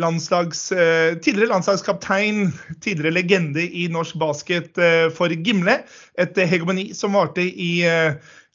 [0.00, 2.50] landslags, eh, tidligere landslagskaptein,
[2.82, 5.80] tidligere legende i norsk basket eh, for Gimle.
[6.18, 7.84] Et hegemoni som varte i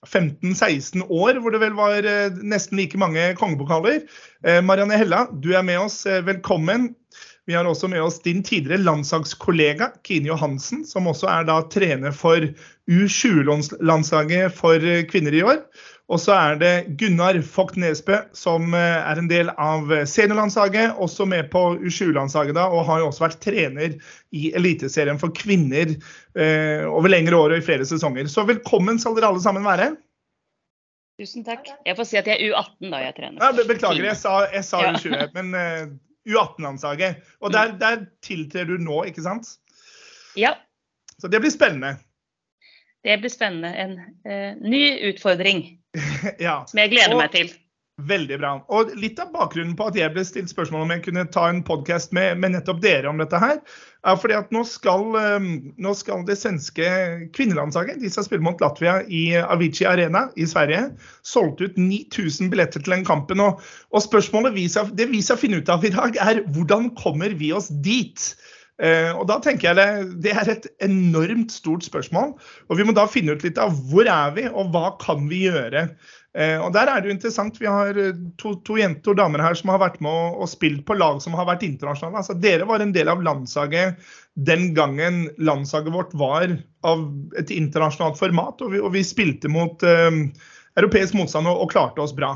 [0.06, 2.06] 15-16 år, hvor det vel var
[2.46, 4.04] nesten like mange kongepokaler.
[4.62, 6.04] Marianne Hella, du er med oss.
[6.06, 6.92] Velkommen.
[7.50, 12.14] Vi har også med oss din tidligere landslagskollega Kine Johansen, som også er da trener
[12.14, 12.46] for
[12.86, 15.66] U20-landslaget for kvinner i år.
[16.06, 21.26] Og så er det Gunnar Vogt Nesbø, som eh, er en del av seniorlandslaget, også
[21.26, 23.96] med på U20-landslaget da, og har også vært trener
[24.30, 28.30] i Eliteserien for kvinner eh, over lengre år og i flere sesonger.
[28.30, 29.96] Så velkommen skal dere alle sammen være.
[31.18, 31.70] Tusen takk.
[31.88, 33.40] Jeg får si at jeg er U18 da jeg trener.
[33.42, 35.30] Ja, beklager, jeg sa, jeg sa U20.
[35.38, 35.86] Men uh,
[36.28, 37.22] U18-landslaget.
[37.40, 37.78] Og der, mm.
[37.80, 39.56] der tiltrer du nå, ikke sant?
[40.38, 40.58] Ja.
[41.22, 41.96] Så det blir spennende.
[43.06, 43.72] Det blir spennende.
[43.80, 43.96] En
[44.28, 44.84] uh, ny
[45.14, 45.64] utfordring
[46.48, 46.64] ja.
[46.70, 47.54] som jeg gleder og, meg til.
[47.96, 48.50] Veldig bra.
[48.76, 51.62] Og litt av bakgrunnen på at jeg ble stilt spørsmål om jeg kunne ta en
[51.64, 53.62] podkast med, med, nettopp dere om dette her,
[54.04, 55.48] er fordi at nå skal, um,
[55.80, 56.90] nå skal det svenske
[57.38, 60.90] kvinnelandslaget de skal spille mot Latvia i Avicii Arena i Sverige.
[61.24, 63.40] Solgt ut 9000 billetter til den kampen.
[63.40, 63.64] Og,
[63.96, 67.32] og spørsmålet vi skal, det vi skal finne ut av i dag, er hvordan kommer
[67.40, 68.34] vi oss dit?
[68.76, 72.36] Uh, og da tenker jeg det, det er et enormt stort spørsmål.
[72.68, 75.46] Og vi må da finne ut litt av hvor er vi, og hva kan vi
[75.48, 75.88] gjøre.
[76.36, 77.56] Eh, og der er det jo interessant.
[77.62, 80.50] Vi har eh, to, to jenter og damer her som har vært med og, og,
[80.52, 82.20] spilt på lag som har vært internasjonale.
[82.20, 84.02] Altså, dere var en del av landslaget
[84.36, 87.06] den gangen landslaget vårt var av
[87.40, 88.60] et internasjonalt format.
[88.66, 90.20] Og vi, og vi spilte mot eh,
[90.76, 92.34] europeisk motstand og, og, klarte oss bra.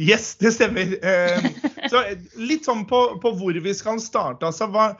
[0.00, 0.96] Yes, det stemmer.
[1.04, 1.52] Eh,
[1.92, 2.06] så
[2.40, 4.48] litt sånn på, på, hvor vi skal starte.
[4.48, 4.92] Altså, hva,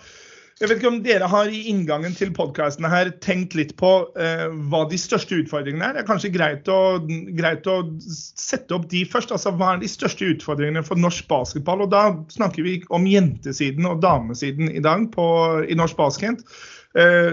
[0.60, 3.88] jeg vet ikke om dere har i inngangen til podkastene her tenkt litt på
[4.20, 5.96] eh, hva de største utfordringene er.
[5.96, 7.00] Det er kanskje greit å,
[7.34, 9.34] greit å, sette opp de først.
[9.34, 11.82] Altså, Hva er de største utfordringene for norsk basketball?
[11.82, 15.26] Og Da snakker vi om jentesiden og damesiden i dag på,
[15.66, 16.46] i norsk basket.
[16.94, 17.32] Eh,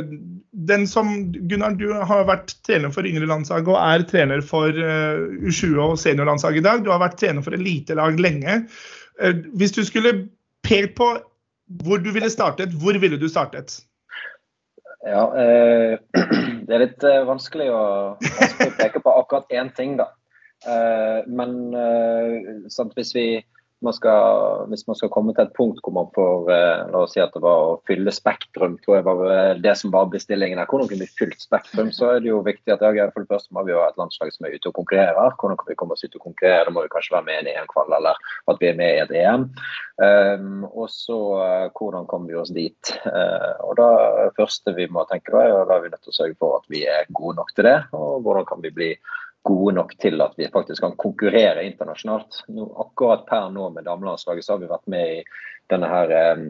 [0.51, 1.11] den som,
[1.51, 6.00] Gunnar, du har vært trener for yngre landslag og er trener for eh, U20 og
[6.00, 6.81] seniorlandslag i dag.
[6.81, 8.63] Du har vært trener for elitelag lenge.
[9.19, 10.30] Eh, hvis du skulle
[10.63, 11.09] pekt på
[11.84, 13.80] hvor du ville startet, hvor ville du startet?
[15.06, 16.00] Ja, eh,
[16.68, 17.84] det er litt eh, vanskelig, å,
[18.19, 20.09] vanskelig, å, peke på akkurat én ting, da.
[20.68, 23.28] Eh, men eh, sant, hvis vi
[23.85, 27.13] man skal, hvis man skal komme til et punkt hvor man får eh, La oss
[27.16, 30.67] si at det var å fylle Spektrum, tror jeg var det som var bestillingen her.
[30.69, 31.91] Hvordan kan vi fylt Spektrum?
[31.95, 34.34] Så er det jo viktig at ja, for det første må vi ha et landslag
[34.35, 35.35] som er ute og konkurrerer.
[35.40, 36.66] Hvordan kan vi komme oss ut og konkurrere?
[36.67, 38.19] Da må vi kanskje være med i en EM-kvall, eller
[38.51, 39.47] at vi er med i et EM.
[40.00, 42.94] Um, og så uh, hvordan kommer vi oss dit?
[43.06, 43.90] Uh, og da
[44.38, 46.69] første vi må tenke da, er da er vi nødt til å sørge for at
[46.72, 47.79] vi er gode nok til det.
[47.96, 48.94] Og hvordan kan vi bli
[49.47, 52.44] gode nok til at vi faktisk kan konkurrere internasjonalt.
[52.51, 55.23] Nå, akkurat per nå med damelandslaget så har vi vært med i
[55.69, 56.44] denne her eh,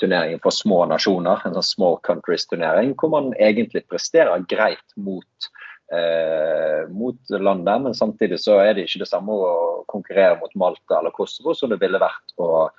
[0.00, 5.50] turneringen for små nasjoner, en sånn small countries-turnering, hvor man egentlig presterer greit mot,
[5.92, 9.50] eh, mot landet, men samtidig så er det ikke det samme å
[9.90, 12.70] konkurrere mot Malta eller Kosovo som det ville vært å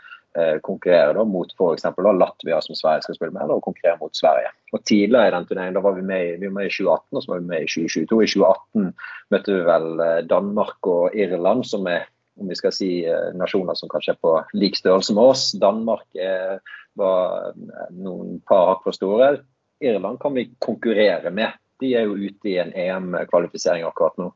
[0.64, 1.84] konkurrere da, mot f.eks.
[2.00, 4.54] Latvia, som Sverige skal spille med, eller konkurrere mot Sverige.
[4.72, 7.24] Og Tidligere i den turneringen da var vi med, vi var med i 2018 og
[7.24, 8.22] så var vi med i 2022.
[8.24, 8.88] I 2018
[9.36, 12.08] møtte vi vel eh, Danmark og Irland, som er
[12.40, 15.50] om vi skal si eh, nasjoner som kanskje er på lik størrelse med oss.
[15.62, 16.62] Danmark er,
[17.00, 17.52] var
[17.92, 19.34] noen par hakk for store.
[19.84, 21.60] Irland kan vi konkurrere med.
[21.82, 24.32] De er jo ute i en EM-kvalifisering akkurat nå.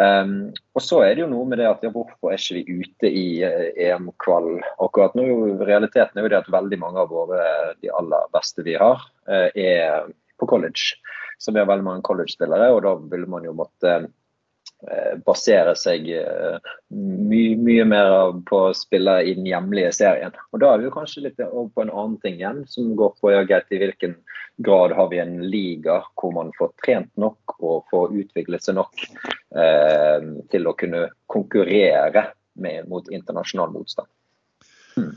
[0.00, 2.84] Um, og så er det jo noe med det at ja, hvorfor er ikke vi
[2.86, 5.26] ute i eh, EM-kvall akkurat nå?
[5.60, 7.42] Realiteten er jo det at veldig mange av våre,
[7.82, 10.08] de aller beste vi har, uh, er
[10.40, 10.96] på college.
[11.40, 13.98] Så vi har veldig mange college-spillere, og da ville man jo måtte
[15.26, 16.06] basere seg
[16.90, 18.12] mye, mye mer
[18.48, 20.36] på å spille i den hjemlige serien.
[20.54, 23.34] Og da er vi kanskje litt over på en annen ting igjen, som går på
[23.34, 24.16] ja, greit, i hvilken
[24.64, 29.04] grad har vi en liga hvor man får trent nok og får utviklet seg nok
[29.56, 32.26] eh, til å kunne konkurrere
[32.60, 34.08] med, mot internasjonal motstand.
[34.96, 35.14] Hmm.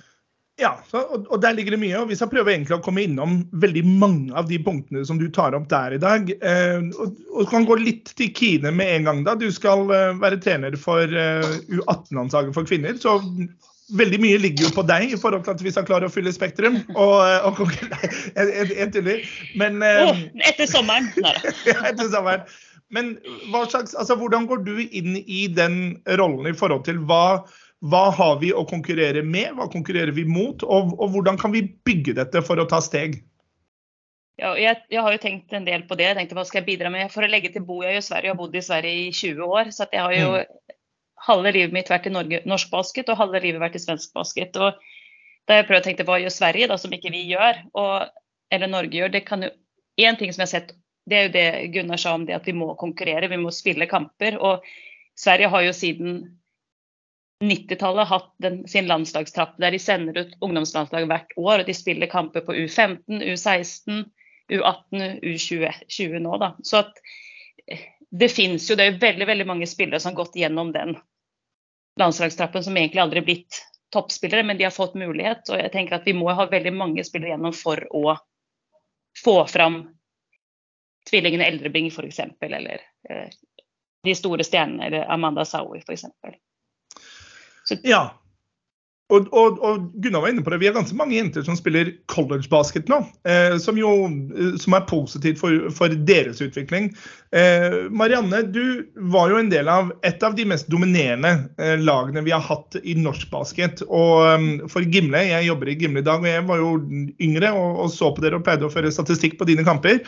[0.61, 1.95] Ja, så, og, og, der ligger det mye.
[1.97, 5.25] og Vi skal prøve egentlig å komme innom veldig mange av de punktene som du
[5.33, 6.29] tar opp der i dag.
[6.29, 9.23] Eh, og, og kan gå litt til Kine med en gang.
[9.25, 9.33] da.
[9.39, 12.99] Du skal eh, være trener for eh, U18-landslaget for kvinner.
[13.01, 13.17] så
[13.93, 16.31] veldig mye ligger jo på deg i forhold til at vi skal klare å fylle
[16.33, 16.77] Spektrum.
[16.93, 17.17] Og,
[17.49, 17.63] og
[17.93, 18.11] Nei,
[18.69, 19.25] jeg tuller.
[19.57, 21.09] Men oh, Etter sommeren.
[21.69, 22.45] ja, etter sommeren.
[22.93, 23.15] Men
[23.71, 27.41] slags, altså, hvordan går du inn i den rollen i forhold til hva,
[27.83, 31.65] hva har vi å konkurrere med, hva konkurrerer vi mot, og, og hvordan kan vi
[31.87, 33.19] bygge dette for å ta steg?
[34.39, 36.07] Ja, jeg, jeg, har jo tenkt en del på det.
[36.09, 37.11] Jeg tenkte hva skal jeg bidra med?
[37.13, 39.03] For å legge til bo, jeg er jo i Sverige og har bodd i Sverige
[39.03, 39.69] i 20 år.
[39.75, 40.63] Så jeg har jo mm
[41.27, 44.57] halve livet mitt vært i Norge, norsk basket, og halve livet vært i svensk basket.
[44.59, 44.79] Og
[45.47, 48.15] da jeg prøvd å tenke hva gjør Sverige, da, som ikke vi gjør, og,
[48.53, 49.53] eller Norge gjør, det kan jo
[50.01, 50.71] Én ting som jeg har sett,
[51.05, 53.85] det er jo det Gunnar sa om det at vi må konkurrere, vi må spille
[53.85, 54.39] kamper.
[54.41, 54.63] Og
[55.13, 56.15] Sverige har jo siden
[57.43, 61.59] 90-tallet hatt den, sin landslagstrapp der de sender ut ungdomslandslag hvert år.
[61.59, 64.03] og De spiller kamper på U15, U16,
[64.53, 66.37] U18, U20 nå.
[66.37, 66.53] da.
[66.63, 67.01] Så at
[67.67, 70.71] eh, det finnes jo, det er jo veldig veldig mange spillere som har gått gjennom
[70.75, 70.95] den
[71.99, 73.61] landslagstrappen, som egentlig aldri blitt
[73.93, 75.49] toppspillere, men de har fått mulighet.
[75.49, 78.15] og jeg tenker at Vi må ha veldig mange spillere gjennom for å
[79.23, 79.83] få fram
[81.09, 83.29] tvillingene Eldrebring f.eks., eller eh,
[84.03, 86.05] de store stjernene, eller Amanda Saui f.eks.
[87.83, 88.22] Ja.
[89.11, 91.91] Og, og, og, Gunnar var inne på det, vi har ganske mange jenter som spiller
[92.11, 93.01] college-basket nå.
[93.27, 96.87] Eh, som jo eh, som er positivt for, for deres utvikling.
[97.35, 102.23] Eh, Marianne, du var jo en del av et av de mest dominerende eh, lagene
[102.23, 103.83] vi har hatt i norsk basket.
[103.89, 106.71] Og um, for Gimle, jeg jobber i Gimle i dag, og jeg var jo
[107.27, 109.99] yngre og, og så på dere og pleide å føre statistikk på dine kamper.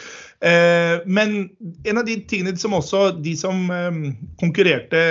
[0.45, 1.35] Eh, men
[1.83, 3.67] en av de tingene som også de som
[4.39, 5.01] konkurrerte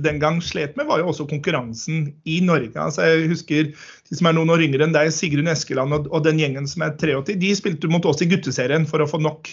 [0.00, 2.72] den gang slet med, var jo også konkurransen i Norge.
[2.78, 6.24] Altså, jeg husker de som er noen år yngre enn deg, Sigrun Eskeland og, og
[6.26, 9.52] den gjengen som er 83, de spilte mot oss i gutteserien for å få nok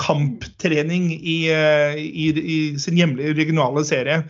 [0.00, 4.22] kamptrening i, eh, i, i sin hjemlige regionale serie.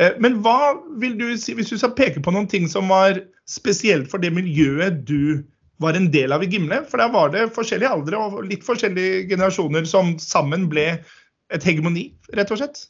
[0.00, 3.20] Eh, men hva vil du si, hvis du skal peke på noen ting som var
[3.48, 5.42] spesielt for det miljøet du
[5.82, 6.82] var en del av i Gimle?
[6.88, 10.86] For der var det forskjellige aldre og litt forskjellige generasjoner som sammen ble
[11.52, 12.86] et hegemoni, rett og slett?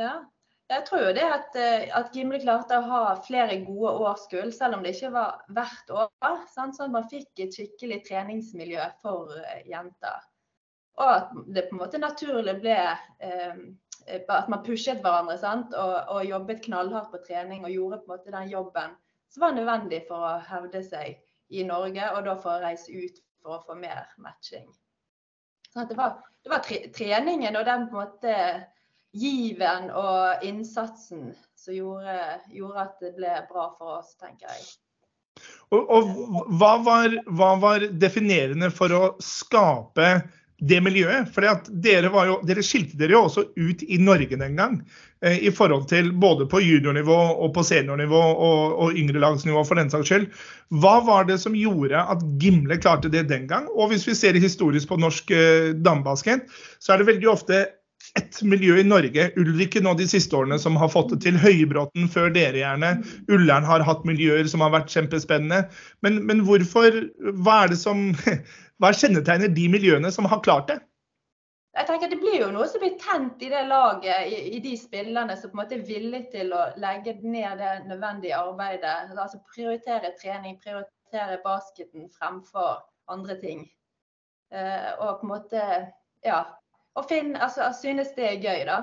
[0.00, 0.22] Ja,
[0.68, 4.78] jeg tror jo det at, eh, at Gimle klarte å ha flere gode årskull, selv
[4.78, 6.40] om det ikke var hvert år.
[6.54, 10.24] Sånn at man fikk et skikkelig treningsmiljø for eh, jenter.
[10.96, 13.60] Og at det på en måte naturlig ble eh,
[14.06, 15.74] at man pushet hverandre sant?
[15.74, 18.96] Og, og, jobbet knallhardt på trening og gjorde på en måte den jobben
[19.32, 21.18] som var nødvendig for å hevde seg
[21.54, 24.66] i Norge, og da for å reise ut for å få mer matching.
[25.70, 28.36] Sånn det var, det var tre, treningen og den på en måte
[29.16, 32.16] given og innsatsen som gjorde,
[32.52, 34.66] gjorde, at det ble bra for oss, tenker jeg.
[35.74, 36.10] Og, og
[36.56, 40.20] hva, var, hva, var, definerende for å skape
[40.56, 41.28] det miljøet?
[41.34, 41.44] For
[41.84, 42.12] dere,
[42.46, 44.78] dere, skilte dere jo også ut i Norge den gang.
[45.24, 49.34] Eh, I forhold til både på juniornivå og på seniornivå og, og yngre
[49.66, 50.28] for den saks skyld.
[50.80, 53.68] Hva var det som gjorde at Gimle klarte det den gang?
[53.74, 56.46] Og hvis vi ser historisk på norsk eh, damebasket,
[56.78, 57.66] så er det veldig ofte
[58.16, 61.38] ett miljø i Norge, Ulrikke nå de siste årene, som har fått det til.
[61.40, 62.92] Høybråten før dere gjerne.
[63.32, 65.66] Ullern har hatt miljøer som har vært kjempespennende.
[66.06, 67.02] Men, men hvorfor,
[67.44, 68.10] hva er det som
[68.82, 70.80] hva kjennetegner de miljøene som har klart det?
[71.76, 74.72] Jeg tenker Det blir jo noe som blir tent i det laget, i, i de
[74.80, 79.12] spillerne som på en måte er villige til å legge ned det nødvendige arbeidet.
[79.12, 82.80] Altså Prioritere trening, prioritere basketen fremfor
[83.12, 83.66] andre ting.
[84.54, 85.62] Uh, og på en måte
[86.24, 86.40] ja,
[86.96, 88.82] og finne, altså, synes det er gøy, da.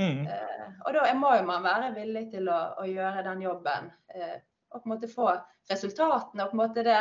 [0.00, 0.26] Mm.
[0.26, 3.90] Uh, og da må jo man være villig til å, å gjøre den jobben.
[4.14, 4.38] Uh,
[4.70, 5.32] og på en måte få
[5.70, 7.00] resultatene og på en måte det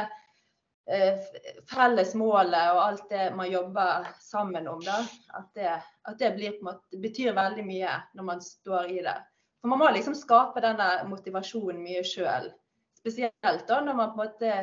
[0.90, 1.30] uh,
[1.70, 4.82] felles målet og alt det man jobber sammen om.
[4.84, 5.00] da,
[5.40, 9.16] At det, at det blir, måte, betyr veldig mye når man står i det.
[9.62, 12.52] For man må liksom skape denne motivasjonen mye sjøl.
[13.00, 14.54] Spesielt da når man på en måte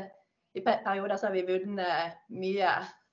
[0.56, 3.05] i perioder så har vi vunnet mye Eh,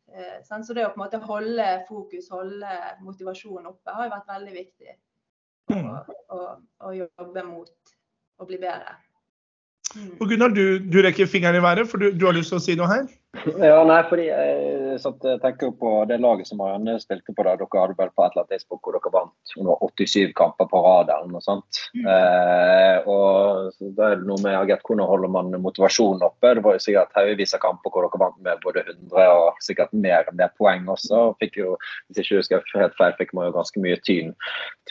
[0.65, 4.53] så det å på en måte holde fokus, holde motivasjonen oppe, har jo vært veldig
[4.57, 4.95] viktig.
[5.73, 5.89] Mm.
[6.83, 7.95] Å jobbe mot
[8.41, 8.97] å bli bedre.
[9.93, 10.13] Mm.
[10.19, 12.63] Og Gunnar, du, du, rekker fingeren i været, for du, du, har lyst til å
[12.63, 13.09] si noe her?
[13.33, 17.55] Ja, nei, fordi jeg satt, tenker på det laget som Marianne spilte på da.
[17.57, 19.53] Dere hadde vel på et eller annet tidspunkt hvor dere vant
[19.97, 21.79] 87 kamper på rad eller noe sånt.
[21.97, 22.05] Mm.
[22.13, 26.53] Eh, og da er det noe med Agert, hvordan holder man motivasjonen oppe?
[26.53, 29.97] Det var jo sikkert haugevis av kamper hvor dere vant med både 100 og sikkert
[29.97, 31.23] mer enn det poeng også.
[31.41, 31.73] Fikk jo,
[32.05, 34.31] hvis jeg ikke husker helt feil, fikk man jo ganske mye tyn,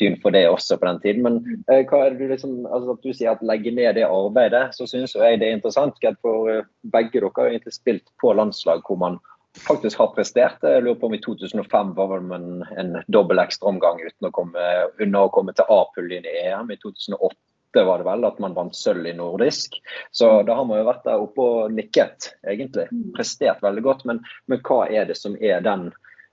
[0.01, 1.23] tyn for det også på den tiden.
[1.29, 4.09] Men eh, hva er det du liksom, altså at du sier at legge ned det
[4.11, 6.03] arbeidet, så syns jeg det er interessant.
[6.27, 9.21] For eh, begge dere har egentlig spilt på landslag hvor man
[9.67, 10.63] faktisk har prestert.
[10.63, 14.67] Jeg lurer på om i 2005 var vel en, en dobbel ekstraomgang uten å komme
[15.03, 16.71] unna å komme til A-puljen i EM.
[16.73, 19.77] I 2008 var det vel at man vant sølv i nordisk.
[20.11, 22.89] Så da har man jo vært der oppe og nikket, egentlig.
[23.17, 24.05] Prestert veldig godt.
[24.09, 25.91] Men, men hva er det som er den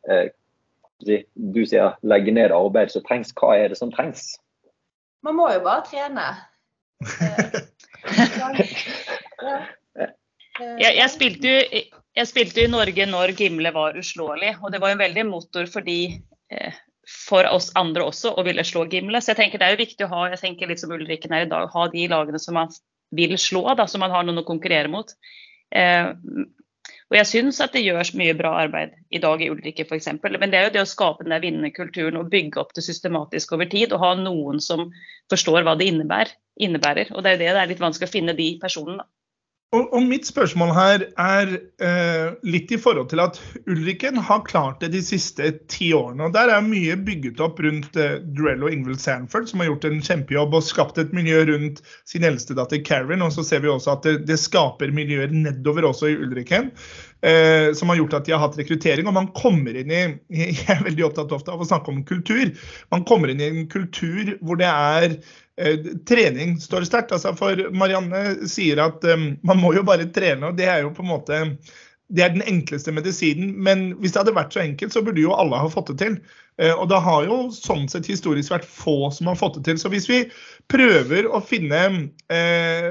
[0.09, 0.27] eh,
[0.99, 3.31] Du sier legge ned arbeid som trengs.
[3.39, 4.33] Hva er det som trengs?
[5.23, 6.27] Man må jo bare trene.
[10.59, 11.63] Jeg, jeg, spilte jo,
[12.17, 15.99] jeg, spilte i Norge når Gimle var uslåelig, og det var en veldig motor fordi
[16.51, 16.77] eh,
[17.09, 19.21] for oss andre også å ville slå Gimle.
[19.21, 21.47] Så jeg tenker det er jo viktig å ha jeg tenker litt som Ulrikken her
[21.47, 22.73] i dag, ha de lagene som man
[23.15, 25.15] vil slå, da, som man har noen å konkurrere mot.
[25.75, 26.13] Eh,
[27.09, 30.11] og jeg syns at det gjøres mye bra arbeid i dag i Ulrikke f.eks.
[30.21, 32.85] Men det er jo det å skape den der vinnende kulturen og bygge opp det
[32.85, 33.95] systematisk over tid.
[33.95, 34.91] Og ha noen som
[35.31, 36.35] forstår hva det innebærer.
[36.61, 37.09] innebærer.
[37.15, 39.07] Og det er jo det det er litt vanskelig å finne de personene.
[39.69, 41.51] Og, og, mitt spørsmål her er
[41.85, 43.35] eh, litt i forhold til at
[43.69, 46.25] Ulriken har klart det de siste ti årene.
[46.25, 50.01] og Der er mye bygget opp rundt eh, og Ingvild Sanford, som har gjort en
[50.01, 53.21] kjempejobb og skapt et miljø rundt sin eldste datter Karen.
[53.21, 56.71] Og så ser vi også at det, det skaper miljøer nedover også i Ulriken.
[57.21, 59.05] Eh, som har gjort at de har hatt rekruttering.
[59.05, 60.01] Og man kommer inn i
[60.39, 62.55] Jeg er veldig opptatt ofte av å snakke om kultur.
[62.89, 65.19] Man kommer inn i en kultur hvor det er
[66.07, 67.11] trening står sterkt.
[67.15, 70.93] Altså for Marianne sier at um, man må jo bare trene, og det er jo
[70.95, 71.39] på en måte
[72.09, 73.51] det er den enkleste medisinen.
[73.61, 76.15] Men hvis det hadde vært så enkelt, så burde jo alle ha fått det til.
[76.59, 79.79] Uh, og det har jo sånn sett historisk vært få som har fått det til.
[79.81, 80.23] Så hvis vi
[80.69, 81.79] prøver å finne
[82.29, 82.89] eh,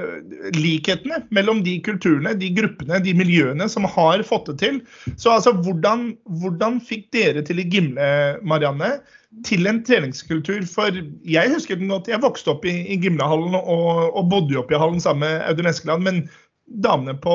[0.55, 4.81] likhetene mellom de kulturene, de gruppene, de miljøene som har fått det til,
[5.15, 6.09] så altså hvordan,
[6.41, 8.09] hvordan fikk dere til i Gimle,
[8.43, 8.97] Marianne?
[9.45, 10.63] til en treningskultur.
[10.65, 10.95] For
[11.27, 12.09] jeg husker den godt.
[12.09, 15.43] Jeg vokste opp i, i Gimlehallen og, og bodde jo oppe i hallen sammen med
[15.45, 16.05] Audun Eskeland.
[16.07, 16.23] Men
[16.69, 17.33] damene på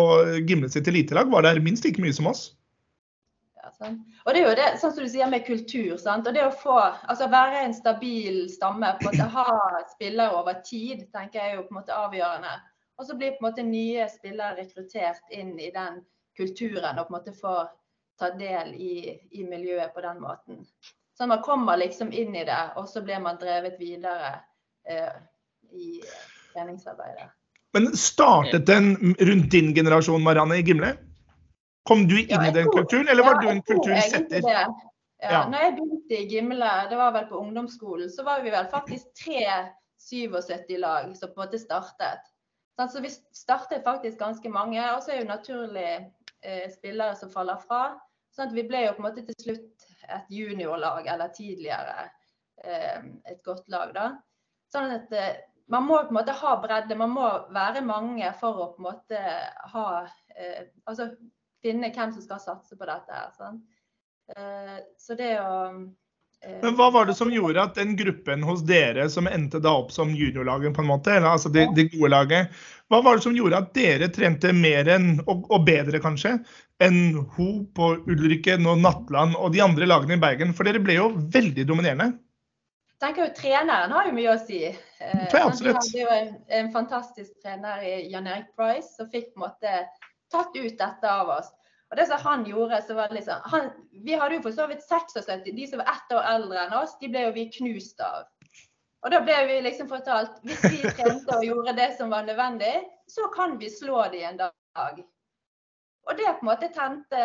[0.49, 2.47] Gimle sitt elitelag var der minst like mye som oss.
[3.59, 3.99] Ja, sånn.
[4.25, 5.97] Og det er jo det, sånn som du sier med kultur.
[6.01, 6.29] Sant?
[6.29, 10.61] Og det å få, altså være en stabil stamme, på en måte ha spillere over
[10.67, 12.57] tid, tenker jeg er jo på en måte avgjørende.
[12.99, 16.03] Og så blir på en måte nye spillere rekruttert inn i den
[16.39, 17.55] kulturen og på en måte få
[18.19, 20.61] ta del i, i miljøet på den måten.
[21.19, 24.35] Så man kommer liksom inn i det, og så blir man drevet videre
[24.87, 25.15] eh,
[25.71, 26.03] i
[26.53, 27.31] treningsarbeidet.
[27.75, 30.95] Men startet den rundt din generasjon, Marianne, i Gimle?
[31.89, 34.45] Kom du inn ja, i den kulturen, eller var ja, du en kultursetter?
[34.47, 34.69] Ja,
[35.23, 35.41] ja.
[35.51, 39.11] Når jeg begynte i Gimle, det var vel på ungdomsskolen, så var vi vel faktisk
[39.25, 39.43] tre
[40.05, 42.31] 77 lag som på en måte startet.
[42.91, 45.89] Så vi startet faktisk ganske mange, og så er jo naturlig
[46.43, 47.95] eh, spillere som faller fra.
[48.35, 52.09] Sånn at vi ble jo på en måte til slutt et juniorlag, eller tidligere
[52.65, 53.95] eh, et godt lag.
[53.95, 54.09] da.
[54.75, 55.37] Sånn at eh,
[55.73, 58.89] man må på en måte ha bredde, man må være mange for å på en
[58.91, 59.21] måte
[59.73, 59.87] ha
[60.37, 61.11] eh, Altså
[61.65, 63.31] finne hvem som skal satse på dette her.
[63.39, 63.63] Sånn.
[65.01, 65.55] Så det å
[66.61, 69.93] men Hva var det som gjorde at den gruppen hos dere som endte da opp
[69.95, 72.59] som juniorlaget, på en måte, eller altså det, de gode laget,
[72.93, 76.37] hva var det som gjorde at dere trente mer enn, og, og bedre kanskje,
[76.85, 77.01] enn
[77.37, 80.53] Ho på Ulriken og Nattland og de andre lagene i Bergen?
[80.57, 82.13] For dere ble jo veldig dominerende.
[83.05, 84.63] Tenker jo Treneren har jo mye å si.
[84.65, 85.77] Eh, ja, absolutt.
[85.93, 89.45] Vi hadde jo en, en fantastisk trener i Jan Erik Price som fikk på en
[89.45, 89.75] måte
[90.33, 91.51] tatt ut dette av oss.
[91.93, 93.69] Og det som han gjorde, så var liksom han,
[94.07, 96.97] Vi hadde jo for så vidt 76, de som var ett år eldre enn oss,
[97.03, 98.25] de ble jo vi knust av.
[99.05, 102.73] Og da ble vi liksom fortalt hvis vi trente og gjorde det som var nødvendig,
[103.13, 105.05] så kan vi slå dem en dag.
[106.05, 107.21] Og det på en måte tente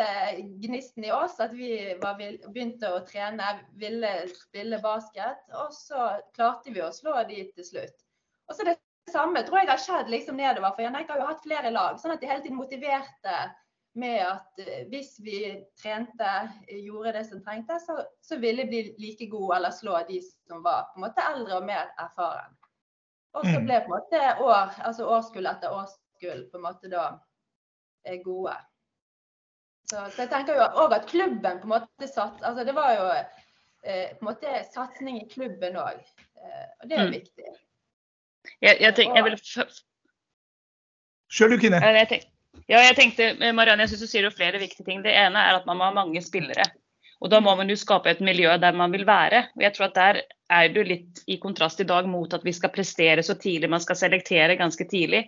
[0.64, 5.42] gnisten i oss, at vi var, begynte å trene, ville spille basket.
[5.60, 8.06] Og så klarte vi å slå de til slutt.
[8.48, 8.78] Og så det
[9.12, 10.72] samme tror jeg har skjedd liksom nedover.
[10.76, 13.36] For Jan Eik har jo hatt flere lag, sånn at de hele tiden motiverte
[14.00, 15.40] med at eh, hvis vi
[15.82, 16.32] trente,
[16.86, 20.64] gjorde det som trengtes, så, så ville vi bli like gode eller slå de som
[20.64, 22.56] var på en måte eldre og mer erfaren.
[23.38, 23.66] Og så mm.
[23.66, 27.06] ble på en måte år, altså årskull etter årskull på en måte da
[28.06, 28.56] eh, gode.
[29.90, 32.92] Så, så jeg tenker jo òg at klubben på en måte satt altså Det var
[32.94, 36.02] jo eh, på en måte satsing i klubben òg.
[36.38, 37.16] Eh, og det er mm.
[37.16, 37.54] viktig.
[38.62, 39.40] Jeg, jeg, tenk, jeg vil
[41.30, 41.80] Sjøl du, Kine.
[41.82, 42.22] Jeg,
[42.70, 45.02] ja, jeg tenkte, eh, Marianne, jeg synes du sier jo flere viktige ting.
[45.06, 46.66] Det ene er at man må ha mange spillere.
[47.20, 49.48] Og da må man jo skape et miljø der man vil være.
[49.58, 52.54] Og jeg tror at der er du litt i kontrast i dag mot at vi
[52.56, 55.26] skal prestere så tidlig, man skal selektere ganske tidlig.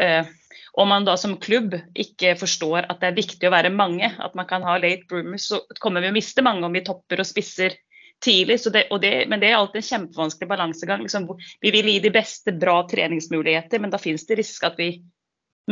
[0.00, 0.28] Eh,
[0.76, 4.34] om man da som klubb ikke forstår at det er viktig å være mange, at
[4.36, 7.28] man kan ha late broomers, så kommer vi å miste mange om vi topper og
[7.28, 7.78] spisser
[8.20, 8.58] tidlig.
[8.72, 11.04] Det, det, men det er alltid en kjempevanskelig balansegang.
[11.06, 11.30] Liksom,
[11.64, 14.90] vi vil gi de beste bra treningsmuligheter, men da finnes det risk at vi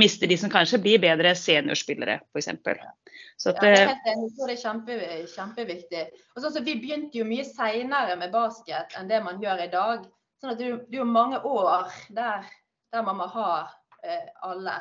[0.00, 2.48] mister de som kanskje blir bedre seniorspillere, f.eks.
[3.36, 3.94] Så at, ja, det er.
[4.08, 4.98] Jeg tror det er kjempe,
[5.36, 6.04] kjempeviktig.
[6.34, 9.70] Og sånn, så vi begynte jo mye seinere med basket enn det man gjør i
[9.72, 10.04] dag.
[10.40, 12.46] Sånn at det, er jo mange år der,
[12.94, 13.74] der man må ha eh,
[14.42, 14.80] alle.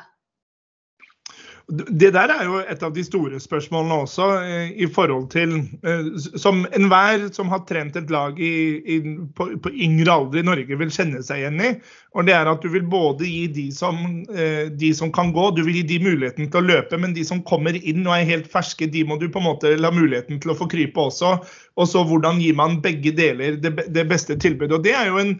[1.64, 6.10] Det der er jo et av de store spørsmålene også, eh, i forhold til eh,
[6.36, 8.50] Som enhver som har trent et lag i,
[8.84, 8.98] i,
[9.36, 11.72] på, på, yngre alder i Norge vil kjenne seg igjen i.
[12.12, 13.96] Og det er at du vil både gi de som,
[14.28, 17.24] eh, de som kan gå, du vil gi de muligheten til å løpe, men de
[17.24, 20.44] som kommer inn og er helt ferske, de må du på en måte la muligheten
[20.44, 21.38] til å få krype også.
[21.80, 24.76] Og så hvordan gir man begge deler det, det beste tilbudet.
[24.76, 25.38] Og det er jo en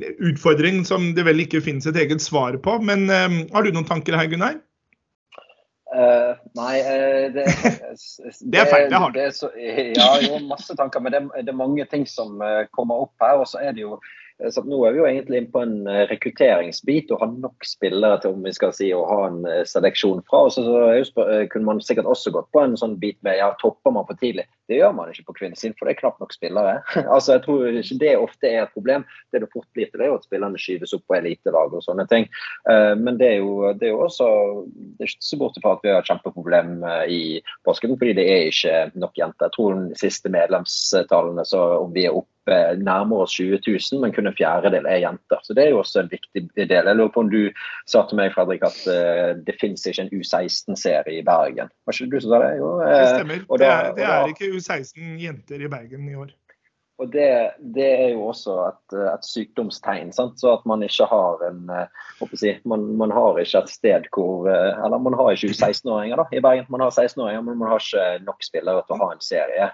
[0.00, 2.78] utfordring som det vel ikke finnes et eget svar på.
[2.84, 4.60] Men um, har du noen tanker her, Gunnar?
[5.92, 7.72] Uh, nei, uh, det, det,
[8.52, 9.20] det, er feil, det har du.
[9.98, 11.04] Ja, jo, masse tanker.
[11.04, 13.42] Men det, det, er mange ting som uh, kommer opp her.
[13.42, 13.98] Og så er det jo
[14.50, 18.18] så nå er vi jo egentlig inne på en eh, rekrutteringsbit og har nok spillere
[18.22, 20.46] til om vi skal si å ha en eh, seleksjon fra.
[20.48, 23.94] Og så, så kunne man sikkert også gått på en sånn bit med ja, topper
[23.94, 24.48] man for tidlig.
[24.70, 26.80] Det gjør man ikke på kvinnesiden, for det er knapt nok spillere.
[27.14, 29.06] altså Jeg tror ikke det ofte er et problem.
[29.30, 31.84] Det det fort blir til, det er jo at spillerne skyves opp på elitelag og
[31.84, 32.28] sånne ting.
[32.68, 34.26] Men det er jo, det er jo også
[34.70, 37.22] det er ikke så bort fra at vi har et kjempeproblem i
[37.66, 39.48] basketen, fordi det er ikke nok jenter.
[39.48, 44.00] Jeg tror de siste medlemstallene, så om vi er oppe Eh, nærmer oss 20 000,
[44.02, 45.38] men kun en fjerdedel er jenter.
[45.46, 46.72] Så Det er jo også en viktig del.
[46.72, 47.52] Jeg lurer på om du
[47.86, 51.70] sa til meg Fredrik, at uh, det finnes ikke en U16-serie i Bergen.
[51.86, 52.56] Var ikke det du som sa det?
[52.58, 53.44] Jo, uh, det stemmer.
[53.46, 56.32] Da, det, er, det er ikke U16 jenter i Bergen i år.
[56.98, 57.28] Og det,
[57.78, 60.10] det, er jo også et, et sykdomstegn.
[60.14, 60.42] Sant?
[60.42, 61.70] Så at man ikke har en
[62.34, 66.66] si, man, man, har ikke et sted hvor Eller man har ikke U16-åringer i Bergen.
[66.74, 69.70] Man har 16-åringer, men man har ikke nok spillere til å ha en serie.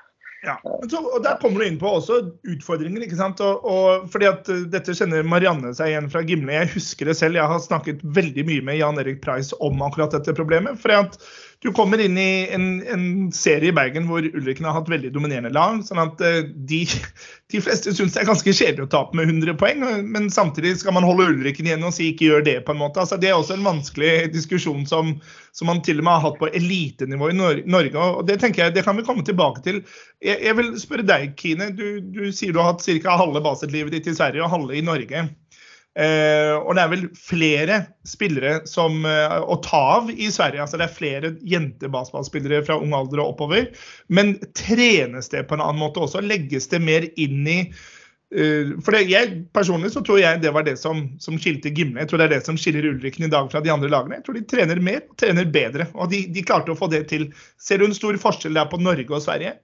[0.47, 3.03] Ja, så, og Der kommer du inn på også utfordringer.
[3.03, 3.41] ikke sant?
[3.43, 6.55] Og, og, fordi at uh, Dette kjenner Marianne seg igjen fra Gimle.
[6.55, 7.41] Jeg husker det selv.
[7.41, 10.79] Jeg har snakket veldig mye med Jan Erik Preis om akkurat dette problemet.
[10.83, 11.19] fordi at
[11.61, 15.51] du kommer inn i en, en, serie i Bergen hvor Ulriken har hatt veldig dominerende
[15.51, 15.81] lag.
[15.87, 16.85] sånn at uh, de,
[17.53, 19.83] de, fleste syns det er ganske kjedelig å tape med 100 poeng.
[20.07, 22.57] Men samtidig skal man holde Ulriken igjen og si ikke gjør det.
[22.67, 23.03] på en måte.
[23.03, 25.17] Altså, det er også en vanskelig diskusjon som,
[25.51, 27.99] som man til og med har hatt på elitenivå i Norge.
[27.99, 29.83] og Det tenker jeg, det kan vi komme tilbake til.
[30.23, 31.73] Jeg, jeg vil spørre deg, Kine.
[31.75, 33.19] Du, du sier du har hatt ca.
[33.19, 35.27] halve basetlivet ditt i Sverige og halve i Norge.
[35.99, 40.63] Eh, og det er vel flere spillere som, eh, å ta av i Sverige.
[40.63, 43.73] altså Det er flere jentebaseballspillere fra ung alder og oppover.
[44.09, 46.23] Men trenes det på en annen måte også?
[46.23, 47.61] Legges det mer inn i
[48.29, 52.05] uh, for det, jeg, Personlig så tror jeg det var det som, som skilte Gimle.
[52.05, 54.21] Jeg tror det er det som skiller Ulriken i dag fra de andre lagene.
[54.21, 55.89] Jeg tror de trener mer og trener bedre.
[55.97, 57.33] Og de, de klarte å få det til.
[57.59, 59.57] Ser du en stor forskjell der på Norge og Sverige?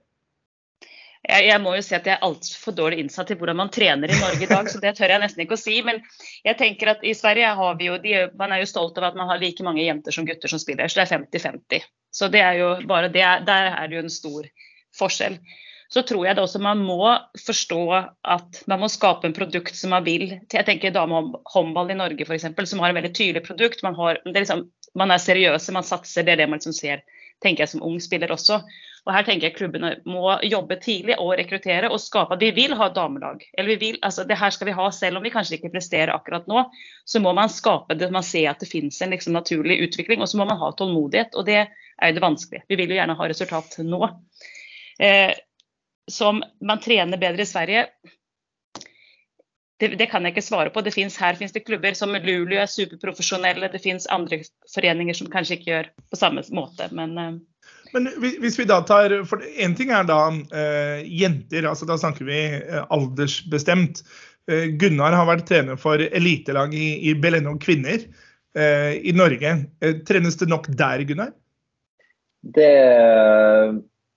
[1.25, 4.11] Jeg, jeg, må jo si at jeg er altfor dårlig innsatt i hvordan man trener
[4.11, 5.79] i Norge i dag, så det tør jeg nesten ikke å si.
[5.85, 6.01] Men
[6.45, 9.17] jeg tenker at i Sverige har vi jo de, Man er jo stolt av at
[9.17, 11.87] man har like mange jenter som gutter som spiller, så det er 50-50.
[12.15, 14.49] Så det er jo bare det, der er det jo en stor
[14.99, 15.39] forskjell.
[15.91, 19.93] Så tror jeg det også man må forstå at man må skape en produkt som
[19.93, 20.31] man vil.
[20.51, 23.83] Jeg tenker damehåndball i Norge f.eks., som har en veldig tydelig produkt.
[23.85, 24.65] Man, har, er liksom,
[24.97, 26.25] man er seriøse, man satser.
[26.25, 27.05] Det er det man liksom ser
[27.43, 28.61] tenker jeg som ung spiller også.
[29.05, 32.39] Og her tenker jeg klubbene må jobbe tidlig og rekruttere og skape.
[32.41, 33.43] Vi vil ha damelag.
[33.53, 36.13] eller vi vil, altså det her skal vi ha Selv om vi kanskje ikke presterer
[36.13, 36.63] akkurat nå,
[37.05, 38.09] så må man skape det.
[38.11, 41.37] Man ser at det finnes en liksom naturlig utvikling, og så må man ha tålmodighet.
[41.37, 42.65] Og det er jo det vanskelige.
[42.67, 44.09] Vi vil jo gjerne ha resultat nå.
[44.99, 45.37] Eh,
[46.11, 47.87] som man trener bedre i Sverige,
[49.79, 50.81] det, det, kan jeg ikke svare på.
[50.89, 53.69] Finnes, her finnes det klubber som Luleå er superprofesjonelle.
[53.69, 54.39] Det finnes andre
[54.73, 56.89] foreninger som kanskje ikke gjør på samme måte.
[56.95, 57.35] Men, uh...
[57.93, 62.27] men hvis vi da tar for Én ting er da uh, jenter, altså da snakker
[62.27, 64.05] vi uh, aldersbestemt.
[64.77, 68.03] Gunnar har vært trener for elitelag i, i Beleno kvinner
[69.01, 69.55] i Norge.
[70.05, 71.31] trenes det nok der, Gunnar?
[72.53, 72.69] Det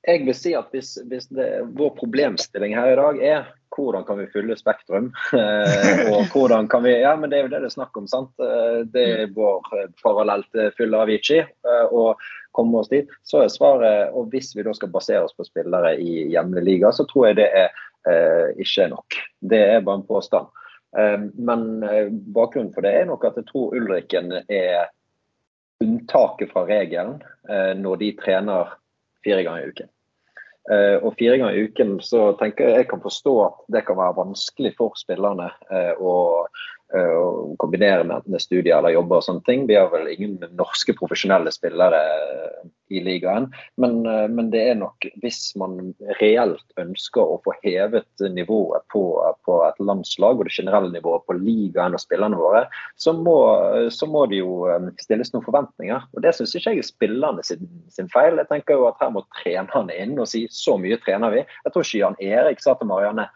[0.08, 4.18] jeg vil si at hvis, hvis det, vår problemstilling her i dag er hvordan kan
[4.18, 5.12] vi fylle Spektrum?
[5.38, 8.08] Eh, og hvordan kan vi Ja, men det er jo det det er snakk om,
[8.10, 8.32] sant.
[8.42, 11.44] Eh, det er vår parallelt parallell til fylle Avicii.
[11.92, 12.18] Og
[12.56, 13.10] komme oss dit.
[13.22, 16.92] Så er svaret Og hvis vi da skal basere oss på spillere i hjemlig liga,
[16.92, 17.68] så tror jeg det er
[18.08, 19.20] eh, ikke nok.
[19.40, 20.48] Det er bare en påstand.
[20.98, 21.68] Eh, men
[22.34, 24.88] bakgrunnen for det er nok at jeg tror Ulriken er
[25.84, 28.74] unntaket fra regelen eh, når de trener
[29.24, 29.90] fire ganger i uken.
[30.68, 33.96] Uh, og fire ganger i uken så tenker jeg jeg kan forstå at det kan
[33.96, 36.12] være vanskelig for spillerne uh, å
[36.96, 39.66] å kombinere med, enten studier eller jobber og sånne ting.
[39.68, 42.00] Vi har vel ingen norske profesjonelle spillere
[42.88, 43.50] i ligaen.
[43.76, 44.00] Men,
[44.32, 49.02] men det er nok hvis man reelt ønsker å få hevet nivået på,
[49.44, 52.64] på et landslag og det generelle nivået på ligaen og spillerne våre,
[52.96, 53.36] så må,
[53.92, 56.08] så må det jo um, stilles noen forventninger.
[56.14, 58.40] Og Det syns ikke jeg er spillerne sin, sin, feil.
[58.40, 61.44] Jeg tenker jo at Her må trenerne inn og si så mye trener vi.
[61.66, 63.28] Jeg tror ikke Jan Erik sa til Marianne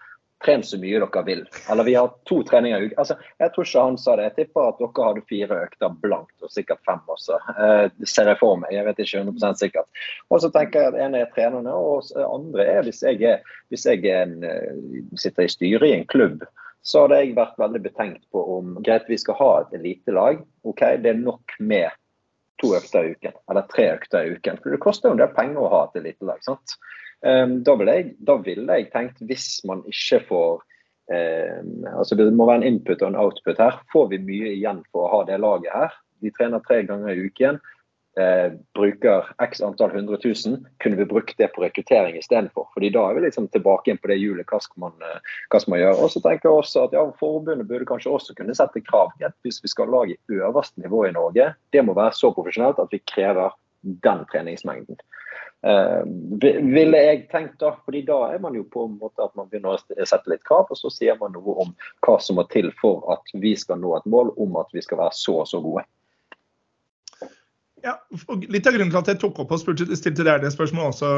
[0.45, 1.43] Tren så mye dere vil.
[1.71, 2.99] Eller vi har to treninger i uken.
[2.99, 4.29] Altså, jeg tror ikke han sa det.
[4.29, 7.39] Jeg tipper at dere hadde fire økter blankt, og sikkert fem også.
[7.53, 8.73] Eh, ser jeg for meg.
[8.75, 10.03] Jeg vet ikke 100% sikkert.
[10.31, 13.87] Og så tenker jeg at en er trenerne, og andre er hvis jeg, er, hvis
[13.87, 16.43] jeg er en, eh, sitter i styret i en klubb
[16.83, 20.41] så hadde jeg vært veldig betenkt på om greit, vi skal ha et elitelag.
[20.67, 21.95] OK, det er nok med
[22.63, 24.59] to økter i uken, eller tre økter i uken.
[24.63, 26.43] For det koster jo en del penger å ha et elitelag.
[26.47, 26.77] sant?
[27.23, 30.63] Um, da ville jeg, vil jeg tenkt, hvis man ikke får
[31.13, 33.79] um, altså Det må være en input og en output her.
[33.93, 35.95] Får vi mye igjen for å ha det laget her?
[36.23, 37.61] Vi trener tre ganger i uken
[38.17, 42.69] eh, bruker x antall hundre tusen, kunne vi brukt det på rekruttering istedenfor.
[42.75, 44.47] Fordi da er vi liksom tilbake inn på det hjulet.
[44.49, 45.99] Hva skal man, eh, hva skal man gjøre?
[45.99, 49.63] Og så tenker jeg også at ja, Forbundet burde kanskje også kunne sette krav hvis
[49.63, 51.55] vi skal lage øverste nivå i Norge.
[51.73, 54.99] Det må være så profesjonelt at vi krever den treningsmengden.
[55.63, 56.03] Uh,
[56.43, 59.77] ville jeg tenkt da, fordi da er man jo på en måte at man begynner
[59.77, 63.07] å sette litt krav, og så sier man noe om hva som må til for
[63.15, 65.87] at vi skal nå et mål om at vi skal være så og så gode.
[67.83, 67.97] Ja,
[68.47, 71.09] litt av grunnen til at jeg tok opp og stilte deg det spørsmålet også,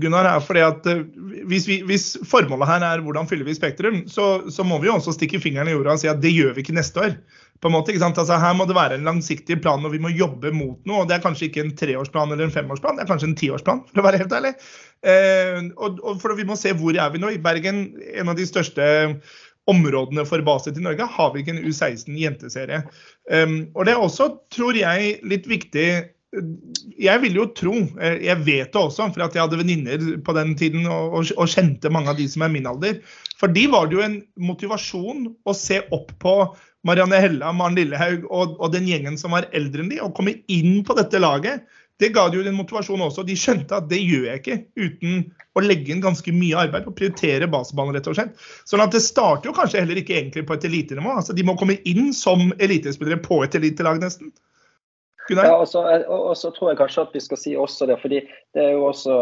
[0.00, 1.02] Gunnar, er fordi at eh,
[1.50, 4.94] hvis, vi, hvis formålet her er hvordan fyller vi Spektrum, så, så, må vi jo
[4.96, 7.18] også stikke fingeren i jorda og si at det gjør vi ikke neste år.
[7.60, 8.18] på en måte, ikke sant?
[8.20, 11.02] Altså, her må det være en langsiktig plan og vi må jobbe mot noe.
[11.02, 13.84] og Det er kanskje ikke en treårsplan eller en femårsplan, det er kanskje en tiårsplan,
[13.92, 14.54] for å være helt ærlig.
[15.04, 17.34] Eh, og, og for Vi må se hvor er vi nå.
[17.36, 18.88] I Bergen, en av de største
[19.70, 22.84] områdene for base til Norge, har vi ikke en U16 jenteserie.
[23.30, 25.88] Um, og det er også, tror jeg, litt viktig
[27.00, 30.34] jeg vil jo tro, eh, jeg vet det også, for at jeg hadde venninner på
[30.36, 32.98] den tiden og, og, kjente mange av de som er min alder.
[33.40, 36.36] For de var det jo en motivasjon å se opp på
[36.86, 40.38] Marianne Hella, Maren Lillehaug og, og, den gjengen som var eldre enn de, og komme
[40.52, 41.64] inn på dette laget
[42.00, 43.24] det ga de jo den motivasjonen også.
[43.24, 45.22] De skjønte at det gjør jeg ikke uten
[45.56, 48.34] å legge inn ganske mye arbeid og prioritere basebanen, rett og slett.
[48.68, 51.14] Sånn at det starter jo kanskje heller ikke egentlig på et elitenivå.
[51.22, 54.34] Altså, de må komme inn som elitespillere på et elitelag, nesten.
[55.26, 55.48] Gunnar?
[55.48, 55.56] Ja,
[56.12, 58.20] og så tror jeg kanskje at vi skal si også det, fordi
[58.54, 59.16] det er jo også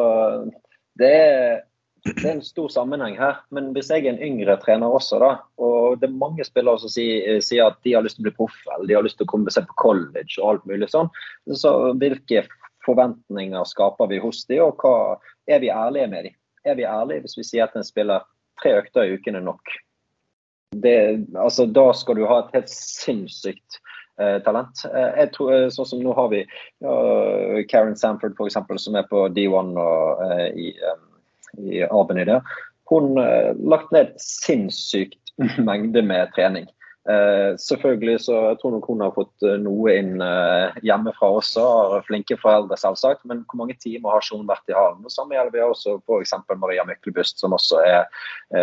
[1.00, 1.62] det er,
[2.04, 3.38] det er en stor sammenheng her.
[3.54, 5.30] Men hvis jeg er en yngre trener også, da,
[5.62, 8.36] og det er mange spillere som sier, sier at de har lyst til å bli
[8.36, 11.10] proff, eller de har lyst til å komme seg på college og alt mulig sånn,
[11.54, 12.44] så hvilke
[12.86, 15.16] forventninger skaper vi hos dem, og hva,
[15.50, 16.36] er vi ærlige med dem?
[16.64, 18.24] Er vi ærlige hvis vi sier at en spiller
[18.62, 19.74] tre økter i uken er nok?
[20.74, 20.96] Det,
[21.38, 23.78] altså, da skal du ha et helt sinnssykt
[24.18, 24.84] eh, talent.
[24.88, 26.94] Eh, tror, eh, sånn som Nå har vi ja,
[27.70, 30.72] Karen Samford f.eks., som er på D1 og, eh, i,
[31.62, 32.56] i Albany der.
[32.90, 35.20] Hun har lagt ned sinnssykt
[35.68, 36.66] mengde med trening.
[37.04, 41.64] Uh, selvfølgelig så jeg tror nok hun har fått uh, noe inn uh, hjemmefra også,
[41.92, 43.26] har flinke foreldre selvsagt.
[43.28, 45.02] Men hvor mange timer har ikke hun vært i hallen?
[45.04, 46.32] Det samme gjelder vi også f.eks.
[46.56, 48.08] Maria Myklebust, som også er,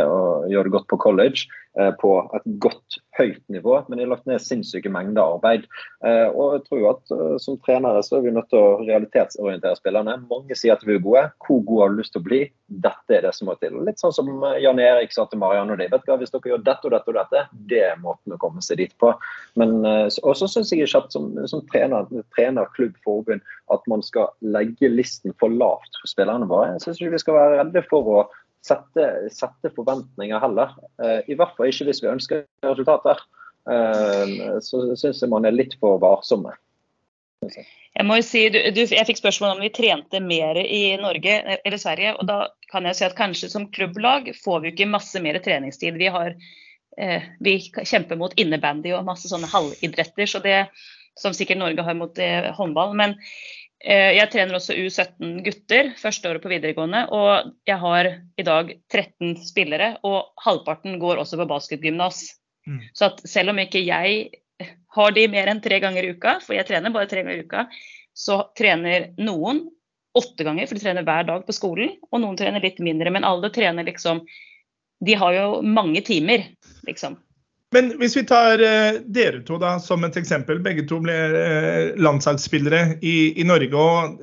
[0.02, 1.46] og gjør det godt på college.
[2.02, 5.68] På et godt, høyt nivå, men de har lagt ned sinnssyke mengder arbeid.
[6.04, 10.18] og jeg tror at som trenere så er vi nødt til å realitetsorientere spillerne.
[10.32, 11.24] Mange sier at vi er gode.
[11.46, 12.42] Hvor gode har du lyst til å bli?
[12.72, 13.76] Dette er det som må til.
[13.88, 14.30] Litt sånn som
[14.62, 15.88] Jan Erik sa til Marianne og de.
[15.92, 18.40] vet du hva, Hvis dere gjør dette og dette og dette, det er måten å
[18.42, 19.12] komme seg dit på.
[19.60, 24.04] Men eh, også syns jeg ikke at som, som trener, trener, klubb, forbund, at man
[24.06, 26.76] skal legge listen for lavt for spillerne våre.
[26.76, 28.22] Jeg syns ikke vi skal være redde for å
[28.66, 30.74] sette, sette forventninger heller.
[31.04, 33.22] Eh, I hvert fall ikke hvis vi ønsker resultater.
[33.70, 36.56] Eh, så syns jeg man er litt for varsomme.
[37.42, 41.40] Jeg må jo si, du, du, jeg fikk spørsmål om vi trente mer i Norge
[41.58, 42.16] eller Sverige.
[42.22, 42.40] og Da
[42.72, 45.98] kan jeg si at kanskje som klubblag får vi ikke masse mer treningstid.
[46.00, 46.36] Vi har
[46.98, 50.60] eh, vi kjemper mot innebandy og masse sånne halvidretter, så det,
[51.20, 52.96] som sikkert Norge har mot eh, håndball.
[52.98, 53.18] Men
[53.82, 59.96] jeg trener også U17 gutter førsteåret på videregående, og jeg har i dag 13 spillere,
[60.06, 62.22] og halvparten går også på basketgymnas.
[62.70, 62.84] Mm.
[62.94, 64.30] Så at selv om ikke jeg
[64.96, 67.48] har de mer enn tre ganger i uka, for jeg trener bare tre ganger i
[67.48, 67.66] uka,
[68.14, 69.66] så trener noen
[70.18, 71.96] åtte ganger, for de trener hver dag på skolen.
[72.12, 74.26] Og noen trener litt mindre, men alle trener liksom
[75.02, 76.44] de har jo mange timer,
[76.86, 77.16] liksom.
[77.72, 80.60] Men hvis vi tar uh, dere to da, som et eksempel.
[80.64, 83.72] Begge to ble uh, landslagsspillere i, i, Norge.
[83.72, 84.20] og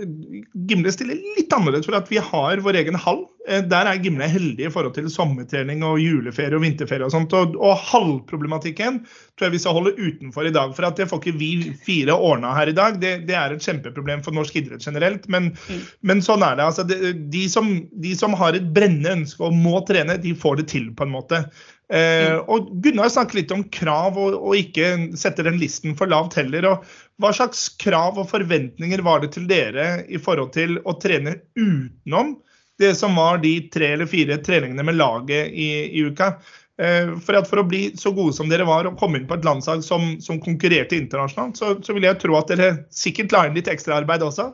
[0.68, 3.22] Gimle stiller litt annerledes for at vi har vår egen hall.
[3.48, 7.32] Uh, der er Gimle heldig i forhold til sommertrening og juleferie og vinterferie og sånt.
[7.38, 10.76] Og, og hallproblematikken tror jeg vi skal holde utenfor i dag.
[10.76, 11.50] For at det får ikke vi
[11.88, 13.00] fire ordna her i dag.
[13.00, 15.24] Det, det, er et kjempeproblem for norsk idrett generelt.
[15.32, 15.80] Men, mm.
[16.04, 16.68] men sånn er det.
[16.68, 16.84] altså.
[16.84, 20.68] det de, som, de som har et brennende ønske og må trene, de får det
[20.76, 21.46] til på en måte.
[21.88, 22.42] Eh, mm.
[22.52, 26.66] og Gunnar snakket litt om krav og, og, ikke sette den listen for lavt heller.
[26.68, 26.84] og
[27.22, 32.36] Hva slags krav og forventninger var det til dere i forhold til å trene utenom
[32.78, 36.36] det som var de tre eller fire treningene med laget i, i uka.
[36.78, 39.46] Eh, for, for, å bli så gode som dere var og komme inn på et
[39.48, 43.58] landslag som, som konkurrerte internasjonalt, så, så, vil jeg tro at dere sikkert la inn
[43.58, 44.52] litt ekstraarbeid også?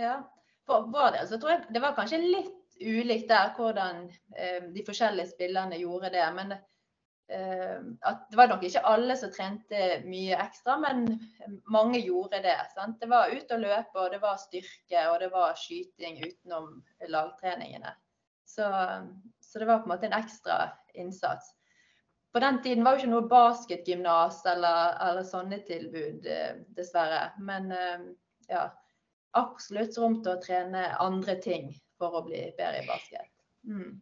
[0.00, 0.16] Ja,
[0.66, 4.84] for vår det, så tror jeg det var kanskje litt ulikt der hvordan eh, de
[4.86, 6.26] forskjellige spillerne gjorde det.
[6.34, 6.54] Men
[7.30, 7.82] Eh,
[8.30, 11.04] det var nok ikke alle som trente mye ekstra, men
[11.70, 12.56] mange gjorde det.
[12.74, 12.98] Sant?
[13.00, 16.72] Det var ut og løpe, og det var styrke og det var skyting utenom
[17.12, 17.94] lagtreningene.
[18.50, 18.66] Så,
[19.40, 20.56] så det var på en måte en ekstra
[20.98, 21.54] innsats.
[22.34, 27.28] På den tiden var det ikke noe basketgymnas eller, eller sånne tilbud, eh, dessverre.
[27.38, 27.70] Men
[28.50, 28.66] ja,
[29.38, 33.28] absolutt rom til å trene andre ting for å bli bedre i basket.
[33.68, 34.00] Mm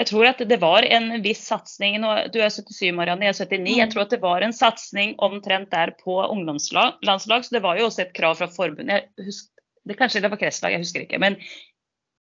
[0.00, 1.98] jeg tror at det var en viss satsing.
[2.32, 3.72] Du er 77, Marianne, jeg er 79.
[3.74, 3.92] Jeg mm.
[3.92, 7.44] tror at det var en satsing omtrent der på ungdomslandslag.
[7.44, 9.10] Så det var jo også et krav fra forbundet.
[9.20, 9.52] Husker,
[9.88, 11.20] det Kanskje det var kretslag, jeg husker ikke.
[11.20, 11.36] Men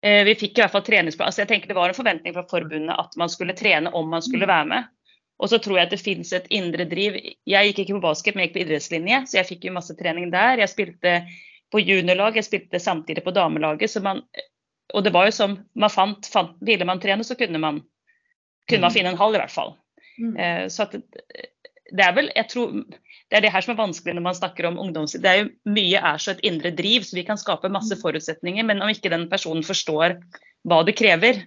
[0.04, 1.30] eh, vi fikk i hvert fall treningsplan.
[1.30, 4.25] Altså, jeg tenker Det var en forventning fra forbundet at man skulle trene om man
[4.25, 4.54] skulle mm.
[4.56, 4.95] være med.
[5.39, 7.15] Og så tror jeg at det finnes et indre driv.
[7.47, 9.95] Jeg gikk ikke på basket, men jeg gikk på idrettslinje, så jeg fikk jo masse
[9.95, 10.60] trening der.
[10.60, 11.13] Jeg spilte
[11.71, 13.93] på juniorlag, jeg spilte samtidig på damelaget.
[13.93, 14.25] så man
[14.93, 17.84] og det var jo som man fant, fant Ville man trene, så kunne man,
[18.69, 18.95] kunne man mm.
[18.95, 19.75] finne en hall, i hvert fall.
[20.19, 20.34] Mm.
[20.36, 20.97] Eh, så at
[21.89, 22.73] det er vel jeg tror,
[23.30, 25.15] det er det her som er vanskelig når man snakker om ungdoms...
[25.21, 28.02] Det er jo, mye er så et indre driv, så vi kan skape masse mm.
[28.02, 28.65] forutsetninger.
[28.65, 30.17] Men om ikke den personen forstår
[30.69, 31.43] hva det krever,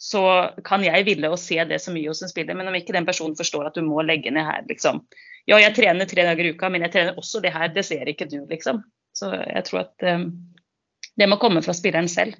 [0.00, 0.22] så
[0.64, 2.56] kan jeg ville å se det så mye hos en spiller.
[2.58, 5.02] Men om ikke den personen forstår at du må legge ned her, liksom.
[5.48, 7.70] Ja, jeg trener tre dager i uka, men jeg trener også det her.
[7.74, 8.82] Det ser ikke du, liksom.
[9.16, 10.30] Så jeg tror at um,
[11.18, 12.38] det må komme fra spilleren selv.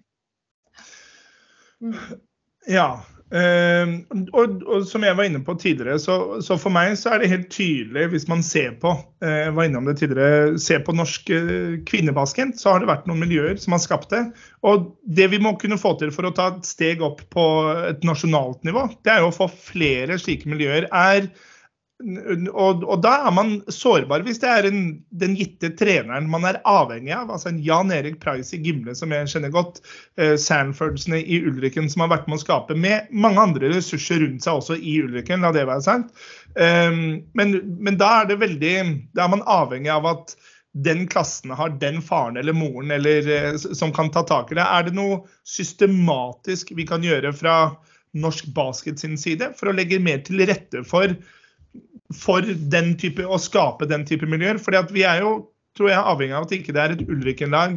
[2.68, 2.90] Ja.
[3.30, 4.00] Uh,
[4.34, 7.28] og, og, som jeg var inne på tidligere, så, så, for meg så er det
[7.30, 11.30] helt tydelig, hvis man ser på uh, jeg var innom det tidligere, ser på norsk
[11.30, 14.24] uh, kvinnebasket, så har det vært noen miljøer som har skapt det.
[14.66, 17.46] Og det vi må kunne få til for å ta et steg opp på
[17.92, 20.90] et nasjonalt nivå, det er jo å få flere slike miljøer.
[20.90, 21.30] er
[22.00, 24.82] og, og, da er man sårbar hvis det er en,
[25.22, 27.30] den gitte treneren man er avhengig av.
[27.30, 29.82] altså en Jan Erik Price i Gimle, som jeg kjenner godt.
[30.20, 34.46] Eh, Sanfordsene i Ulriken, som har vært med å skape med mange andre ressurser rundt
[34.46, 35.44] seg også i Ulriken.
[35.44, 36.14] la det være sant.
[36.56, 38.74] Um, men, men, da er det veldig,
[39.14, 40.34] da er man avhengig av at
[40.72, 44.64] den klassen har den faren eller moren eller, eh, som kan ta tak i det.
[44.64, 47.56] Er det noe systematisk vi kan gjøre fra
[48.18, 51.14] norsk basket sin side for å legge mer til rette for
[52.16, 54.58] for den type, å skape den type miljøer.
[54.58, 57.76] fordi vi er jo tror jeg, avhengig av at ikke det er et Ulriken-lag,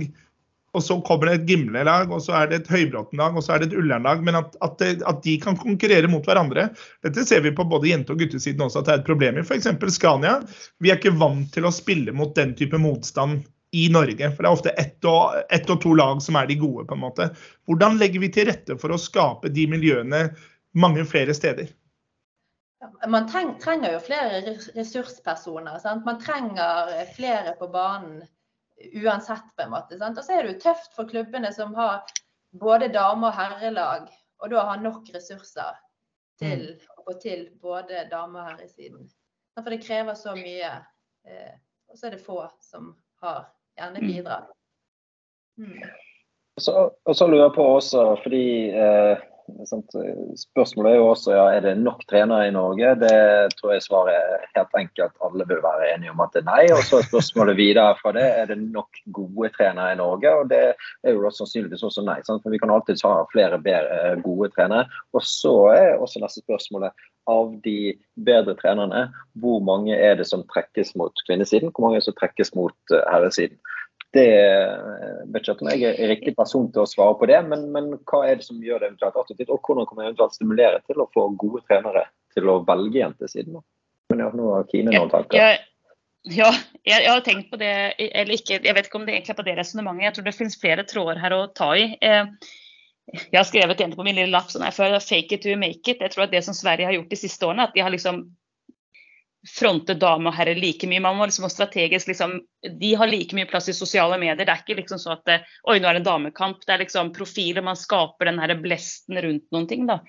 [0.73, 3.61] og så kommer det et Gimle-lag, og så er det et Høybråten-lag, og så er
[3.61, 4.23] det et Ullern-lag.
[4.25, 6.71] Men at, at, det, at, de kan konkurrere mot hverandre.
[7.05, 9.43] Dette ser vi på både jente- og guttesiden også at det er et problem i.
[9.45, 9.69] F.eks.
[9.93, 10.39] Scania.
[10.81, 13.43] Vi er ikke vant til å spille mot den type motstand
[13.77, 14.31] i Norge.
[14.33, 16.97] For det er ofte ett og, ett og to lag som er de gode, på
[16.97, 17.29] en måte.
[17.69, 20.25] Hvordan legger vi til rette for å skape de miljøene
[20.73, 21.69] mange flere steder?
[23.07, 24.41] Man trenger jo flere
[24.75, 25.79] ressurspersoner.
[25.79, 26.05] Sant?
[26.05, 28.23] Man trenger flere på banen
[29.03, 29.97] uansett, på en måte.
[29.97, 30.17] Sant?
[30.17, 32.03] Og så er det jo tøft for klubbene som har
[32.59, 34.09] både dame- og herrelag,
[34.43, 35.77] og da har nok ressurser
[36.39, 36.87] til mm.
[36.97, 39.07] å gå til både dame- og herresiden.
[39.55, 40.71] For det krever så mye.
[41.27, 41.53] Eh,
[41.89, 43.45] og så er det få som har
[43.77, 44.01] gjerne
[45.57, 45.83] mm.
[46.55, 51.43] Og så, Og så lurer jeg på også, fordi eh, Spørsmålet er jo også ja,
[51.51, 52.93] er det nok trenere i Norge.
[53.01, 53.17] Det
[53.57, 55.15] tror jeg svaret helt enkelt.
[55.25, 56.63] Alle bør være enige om at det er nei.
[56.71, 60.31] Og så er spørsmålet videre fra det er det nok gode trenere i Norge.
[60.39, 62.19] Og det er jo sannsynligvis også nei.
[62.27, 62.43] Sant?
[62.43, 64.87] For vi kan alltid ha flere bedre, eh, gode trenere.
[65.13, 67.93] Og så er også neste spørsmålet av de
[68.25, 69.05] bedre trenerne,
[69.39, 71.71] hvor mange er det som trekkes mot kvinnesiden?
[71.71, 73.59] Hvor mange er det som trekkes mot eh, herresiden?
[74.13, 74.29] Det
[75.33, 75.61] budsjett.
[75.73, 78.61] jeg er riktig person til å svare på det, men, men hva er det som
[78.61, 79.49] gjør det eventuelt attraktivt?
[79.49, 83.57] Og hvordan kan man eventuelt stimulere til å få gode trenere til å velge jentesiden?
[84.13, 85.39] Men ja, nå har Kine noen tanker.
[85.39, 85.55] Ja,
[86.23, 86.51] ja,
[86.85, 88.61] jeg, jeg, har tenkt på det, eller ikke.
[88.63, 90.05] Jeg vet ikke om det egentlig er på det resonnementet.
[90.05, 91.89] Jeg tror det finnes flere tråder her å ta i.
[91.99, 92.53] Eh,
[93.11, 95.83] jeg har skrevet igjen på min lille lapp sånn her før, 'fake it to make
[95.89, 95.99] it'.
[95.99, 98.23] Jeg tror at det som Sverige har gjort de siste årene, at de har liksom
[99.47, 101.01] fronte dame og herre like mye.
[101.03, 102.37] Man må liksom strategisk liksom,
[102.79, 104.39] De har like mye plass i sosiale medier.
[104.39, 106.63] Det er ikke liksom sånn at det, oi, nå er det en damekamp.
[106.63, 107.65] Det er liksom profiler.
[107.65, 109.99] Man skaper den her blesten rundt noen ting da,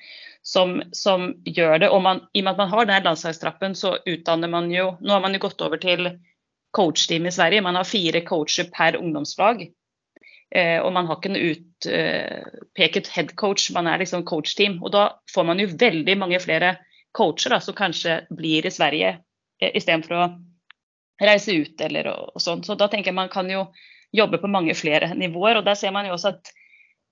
[0.46, 1.90] som, som gjør det.
[1.90, 5.16] Og man, i og med at man har den landslagstrappen, så utdanner man jo Nå
[5.16, 6.14] har man jo gått over til
[6.74, 7.66] coachteam i Sverige.
[7.66, 9.66] Man har fire coacher per ungdomslag.
[10.54, 14.78] Eh, og man har ikke en utpeket eh, headcoach, man er liksom coachteam.
[14.86, 16.76] Og da får man jo veldig mange flere
[17.14, 19.16] coacher da, som kanskje blir i Sverige
[19.62, 20.26] eh, istedenfor å
[21.22, 22.64] reise ut eller og, sånn.
[22.66, 23.68] Så da tenker jeg man kan jo
[24.14, 25.60] jobbe på mange flere nivåer.
[25.60, 26.52] Og der ser man jo også at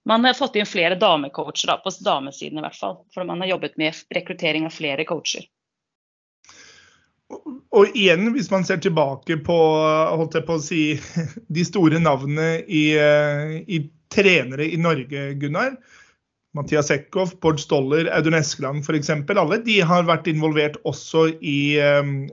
[0.09, 3.01] man har fått inn flere damecoacher da, på damesiden i hvert fall.
[3.15, 5.47] For man har jobbet med rekruttering av flere coacher.
[7.73, 9.59] Og igjen, hvis man ser tilbake på,
[10.19, 10.83] holdt jeg på å si,
[11.57, 15.79] de store navnene i, eh, i trenere i Norge, Gunnar,
[16.53, 19.09] Mathias Eckhoff, Bård Stoller, Audun Eskeland f.eks.
[19.11, 22.27] Alle de har vært involvert også i um,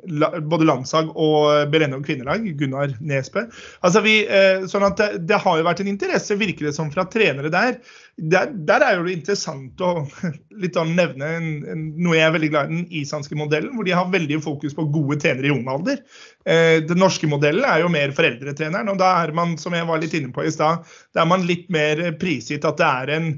[0.51, 2.43] både landslag og Berenov kvinnelag.
[2.59, 3.45] Gunnar Nesbø.
[3.79, 6.91] Altså vi, uh, sånn at det, det, har jo vært en interesse, virker det som,
[6.91, 7.79] fra trenere der.
[8.19, 9.93] Der, der er jo det interessant å
[10.65, 13.87] litt å nevne en, en, noe jeg er veldig glad i, den islandske modellen, hvor
[13.87, 16.03] de har veldig fokus på gode trenere i ung alder.
[16.43, 20.03] Uh, den norske modellen er jo mer foreldretreneren, og da er man, som jeg var
[20.03, 20.83] litt inne på i stad,
[21.15, 23.31] da er man litt mer prisgitt at det er en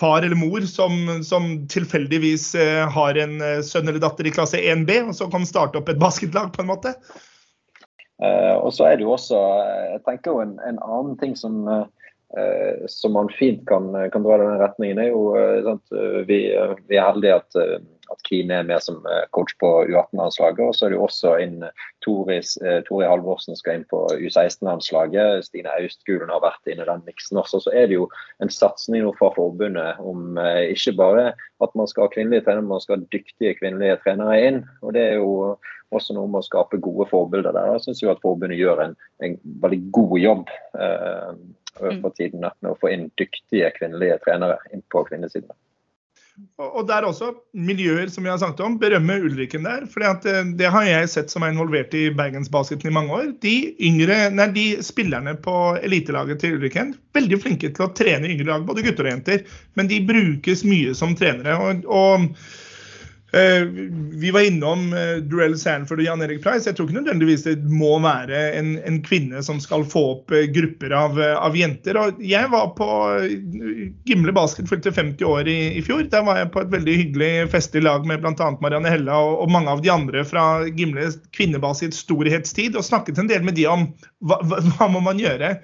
[0.00, 4.60] far eller mor som, som tilfeldigvis eh, har en eh, sønn eller datter i klasse
[4.60, 6.94] 1B, og så kan starte opp et basketlag, på en måte?
[8.18, 9.38] Uh, og så er det jo også
[9.92, 14.40] jeg tenker jo en, en annen ting som, uh, som man fint kan, kan dra
[14.40, 15.22] i den retningen, er jo
[15.66, 15.94] sant,
[16.26, 16.40] vi,
[16.90, 17.60] vi, er heldige at
[18.12, 20.62] at Kine er med som eh, coach på U18-landslaget.
[20.64, 21.56] Og så er det jo også inn
[22.04, 25.46] Toris, eh, Tori Halvorsen skal inn på U16-landslaget.
[25.48, 27.62] Stine Austgulen har vært inne i den miksen også.
[27.64, 28.08] Så er det jo
[28.44, 31.26] en satsing fra forbundet om eh, ikke bare
[31.64, 34.62] at man skal ha kvinnelige trenere, men man skal ha dyktige kvinnelige trenere inn.
[34.82, 35.58] Og det er jo
[35.94, 37.72] også noe med å skape gode forbilder der.
[37.76, 41.32] Jeg syns at forbundet gjør en, en veldig god jobb eh,
[41.78, 45.52] for tiden med å få inn dyktige kvinnelige trenere inn på kvinnesiden.
[46.58, 49.84] Og der også, miljøer som vi har snakket om, berømme Ulriken der.
[49.90, 53.28] For eh, det har jeg sett som er involvert i bergensbasketen i mange år.
[53.42, 53.54] De,
[53.90, 58.66] yngre, nei, de spillerne på elitelaget til Ulriken, veldig flinke til å trene yngre lag,
[58.66, 59.44] både gutter og jenter.
[59.78, 61.58] Men de brukes mye som trenere.
[61.58, 62.26] og, og
[63.30, 66.64] vi var innom eh, Durell Sanford og Jan Erik Price.
[66.64, 70.46] Jeg tror ikke nødvendigvis det må være en, en kvinne som skal få opp eh,
[70.54, 71.98] grupper av, av, jenter.
[72.00, 72.88] Og jeg var på
[74.08, 76.06] Gimle basket fylte 50 år i, i, fjor.
[76.08, 78.48] Der var jeg på et veldig hyggelig festlig lag med bl.a.
[78.64, 83.28] Marianne Hella og, og, mange av de andre fra Gimle kvinnebasets storhetstid, og snakket en
[83.28, 83.90] del med de om
[84.24, 85.58] hva, hva må man gjøre.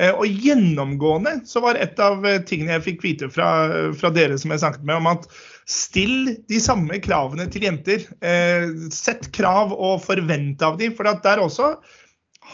[0.00, 3.48] Og gjennomgående så var et av tingene jeg fikk vite fra,
[3.92, 5.26] fra dere som jeg snakket med, om at
[5.70, 8.06] Still de samme kravene til jenter.
[8.26, 10.96] Eh, sett krav og forvent av dem.
[10.96, 11.74] For der også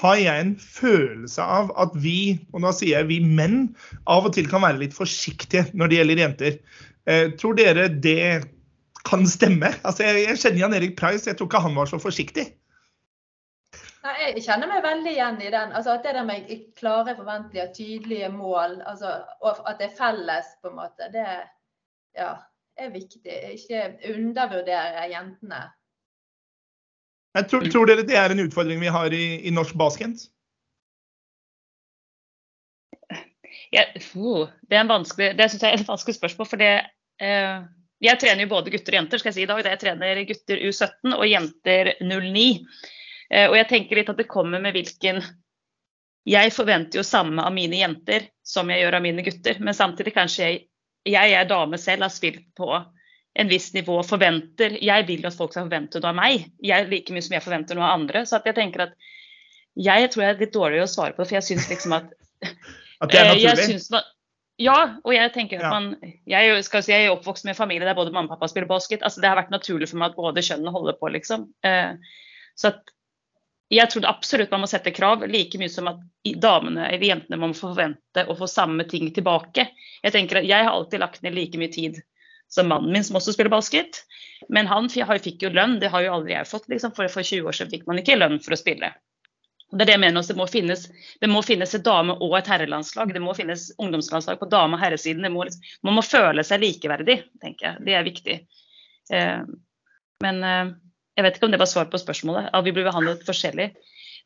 [0.01, 3.71] har jeg en følelse av at vi, og nå sier jeg vi menn,
[4.05, 6.61] av og til kan være litt forsiktige når det gjelder jenter.
[7.09, 8.45] Eh, tror dere det
[9.07, 9.73] kan stemme?
[9.87, 12.51] Altså, jeg, jeg kjenner Jan Erik Price, jeg tror ikke han var så forsiktig.
[14.07, 15.73] Nei, Jeg kjenner meg veldig igjen i den.
[15.73, 20.53] altså At det der med klare forventninger, tydelige mål, altså, og at det er felles,
[20.63, 21.25] på en måte, det
[22.17, 22.35] ja,
[22.77, 23.37] er viktig.
[23.57, 25.67] Ikke undervurdere jentene.
[27.37, 30.25] Jeg tror, tror, dere det er en utfordring vi har i, i norsk basket?
[33.75, 33.83] Ja,
[34.17, 36.49] oh, det er en vanskelig, det synes jeg er et vanskelig spørsmål.
[36.49, 36.87] for det,
[37.21, 37.65] eh,
[38.01, 39.19] Jeg trener jo både gutter og jenter.
[39.19, 39.65] skal Jeg si i dag.
[39.65, 42.67] Jeg trener gutter U17 og jenter 09.
[43.31, 45.23] Eh, og jeg tenker litt at det kommer med hvilken
[46.27, 49.61] Jeg forventer jo samme av mine jenter som jeg gjør av mine gutter.
[49.61, 50.67] Men samtidig kanskje jeg
[51.07, 52.71] jeg er dame selv, har spilt på
[53.37, 56.89] en viss nivå og forventer Jeg vil at folk skal forvente noe av meg, jeg
[56.89, 58.25] like mye som jeg forventer noe av andre.
[58.29, 58.97] Så jeg tenker at
[59.77, 62.13] jeg tror jeg er litt dårlig å svare på det, for jeg syns liksom at
[63.05, 64.05] At det er eh, naturlig?
[64.57, 67.85] Ja, og jeg tenker at man jeg, skal si, jeg er oppvokst med en familie
[67.85, 69.03] der både mamma og pappa spiller basket.
[69.05, 71.45] altså Det har vært naturlig for meg at både kjønnene holder på, liksom.
[71.61, 71.93] Eh,
[72.57, 72.96] så at
[73.73, 76.03] jeg tror absolutt man må sette krav, like mye som at
[76.43, 79.67] damene eller jentene må forvente å få samme ting tilbake.
[80.05, 81.99] Jeg tenker at jeg har alltid lagt ned like mye tid
[82.49, 84.05] som mannen min, som også spiller basket.
[84.49, 86.69] Men han fikk jo lønn, det har jo aldri jeg fått.
[86.71, 88.93] Liksom, for for 20 år siden fikk man ikke lønn for å spille.
[89.73, 90.83] Det er det jeg mener også, det må finnes,
[91.19, 93.11] det må finnes et dame- og et herrelandslag.
[93.13, 95.27] Det må finnes ungdomslandslag på dame- og herresiden.
[95.35, 95.49] Må,
[95.83, 97.87] man må føle seg likeverdig, tenker jeg.
[97.89, 98.37] Det er viktig.
[99.11, 99.41] Eh,
[100.23, 100.71] men eh,
[101.17, 103.71] jeg vet ikke om det var svar på spørsmålet, at vi blir behandlet forskjellig.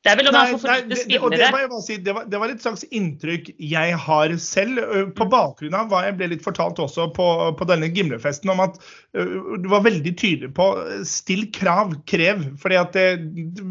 [0.01, 1.29] Det er vel om man får for lite spillere.
[1.37, 4.81] Det, det, si, det, var, det, var, et slags inntrykk jeg har selv,
[5.17, 7.27] på bakgrunn av hva jeg ble litt fortalt også på,
[7.59, 8.81] på denne Gimlefesten, om at
[9.13, 10.71] du var veldig tydelig på
[11.09, 12.47] still krav, krev.
[12.63, 13.07] fordi at det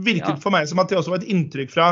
[0.06, 0.42] virket ja.
[0.44, 1.90] for meg som at det også var et inntrykk fra,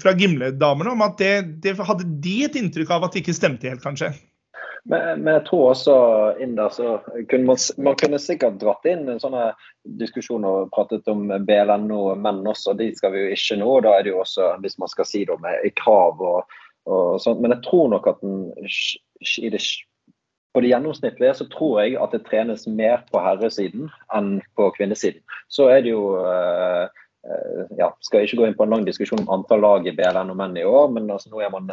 [0.00, 3.68] fra Gimle-damene om at det, det hadde de et inntrykk av at det ikke stemte
[3.68, 4.14] helt, kanskje.
[4.84, 5.96] Men, men, jeg tror også
[6.40, 6.94] inn der så
[7.28, 9.36] kunne man, man kunne sikkert dratt inn en sånn
[10.00, 12.74] diskusjon og pratet om BLNO menn også.
[12.78, 13.74] De skal vi jo ikke nå.
[13.84, 16.56] Da er det jo også, hvis man skal si det med krav og,
[16.88, 17.42] og sånt.
[17.44, 19.62] Men jeg tror nok at den, i det,
[20.54, 25.22] på det gjennomsnittlige så tror jeg at det trenes mer på herresiden enn på kvinnesiden.
[25.52, 26.88] Så er det jo uh,
[27.76, 30.38] ja, skal ikke gå inn på en lang diskusjon om antall lag i BLN og
[30.40, 31.68] menn i år, men altså, nå er man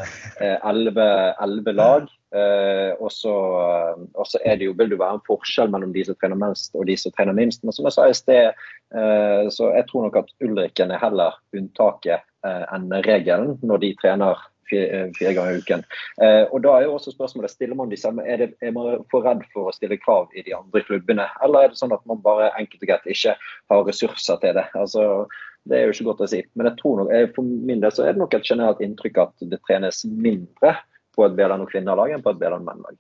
[0.67, 2.09] elleve lag.
[2.35, 6.39] Eh, og så er det jo, vil det være en forskjell mellom de som trener
[6.41, 7.63] mest og de som trener minst.
[7.63, 11.39] Men som jeg sa i sted, eh, så jeg tror nok at Ulriken er heller
[11.55, 15.83] unntaket eh, enn regelen når de trener fire, fire, ganger i uken.
[16.23, 19.03] Eh, og da er jo også spørsmålet, stiller man de samme, er, det, er, man
[19.11, 22.03] for redd for å stille krav i de andre klubbene, eller er det sånn at
[22.09, 23.37] man bare enkelt og greit ikke
[23.71, 24.67] har ressurser til det?
[24.77, 25.07] Altså,
[25.67, 26.43] det er jo ikke godt å si.
[26.55, 29.49] Men jeg tror nok, for min del så er det nok et generelt inntrykk at
[29.51, 30.77] det trenes mindre
[31.17, 32.95] på et BLN- og kvinnelag enn på et BLN- mennlag.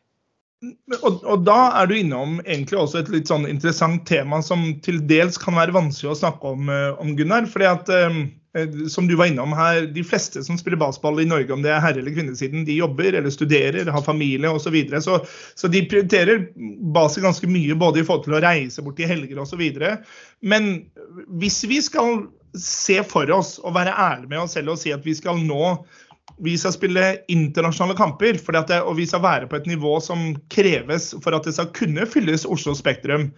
[1.03, 5.03] Og, og, da er du innom egentlig også et litt sånn interessant tema som til
[5.05, 7.45] dels kan være vanskelig å snakke om, eh, om Gunnar.
[7.51, 8.23] fordi at um,
[8.89, 11.83] som du var innom her, De fleste som spiller baseball i Norge, om det er
[11.83, 14.63] herre- eller kvinnesiden, de jobber eller studerer, har familie osv.
[14.63, 15.01] Så, videre.
[15.01, 15.19] så
[15.55, 16.47] Så de prioriterer
[16.93, 19.61] base ganske mye, både i forhold til å reise bort i helger osv.
[20.41, 20.87] Men
[21.37, 22.25] hvis vi skal
[22.57, 25.77] se for oss og være ærlige med oss selv og si at vi skal nå
[26.43, 31.13] vi skal spille internasjonale kamper, det, og vi skal være på et nivå som kreves
[31.23, 33.31] for at det skal kunne fylles Oslo Spektrum.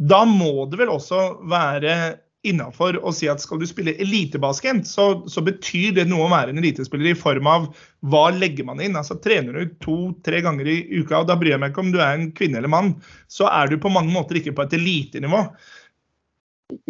[0.00, 5.10] Da må det vel også være innafor å si at skal du spille elitebasket, så,
[5.28, 7.66] så, betyr det noe å være en elitespiller i form av
[8.08, 8.96] hva legger man inn.
[8.96, 12.00] Altså Trener du to-tre ganger i uka, og da bryr jeg meg ikke om du
[12.00, 12.94] er en kvinne eller mann,
[13.28, 15.44] så er du på mange måter ikke på et elitenivå.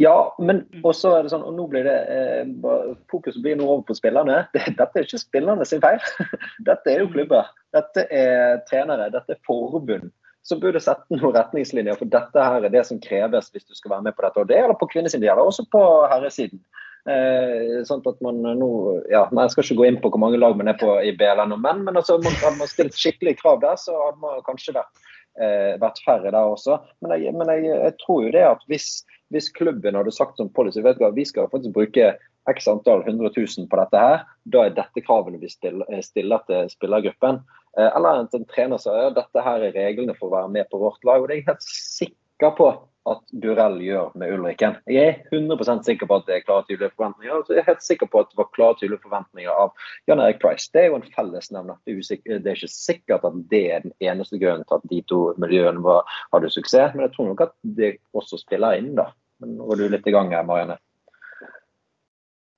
[0.00, 3.84] Ja, men også er det sånn, og nå blir det eh, fokus blir nå over
[3.88, 4.42] på spillerne.
[4.54, 6.00] Dette er ikke spillerne sin feil.
[6.68, 7.50] Dette er jo klubber.
[7.76, 9.10] Dette er trenere.
[9.14, 10.10] Dette er forbund.
[10.46, 13.92] Så burde sette noen retningslinjer, for dette her er det som kreves hvis du skal
[13.92, 14.40] være med på dette.
[14.40, 16.62] Og det gjelder på kvinnesiden, det gjelder også på herresiden.
[17.08, 18.70] Eh, sånn at man nå,
[19.08, 21.54] ja, Jeg skal ikke gå inn på hvor mange lag man er på i BLN
[21.56, 24.74] og menn, men altså, man, hadde man stilt skikkelig krav der, så hadde man kanskje
[24.76, 25.04] vært,
[25.40, 26.80] eh, vært færre der også.
[27.00, 28.90] Men, jeg, men jeg, jeg tror jo det at hvis
[29.30, 32.12] hvis klubben hadde sagt som policy vet du hva, vi skal faktisk bruke
[32.50, 36.72] x antall 100 000 på dette her, da er dette kravene vi stiller, eh, til
[36.72, 37.42] spillergruppen.
[37.78, 40.80] Eh, eller en trener sier ja, dette her er reglene for å være med på
[40.82, 41.22] vårt lag.
[41.22, 42.16] og det er helt sikker
[42.48, 42.70] på
[43.08, 44.76] at Burell gjør med Ulriken.
[44.90, 47.32] Jeg er 100% sikker på at det er klare tydelige forventninger.
[47.34, 49.72] og jeg er helt sikker på at det var klare tydelige forventninger av
[50.08, 50.68] Jan Erik Price.
[50.72, 51.80] Det er jo en fellesnevner.
[51.86, 55.20] Det, det, er ikke sikkert at det er den eneste grunnen til at de to
[55.40, 58.92] miljøene var, hadde suksess, men jeg tror nok at det også spiller inn.
[59.00, 59.10] da.
[59.40, 60.76] Men nå var du litt i gang her, Marianne.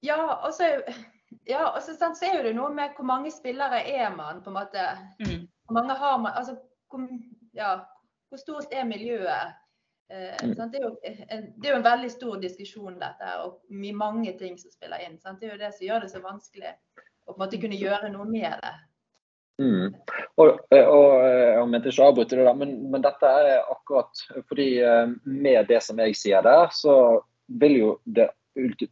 [0.03, 0.66] Ja, altså,
[1.47, 4.91] ja, altså så er det noe med hvor mange spillere er man, på en måte.
[5.22, 5.47] Mm.
[5.66, 6.59] Hvor mange har man Altså,
[6.91, 7.07] hvor,
[7.55, 7.76] ja,
[8.28, 9.61] hvor stort er miljøet?
[10.12, 10.70] Eh, mm.
[10.70, 13.62] det, er jo, det, er jo, en veldig stor diskusjon, dette og
[13.96, 15.16] mange ting som spiller inn.
[15.22, 15.40] Sant?
[15.40, 16.72] Det er jo det som gjør det så vanskelig
[17.30, 18.74] å kunne gjøre noe med det.
[19.62, 19.94] Mm.
[20.42, 24.68] Og, og, Jeg mente ikke å avbryte det, da, men, men, dette er akkurat fordi
[24.84, 26.96] eh, med det som jeg sier der, så
[27.62, 28.28] vil jo det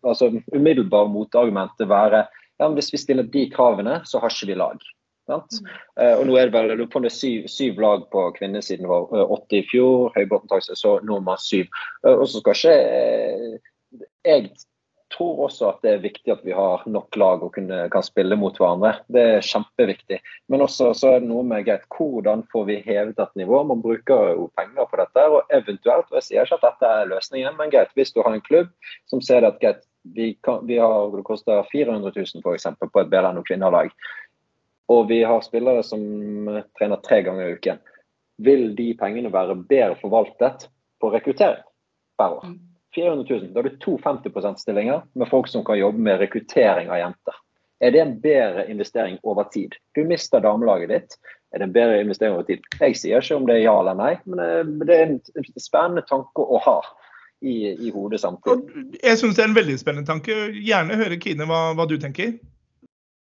[0.01, 2.25] altså, umiddelbare motargumentet være
[2.61, 4.89] ja, hvis vi stiller de kravene, så har ikke vi lag.
[5.31, 5.71] Mm.
[6.01, 9.09] Uh, og nå er det vel på det syv, syv, lag på kvinnesiden vår.
[9.15, 11.71] Uh, åtte i fjor, Høybråten tok seg så nummer syv.
[12.07, 14.51] Uh, og så skal ikke Jeg
[15.11, 18.37] tror også at det er viktig at vi har nok lag og kunne, kan spille
[18.39, 18.95] mot hverandre.
[19.13, 20.21] Det er kjempeviktig.
[20.53, 23.63] Men også så er det noe med greit, hvordan får vi hevet et nivå?
[23.67, 25.27] Man bruker jo penger på dette.
[25.27, 28.35] og eventuelt, og Jeg sier ikke at dette er løsningen, men greit, hvis du har
[28.35, 28.71] en klubb
[29.11, 33.03] som ser at greit, vi, kan, vi har, det koster 400 000 for eksempel, på
[33.03, 33.91] et BLN- og kvinnelag
[34.91, 36.03] og vi har spillere som
[36.79, 37.79] trener tre ganger i uken,
[38.43, 40.67] vil de pengene være bedre forvaltet
[41.01, 41.63] på rekruttering
[42.19, 42.49] per år?
[42.95, 46.91] 400 000, Da har du to 50 %-stillinger med folk som kan jobbe med rekruttering
[46.91, 47.37] av jenter.
[47.81, 49.77] Er det en bedre investering over tid?
[49.95, 51.15] Du mister damelaget ditt.
[51.55, 52.67] Er det en bedre investering over tid?
[52.81, 55.21] Jeg sier ikke om det er ja eller nei, men eh, det er en
[55.57, 56.81] spennende tanke å ha
[57.41, 58.85] i, i hodet samtidig.
[59.01, 60.37] Jeg syns det er en veldig spennende tanke.
[60.59, 62.35] Gjerne høre Kine hva, hva du tenker.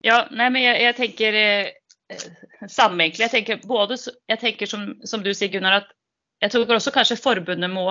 [0.05, 1.71] Ja, nei, men jeg jeg tenker eh,
[2.67, 3.27] samme egentlig.
[3.27, 3.97] Jeg tenker både,
[4.29, 5.93] jeg tenker som, som, du sier Gunnar, at
[6.43, 7.85] jeg tror også kanskje forbundet må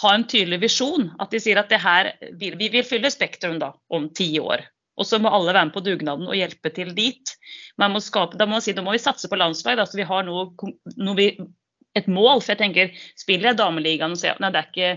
[0.00, 1.10] ha en tydelig visjon.
[1.20, 4.64] At de sier at det her vi, vi vil fylle Spektrum da, om ti år.
[5.00, 7.36] Og så må alle være med på dugnaden og hjelpe til dit.
[7.80, 9.96] Man må skape, da må man si, da må vi satse på landslag, da, så
[9.96, 10.50] vi har noe,
[11.00, 11.30] noe vi,
[11.96, 12.42] et mål.
[12.42, 14.90] For jeg tenker, spiller jeg dameligaen og sier nei, det er ikke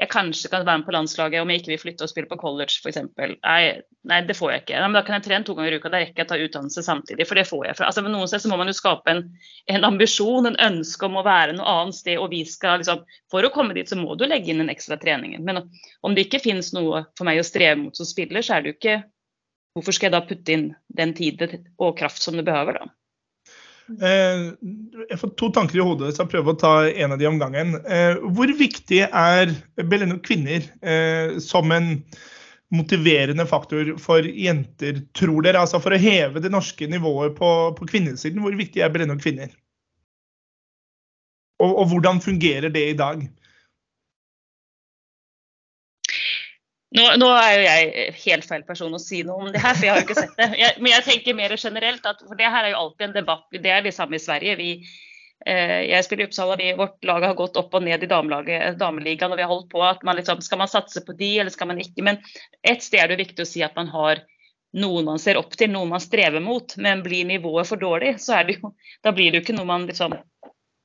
[0.00, 2.38] jeg kanskje kan være med på landslaget om jeg ikke vil flytte og spille på
[2.40, 2.98] college f.eks.
[3.44, 3.60] Nei,
[4.08, 4.78] nei, det får jeg ikke.
[4.78, 5.92] Nei, men da kan jeg trene to ganger i uka.
[5.92, 7.78] Da rekker jeg å ta utdannelse samtidig, for det får jeg.
[7.86, 9.22] Altså, men noen steder må man jo skape en,
[9.70, 12.16] en, ambisjon, en ønske om å være noe annet sted.
[12.16, 14.96] og vi skal liksom, For å komme dit så må du legge inn den ekstra
[15.02, 15.44] treningen.
[15.44, 15.66] Men
[16.00, 18.72] om det ikke finnes noe for meg å streve mot som spiller, så er det
[18.72, 19.00] jo ikke
[19.72, 21.40] Hvorfor skal jeg da putte inn den tid
[21.80, 22.90] og kraft som du behøver, da?
[23.90, 24.42] Eh,
[25.10, 27.40] jeg får to tanker i hodet, så jeg prøver å ta en av de om
[27.40, 27.74] gangen.
[27.82, 31.96] Eh, hvor viktig er Beleno kvinner eh, som en
[32.72, 35.60] motiverende faktor for jenter, tror dere?
[35.60, 39.24] Altså for å heve det norske nivået på, på kvinnesiden, hvor viktig er Belene og
[39.24, 39.52] kvinner?
[41.62, 43.26] Og, og hvordan fungerer det i dag?
[46.92, 49.86] Nå, nå, er jo jeg helt feil person å si noe om det her, for
[49.86, 50.48] jeg har jo ikke sett det.
[50.60, 53.46] Jeg, men jeg tenker mer generelt, at, for det her er jo alltid en debatt.
[53.54, 54.58] Det er det samme i Sverige.
[54.58, 54.72] Vi,
[55.48, 59.32] eh, jeg spiller i Uppsala, vi, vårt lag har gått opp og ned i dameligaen,
[59.32, 61.72] og vi har holdt på at man liksom, Skal man satse på de, eller skal
[61.72, 62.04] man ikke?
[62.04, 62.20] Men
[62.60, 64.20] et sted er det viktig å si at man har
[64.76, 66.76] noen man ser opp til, noen man strever mot.
[66.76, 68.74] Men blir nivået for dårlig, så er det jo,
[69.04, 70.18] da blir det jo ikke noe man liksom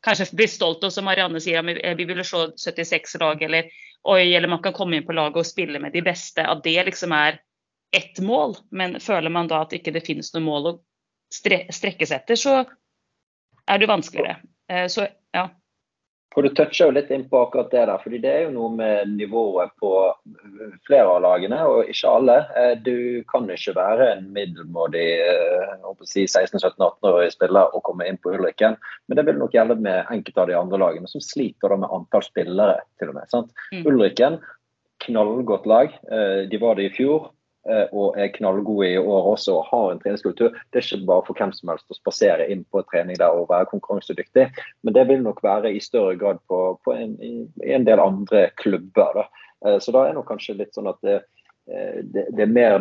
[0.08, 3.68] kanskje blir stolt av, som Marianne sier, vi ville se 76 lag, eller
[4.04, 6.44] oi, eller man kan komme inn på laget og spille med de beste.
[6.46, 7.40] At det liksom er
[7.96, 8.58] ett mål.
[8.72, 10.76] Men føler man da at ikke det finnes noe mål å
[11.34, 12.62] strekkes etter, så
[13.68, 14.38] er det vanskeligere.
[14.72, 15.50] Eh, så ja.
[16.36, 18.74] For Du toucher jo litt inn på akkurat det der, fordi det er jo noe
[18.76, 19.92] med nivået på
[20.86, 22.36] flere av lagene, og ikke alle.
[22.60, 28.36] Eh, du kan ikke være en middelmådig eh, si 16-17-18-årig spiller og komme inn på
[28.36, 31.90] Ulriken, men det vil nok gjelde med enkelte av de andre lagene, som sliter med
[31.96, 32.84] antall spillere.
[33.00, 33.56] til og med.
[33.74, 33.88] Mm.
[33.90, 34.40] Ulriken,
[35.08, 35.96] knallgodt lag.
[36.12, 37.32] Eh, de var det i fjor.
[37.68, 40.54] Eh, og er knallgode i år også og har en treningskultur.
[40.72, 43.50] Det er ikke bare for hvem som helst å spasere inn på trening der og
[43.50, 44.46] være konkurransedyktig,
[44.88, 47.34] men det vil nok være i større grad på, på en, i,
[47.68, 49.20] en, del andre klubber.
[49.20, 49.44] Da.
[49.68, 51.18] Eh, så da er det kanskje litt sånn at det,
[51.68, 52.80] eh, det, det, er mer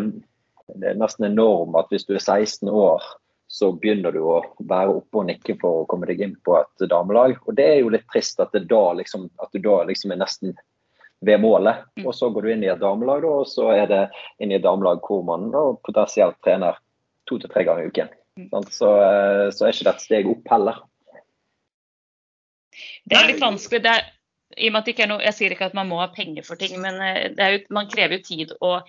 [0.70, 1.42] Det er nesten en
[1.80, 3.02] at hvis du er 16 år,
[3.50, 6.86] så begynner du å være oppe og nikke for å komme deg inn på et
[6.90, 7.36] damelag.
[7.46, 10.54] Og det er jo litt trist at, da liksom, at du da liksom er nesten
[11.20, 11.84] ved målet.
[11.96, 12.06] Mm.
[12.06, 14.02] Og så går du inn i et damelag, og så er det
[14.42, 16.78] inn i et damelag hvor man da, potensielt trener
[17.26, 18.12] to til tre ganger i uken.
[18.36, 18.50] Mm.
[18.70, 20.84] Så, eh, så, er ikke det et steg opp heller.
[23.08, 23.82] Det er litt vanskelig.
[23.86, 24.08] Det er,
[24.56, 26.10] i og med at det ikke er noe, Jeg sier ikke at man må ha
[26.12, 28.56] penger for ting, men eh, jo, man krever jo tid.
[28.60, 28.84] og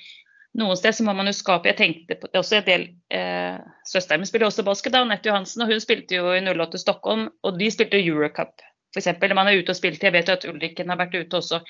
[0.58, 4.24] noen steder så må man jo skape Jeg tenkte på også en del eh, Søsteren
[4.24, 7.60] min spiller også basket, da, Anette Johansen, og hun spilte jo i 08 Stockholm, og
[7.60, 8.66] de spilte Eurocup.
[8.96, 9.12] f.eks.
[9.22, 10.08] Man er ute og spilte.
[10.08, 11.62] Jeg vet jo at Ulrikken har vært ute også.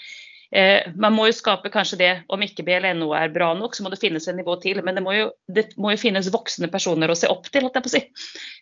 [0.52, 3.92] Eh, man må jo skape kanskje det, om ikke BLNO er bra nok, så må
[3.92, 4.80] det finnes en nivå til.
[4.86, 7.80] Men det må jo, det må jo finnes voksne personer å se opp til, holdt
[7.80, 8.04] jeg på å si.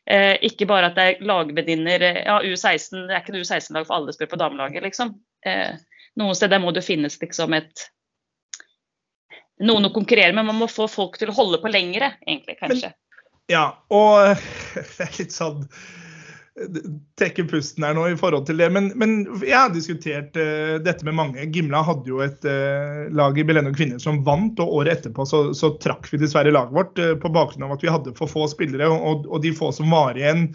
[0.10, 3.88] Eh, ikke bare at det er lagvenninner eh, Ja, U16, det er ikke noe U16-lag
[3.88, 5.14] for alle spiller på damelaget, liksom.
[5.46, 5.76] Eh,
[6.20, 7.90] noen steder må det finnes liksom et
[9.64, 10.48] noen å konkurrere med.
[10.50, 12.92] Man må få folk til å holde på lengre, egentlig, kanskje.
[12.92, 13.02] Men,
[13.52, 14.42] ja, og
[14.98, 15.68] det er litt sånn
[17.20, 18.70] trekke pusten her nå i forhold til det.
[18.72, 21.48] Men, men jeg har diskutert uh, dette med mange.
[21.52, 25.42] Gimla hadde jo et uh, lag i Beleno kvinner som vant, og året etterpå så,
[25.58, 28.48] så trakk vi dessverre laget vårt uh, på bakgrunn av at vi hadde for få
[28.52, 28.88] spillere.
[28.88, 30.48] Og, og de få som var igjen,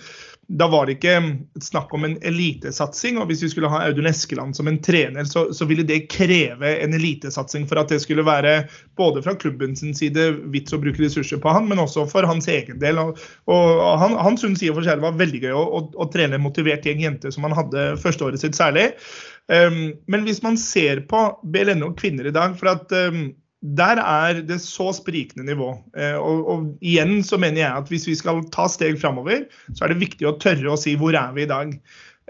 [0.51, 1.15] da var det ikke
[1.63, 3.21] snakk om en elitesatsing.
[3.21, 6.73] Og hvis vi skulle ha Audun Eskeland som en trener, så, så ville det kreve
[6.81, 8.65] en elitesatsing for at det skulle være
[8.99, 12.51] både fra klubben sin side vits å bruke ressurser på han, men også for hans
[12.51, 12.99] egen del.
[12.99, 16.07] Og, og han, han syns i og for seg det var veldig gøy å, å,
[16.13, 18.91] trene en motivert gjeng jenter som han hadde førsteåret sitt særlig.
[19.51, 23.31] Um, men hvis man ser på BLNO kvinner i dag, for at um,
[23.61, 25.73] der er det så sprikende nivå.
[25.97, 29.85] Uh, og, og, igjen så mener jeg at hvis vi skal ta steg framover, så
[29.85, 31.75] er det viktig å tørre å si hvor er vi i dag.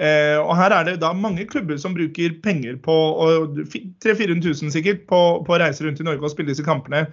[0.00, 2.94] Uh, og her er det da mange klubber som bruker penger på
[4.00, 7.04] 300 000 sikkert på, på å reise rundt i Norge og spille disse kampene.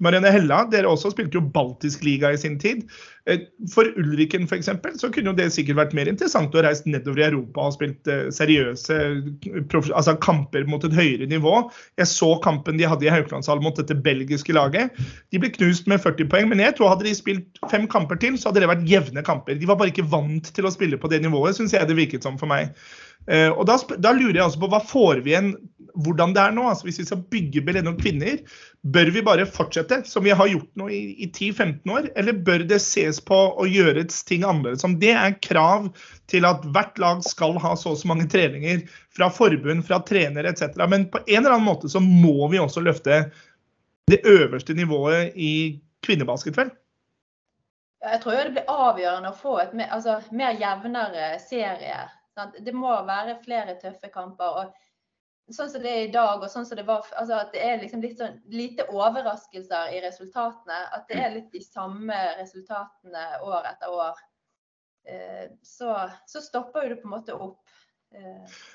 [0.00, 2.86] Marianne Hella, dere også spilte jo Baltisk liga i sin tid.
[3.28, 3.42] Eh,
[3.72, 4.70] for Ulriken f.eks.
[5.00, 8.08] så kunne jo det sikkert vært mer interessant å reise nedover i Europa og spilt
[8.10, 8.96] eh, seriøse
[9.92, 11.66] altså kamper mot et høyere nivå.
[12.00, 14.96] Jeg så kampen de hadde i Haukelandshallen mot dette belgiske laget.
[15.30, 18.40] De ble knust med 40 poeng, men jeg tror hadde de spilt fem kamper til,
[18.40, 19.60] så hadde det vært jevne kamper.
[19.60, 22.26] De var bare ikke vant til å spille på det nivået, syns jeg det virket
[22.26, 22.72] som for meg.
[23.28, 25.52] Eh, og da, da, lurer jeg altså på hva får vi igjen,
[25.94, 26.64] hvordan det er nå.
[26.68, 28.38] altså Hvis vi skal bygge Beleno kvinner,
[28.82, 32.64] bør vi bare fortsette som vi har gjort nå i, i 10-15 år, eller bør
[32.70, 34.86] det ses på å gjøre ting annerledes?
[34.86, 35.90] Om det er krav
[36.30, 38.84] til at hvert lag skal ha så og så mange treninger
[39.16, 40.78] fra forbund, fra trenere etc.
[40.90, 43.24] Men på en eller annen måte så må vi også løfte
[44.10, 46.70] det øverste nivået i kvinnebasketball.
[48.00, 52.06] Jeg tror det blir avgjørende å få et mer, altså, mer jevnere serie
[52.64, 54.44] det må være flere tøffe kamper.
[54.44, 54.72] og
[55.50, 57.80] Sånn som det er i dag, og sånn som det var altså At det er
[57.80, 60.80] liksom litt sånn lite overraskelser i resultatene.
[60.94, 64.20] At det er litt de samme resultatene år etter år.
[65.08, 65.94] Eh, så,
[66.26, 67.60] så stopper jo det på en måte opp.
[68.14, 68.22] Eh,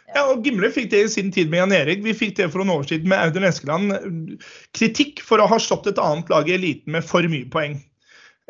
[0.07, 0.13] ja.
[0.15, 0.25] ja.
[0.31, 2.03] og Gimle fikk det i sin tid med Jan Erik.
[2.05, 3.95] Vi fikk det for noen år siden med Audun Eskeland.
[4.75, 7.79] Kritikk for å ha slått et annet lag i eliten med for mye poeng.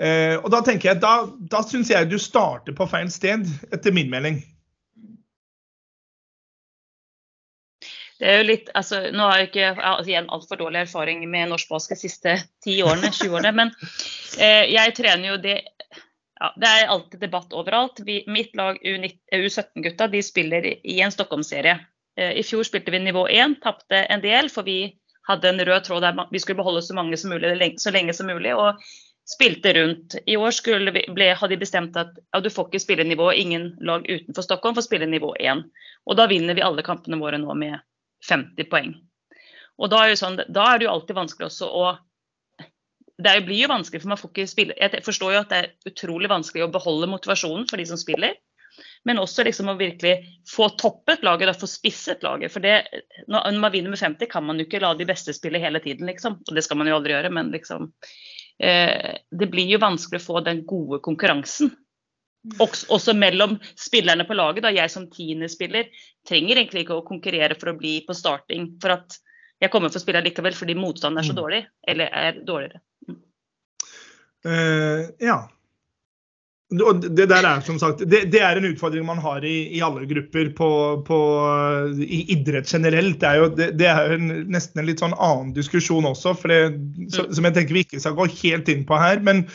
[0.02, 1.16] Eh, og Da tenker jeg, da,
[1.52, 4.42] da syns jeg du starter på feil sted, etter min mening.
[8.20, 11.50] Det er jo litt, altså, nå har jeg ikke altså, igjen altfor dårlig erfaring med
[11.52, 13.72] norsk basket de siste 10 årene, 20 årene, men
[14.40, 15.58] eh, jeg trener jo det
[16.36, 18.00] ja, Det er alltid debatt overalt.
[18.04, 21.78] Vi, mitt lag U17-gutta de spiller i en Stockholm-serie.
[22.20, 24.94] Eh, I fjor spilte vi nivå 1, tapte en del, for vi
[25.28, 28.28] hadde en rød tråd der vi skulle beholde så mange som mulig så lenge som
[28.28, 28.56] mulig.
[28.56, 28.80] og
[29.26, 30.16] spilte rundt.
[30.26, 30.54] I år
[31.34, 34.86] hadde de bestemt at ja, du får ikke spille nivå, ingen lag utenfor Stockholm får
[34.86, 35.64] spille nivå 1.
[36.06, 37.80] Og da vinner vi alle kampene våre nå med
[38.28, 38.96] 50 poeng.
[39.76, 41.88] Og da er, sånn, da er det jo alltid vanskelig også å
[43.16, 45.92] Det blir jo vanskelig, for man får ikke spille Jeg forstår jo at det er
[45.92, 48.36] utrolig vanskelig å beholde motivasjonen for de som spiller.
[49.08, 50.18] Men også liksom å virkelig
[50.52, 52.52] få toppet laget, og få spisset laget.
[52.52, 55.62] For det, når man vinner med 50, kan man jo ikke la de beste spille
[55.64, 56.42] hele tiden, liksom.
[56.44, 57.94] Og det skal man jo aldri gjøre, men liksom
[58.60, 61.74] Eh, det blir jo vanskelig å få den gode konkurransen.
[62.62, 64.64] Også, også mellom spillerne på laget.
[64.66, 65.90] da Jeg som tiendespiller
[66.28, 69.18] trenger egentlig ikke å konkurrere for å bli på starting for at
[69.64, 71.42] jeg kommer for å spille likevel fordi motstanden er så mm.
[71.42, 72.82] dårlig, eller er dårligere.
[74.46, 75.46] Uh, ja.
[76.76, 80.08] Det der er som sagt, det, det er en utfordring man har i, i alle
[80.10, 80.70] grupper på,
[81.08, 81.20] på,
[82.04, 83.20] i idrett generelt.
[83.22, 86.34] Det er jo, det, det er jo en, nesten en litt sånn annen diskusjon også,
[86.50, 86.60] det,
[87.14, 89.24] så, som jeg tenker vi ikke skal gå helt inn på her.
[89.24, 89.46] men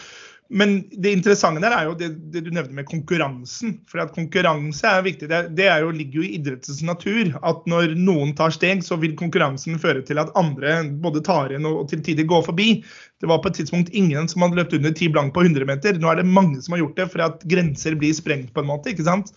[0.50, 3.76] men det interessante der er jo det, det, du nevnte med konkurransen.
[3.90, 5.28] For konkurranse er viktig.
[5.30, 7.30] Det, det er jo, ligger jo i idrettens natur.
[7.46, 11.68] At når noen tar steg, så vil konkurransen føre til at andre både tar inn
[11.70, 12.68] og, og til tider går forbi.
[13.22, 16.02] Det var på et tidspunkt ingen som hadde løpt under ti blank på 100 meter.
[16.02, 18.70] Nå er det mange som har gjort det for at grenser blir sprengt på en
[18.72, 18.90] måte.
[18.90, 19.30] ikke sant?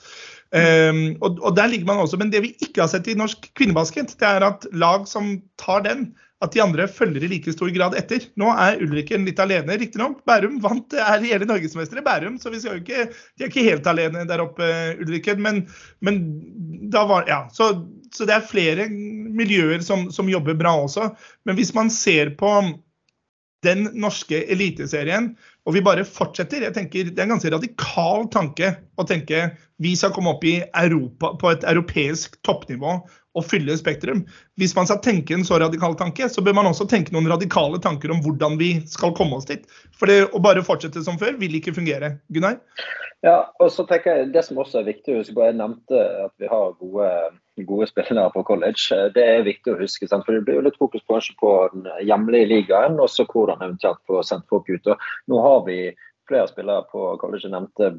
[0.53, 3.47] Um, og, og, der ligger man også, Men det vi ikke har sett i norsk
[3.57, 6.11] kvinnebasket, det er at lag som tar den,
[6.43, 8.25] at de andre følger i like stor grad etter.
[8.39, 10.21] Nå er Ulriken litt alene, riktignok.
[10.27, 12.03] Bærum vant, er reelle norgesmestere.
[12.05, 13.05] Bærum, så vi skal jo ikke,
[13.37, 14.67] de er ikke helt alene der oppe,
[15.01, 15.41] Ulriken.
[15.43, 15.63] Men,
[16.03, 16.23] men
[16.93, 17.45] da var Ja.
[17.53, 17.71] Så,
[18.13, 21.13] så, det er flere miljøer som, som jobber bra også.
[21.47, 22.51] Men hvis man ser på
[23.63, 25.31] den norske eliteserien,
[25.63, 26.65] og vi bare fortsetter.
[26.65, 30.57] jeg tenker Det er en ganske radikal tanke å tenke vi skal komme opp i
[30.75, 32.99] Europa, på et europeisk toppnivå
[33.33, 34.23] og fylle Spektrum.
[34.61, 37.79] Hvis man skal tenke en så radikal tanke, så bør man også tenke noen radikale
[37.81, 39.65] tanker om hvordan vi skal komme oss dit.
[39.97, 42.17] For det å bare fortsette som før vil ikke fungere.
[42.33, 42.59] Gunnar?
[43.23, 45.99] Ja, og så tenker jeg Det som også er viktig å huske på, jeg nevnte
[46.25, 47.09] at vi har gode,
[47.69, 48.97] gode spillere på college.
[49.15, 50.25] Det er viktig å huske, sant?
[50.27, 54.01] for det blir jo litt fokus på, på den hjemlige ligaen, og så hvordan eventuelt
[54.09, 54.91] få sendt folk ut.
[54.91, 55.77] Og nå har vi
[56.33, 57.49] flere spillere på college.
[57.53, 57.91] Nevnte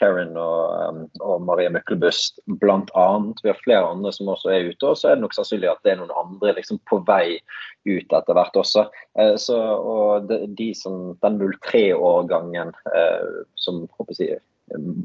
[0.00, 3.08] Karen og, um, og Maria Myklebust bl.a.
[3.42, 4.88] Vi har flere andre som også er ute.
[4.88, 7.36] Og så er det nok sannsynlig at det er noen andre liksom, på vei
[7.84, 8.86] ut etter hvert også.
[9.20, 13.28] Eh, så, og de, de som, Den 03-årgangen eh,
[13.60, 14.40] som håper jeg,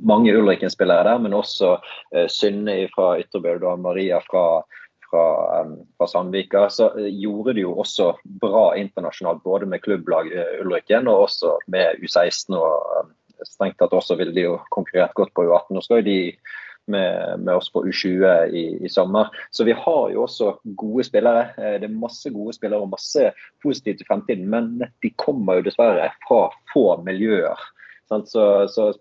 [0.08, 1.76] mange Ulriken-spillere der, men også
[2.16, 4.62] eh, Synne fra Ytterbø og Maria fra
[5.10, 5.66] fra,
[5.98, 9.44] fra, Sandvika, så eh, gjorde de jo også bra internasjonalt.
[9.44, 12.56] Både med klubblag eh, Ulriken og også med U16.
[12.58, 13.14] og
[13.46, 15.76] Strengt tatt også ville de jo konkurrert godt på U18.
[15.76, 16.20] Nå skal jo de
[16.88, 19.30] med, med, oss på U20 i, i, sommer.
[19.52, 21.50] Så vi har jo også gode spillere.
[21.58, 23.32] Eh, det er masse gode spillere og masse
[23.64, 24.48] positivt i fremtiden.
[24.52, 24.72] Men
[25.04, 27.68] de kommer jo dessverre fra få miljøer.
[28.08, 28.94] Så, så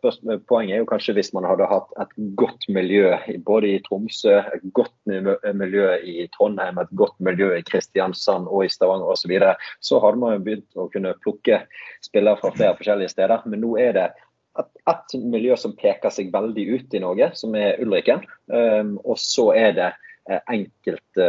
[0.48, 3.12] Poenget er jo kanskje hvis man hadde hatt et godt miljø
[3.46, 8.72] både i Tromsø, et godt miljø i Trondheim, et godt miljø i Kristiansand og i
[8.72, 9.22] Stavanger osv.
[9.22, 11.62] Så, videre, så hadde man jo begynt å kunne plukke
[12.02, 13.46] spillere fra flere forskjellige steder.
[13.46, 14.08] Men nå er det
[14.58, 18.26] et, et miljø som peker seg veldig ut i Norge, som er Ulriken.
[18.50, 19.90] Um, og så er det
[20.30, 21.26] eh, enkelte,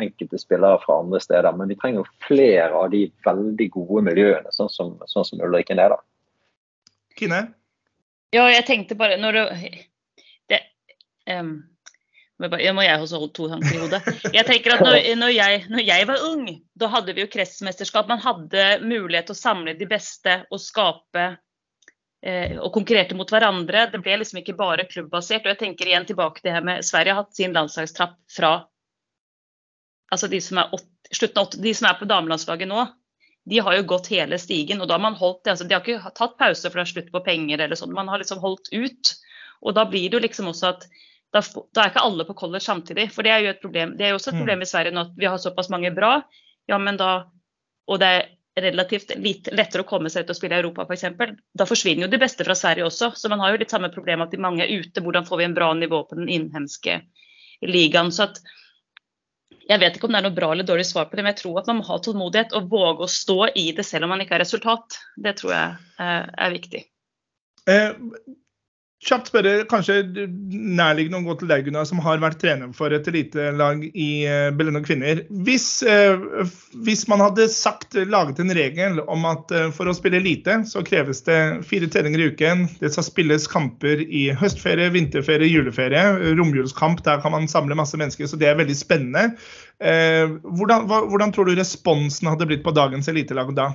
[0.00, 1.52] enkelte, spillere fra andre steder.
[1.60, 5.92] Men vi trenger flere av de veldig gode miljøene, sånn som, sånn som Ulriken er.
[5.96, 6.06] da.
[7.18, 7.40] Kine?
[8.34, 9.42] Ja, jeg tenkte bare når du
[10.52, 10.60] det,
[11.32, 11.56] um,
[12.38, 13.98] jeg må jeg også holde to tanker i hodet.
[14.36, 16.44] Jeg tenker at når, når, jeg, når, jeg, var ung,
[16.78, 18.06] da hadde vi jo kretsmesterskap.
[18.06, 21.24] Man hadde mulighet til å samle de beste og skape
[22.22, 23.88] eh, og konkurrerte mot hverandre.
[23.90, 25.48] Det ble liksom ikke bare klubbbasert.
[25.48, 28.52] Og jeg tenker igjen tilbake til det her med Sverige har hatt sin landslagstrapp fra
[30.14, 30.86] altså de som er, åt,
[31.34, 32.86] av åt, de som er på damelandslaget nå
[33.48, 34.80] de har jo gått hele stigen.
[34.80, 36.92] og da har man holdt det, altså De har ikke tatt pause for det er
[36.92, 37.94] slutt på penger eller sånn.
[37.96, 39.14] Man har liksom holdt ut.
[39.64, 40.88] Og da blir det jo liksom også at
[41.34, 43.08] da, da, er ikke alle på college samtidig.
[43.12, 43.94] For det er jo et problem.
[43.98, 44.42] Det er jo også et mm.
[44.42, 46.18] problem i Sverige nå at vi har såpass mange bra.
[46.68, 47.28] ja, men da,
[47.88, 48.26] Og det er
[48.58, 51.04] relativt litt lettere å komme seg ut og spille i Europa f.eks.
[51.16, 53.12] For da forsvinner jo de beste fra Sverige også.
[53.16, 55.04] Så man har jo litt samme problem at de mange er ute.
[55.04, 57.00] Hvordan får vi en bra nivå på den innhemske
[57.64, 58.12] ligaen?
[58.12, 58.40] så at
[59.68, 61.42] jeg vet ikke om det er noe bra eller dårlig svar på det, men jeg
[61.42, 64.22] tror at man må ha tålmodighet og våge å stå i det selv om man
[64.24, 64.96] ikke har resultat.
[65.20, 66.84] Det tror jeg eh, er viktig.
[68.98, 70.02] Eh, Kjapt spørre, kanskje
[70.50, 74.50] nærliggende å gå til deg, Gunnar, som har vært trener for et elitelag i uh,
[74.50, 75.22] Belønna kvinner.
[75.30, 76.18] Hvis, uh,
[76.84, 80.82] hvis, man hadde sagt, laget en regel om at uh, for å spille elite, så
[80.82, 81.38] kreves det
[81.68, 82.66] fire treninger i uken.
[82.80, 86.34] Det skal spilles kamper i høstferie, vinterferie, juleferie.
[86.38, 89.28] Romjulskamp, der kan man samle masse mennesker, så det er veldig spennende.
[89.78, 93.68] Hvordan, hvordan, tror du responsen hadde blitt på dagens elitelag da?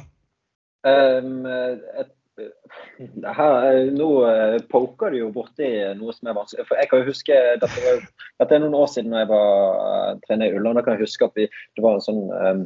[0.83, 6.65] Um, et her, eh, nå eh, poker du jo borti noe som er vanskelig.
[6.69, 8.05] For jeg kan huske, Dette, var,
[8.41, 10.81] dette er noen år siden da jeg var uh, trener i Ulland.
[10.81, 12.63] Jeg kan huske at vi, det var en sånn um,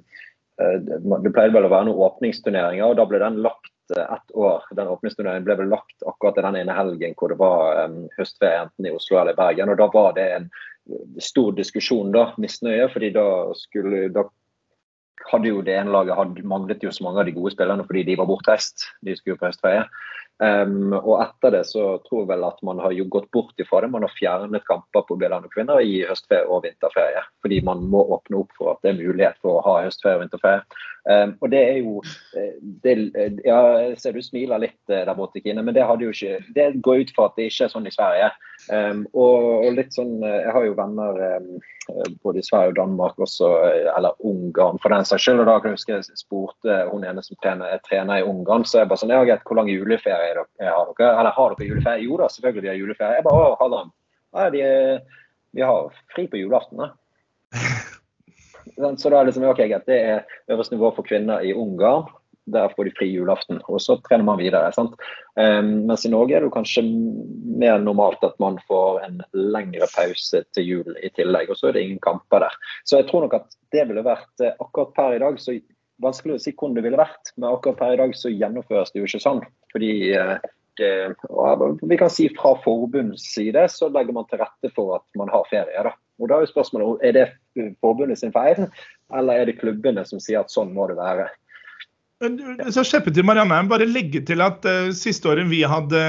[0.57, 4.65] Det pleide vel å være noen åpningsturneringer, og da ble den lagt ett år.
[4.75, 8.65] Den åpningsturneringen ble vel lagt akkurat i den ene helgen hvor det var um, høstferie
[8.65, 9.71] enten i Oslo eller i Bergen.
[9.71, 10.49] og Da var det en
[11.21, 13.27] stor diskusjon, da, misnøye, fordi da
[13.59, 14.25] skulle da
[15.31, 18.05] hadde jo det ene laget hadde, manglet jo så mange av de gode spillerne fordi
[18.07, 18.85] de var bortreist.
[19.05, 19.87] De skulle jo på høstferie.
[20.37, 23.81] Um, og etter det så tror jeg vel at man har jo gått bort ifra
[23.81, 23.89] det.
[23.93, 27.23] Man har fjernet kamper på Bjelland og kvinner i høstferie og vinterferie.
[27.41, 30.27] Fordi man må åpne opp for at det er mulighet for å ha høstferie og
[30.27, 30.61] vinterferie.
[31.07, 32.01] Um, og det er jo
[32.35, 32.93] eh, det,
[33.45, 37.05] Ja, jeg ser du smiler litt eh, der borte, Kine, men det, ikke, det går
[37.05, 38.27] ut fra at det ikke er sånn i Sverige.
[38.67, 41.19] Um, og, og, litt sånn Jeg har jo venner
[42.25, 43.53] både i Sverige og Danmark også,
[43.93, 45.45] eller Ungarn for den saks skyld.
[45.45, 48.81] Og da kan jeg huske jeg spurte hun ene som trener, trener i Ungarn, så
[48.81, 51.13] jeg bare sånn Ja, greit, hvor lang juleferie har dere?
[51.13, 52.03] Eller har dere juleferie?
[52.03, 53.21] Jo da, selvfølgelig vi har juleferie.
[53.21, 53.83] Jeg bare har de.
[54.35, 54.65] Nei, de,
[55.55, 56.83] vi har fri på julaften.
[56.83, 56.91] Da.
[58.77, 62.07] Så da er det liksom, ok, greit, det er øverste nivå for kvinner i Ungarn.
[62.47, 64.69] Der får de fri julaften, og så trener man videre.
[64.71, 64.93] sant?
[65.35, 66.85] Um, mens i Norge er det kanskje
[67.59, 71.51] mer normalt at man får en lengre pause til jul i tillegg.
[71.51, 72.55] Og så er det ingen kamper der.
[72.87, 75.57] Så jeg tror nok at det ville vært eh, akkurat per i dag så
[76.03, 79.01] vanskelig å si hvordan det ville vært, men akkurat per i dag så gjennomføres det
[79.01, 79.43] jo ikke sånn.
[79.73, 80.35] Fordi eh,
[80.77, 80.91] det,
[81.81, 85.47] vi kan si fra forbunds side så legger man til rette for at man har
[85.49, 85.83] ferie.
[85.83, 85.93] da.
[86.21, 87.25] Og da Er jo spørsmålet er det
[87.83, 88.67] forbundet sin feil,
[89.13, 91.27] eller er det klubbene som sier at sånn må det være.
[92.73, 95.99] Så slippe til Marianne, bare legge til at uh, Siste året vi hadde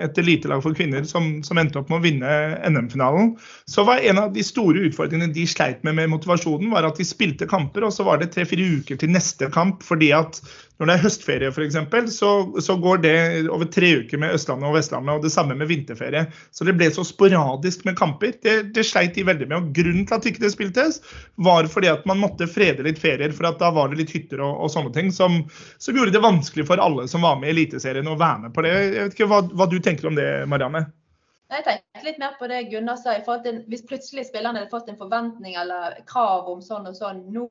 [0.00, 3.34] et elitelag for kvinner som, som, endte opp med å vinne NM-finalen,
[3.68, 7.04] så var en av de store utfordringene de sleit med med motivasjonen, var at de
[7.04, 9.84] spilte kamper, og så var det tre-fire uker til neste kamp.
[9.84, 10.40] fordi at
[10.80, 12.30] når det er høstferie f.eks., så,
[12.64, 13.16] så går det
[13.52, 16.22] over tre uker med Østlandet og Vestlandet, og det samme med vinterferie.
[16.56, 18.32] Så det ble så sporadisk med kamper.
[18.40, 19.56] Det, det sleit de veldig med.
[19.58, 21.02] og Grunnen til at ikke det spiltes,
[21.36, 24.56] var fordi at man måtte frede litt ferier, for da var det litt hytter og,
[24.64, 25.42] og sånne ting som,
[25.76, 28.64] som, gjorde det vanskelig for alle som var med i Eliteserien å være med på
[28.64, 28.72] det.
[28.72, 30.86] Jeg vet ikke hva, hva du tenker om det, Marianne?
[31.50, 33.18] Jeg tenkte litt mer på det Gunnar sa.
[33.44, 37.48] til Hvis plutselig spillerne hadde fått en forventning eller krav om sånn og sånn nå,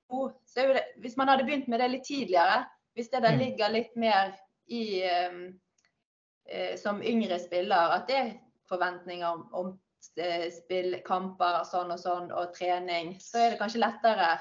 [0.48, 2.64] så er det, Hvis man hadde begynt med det litt tidligere,
[2.98, 3.42] hvis det der mm.
[3.44, 4.34] ligger litt mer
[4.70, 8.32] i uh, som yngre spiller, at det er
[8.70, 9.72] forventninger om, om
[10.20, 14.32] uh, spill, kamper sånn og sånn, og trening, så er det kanskje lettere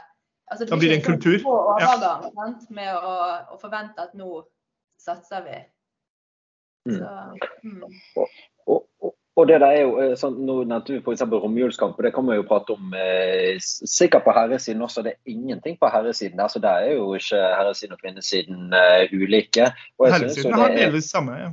[0.51, 1.39] altså, det Da blir det en kultur?
[1.49, 2.51] Overgang, ja.
[2.81, 3.17] med å,
[3.55, 4.43] å, forvente at nå
[4.99, 5.59] satser vi.
[6.89, 6.99] Mm.
[6.99, 7.15] Så,
[7.63, 7.83] mm.
[8.17, 11.23] Og, og, og det der er jo eh, sånn, Nå nevnte vi f.eks.
[11.31, 15.05] romjulskamp, og det kan vi jo prate om eh, sikkert på herresiden også.
[15.07, 19.15] Det er ingenting på herresiden der, så der er jo ikke herresiden og kvinnesiden uh,
[19.15, 19.71] ulike.
[20.03, 21.53] Herresiden har delvis samme, ja.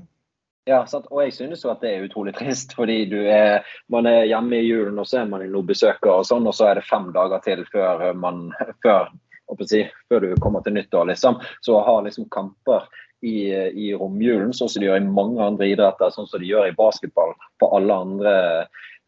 [0.65, 1.05] Ja, sant?
[1.11, 2.73] og jeg synes jo at det er utrolig trist.
[2.73, 3.61] fordi er,
[3.93, 6.57] man er hjemme i julen, og så er man i noen besøker, og sånn, og
[6.57, 8.47] så er det fem dager til før, man,
[8.83, 9.11] før,
[9.69, 11.11] si, før du kommer til nyttår.
[11.13, 11.37] liksom.
[11.61, 12.89] Så å ha liksom kamper
[13.25, 13.37] i,
[13.73, 16.77] i romjulen, sånn som de gjør i mange andre idretter, sånn som de gjør i
[16.77, 18.35] basketball på alle andre,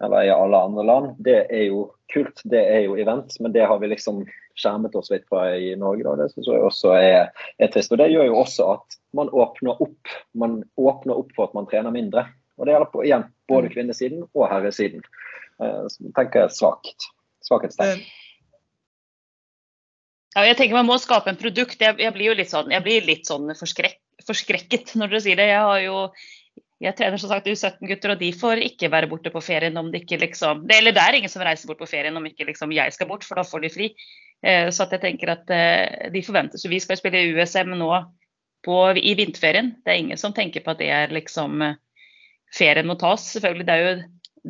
[0.03, 1.13] eller i alle andre land.
[1.23, 4.25] Det er jo kult, det er jo event, men det har vi liksom
[4.57, 6.03] skjermet oss litt fra i Norge.
[6.05, 6.15] Da.
[6.19, 7.93] Det syns jeg også er, er, trist.
[7.93, 11.69] Og det gjør jo også at man åpner opp, man åpner opp for at man
[11.69, 12.25] trener mindre.
[12.57, 13.73] Og det gjelder på igjen både mm.
[13.75, 15.05] kvinnesiden og herresiden.
[15.61, 15.85] Uh,
[16.17, 17.11] tenker jeg svakt.
[17.45, 18.01] Svakhetstegn.
[20.37, 21.79] Ja, jeg tenker Man må skape en produkt.
[21.81, 25.39] Jeg, jeg blir jo litt sånn, jeg blir litt sånn forskrek, forskrekket når dere sier
[25.39, 25.49] det.
[25.51, 26.01] Jeg har jo
[26.77, 29.97] jeg trener som sagt U17-gutter, og de får ikke være borte på ferien om de
[30.03, 32.73] ikke liksom det, Eller det er ingen som reiser bort på ferien om ikke liksom
[32.75, 33.87] jeg skal bort, for da får de fri.
[34.45, 36.67] Eh, så jeg tenker at eh, de forventes.
[36.69, 37.89] Vi skal spille USM nå
[38.65, 39.73] på, i vinterferien.
[39.81, 41.79] Det er ingen som tenker på at det er liksom eh,
[42.53, 43.25] Ferien må tas.
[43.33, 43.95] Selvfølgelig, det er jo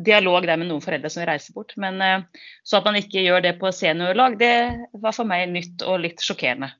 [0.04, 1.72] dialog der med noen foreldre som reiser bort.
[1.80, 4.52] Men eh, så at man ikke gjør det på seniorlag, det
[5.00, 6.70] var for meg nytt og litt sjokkerende.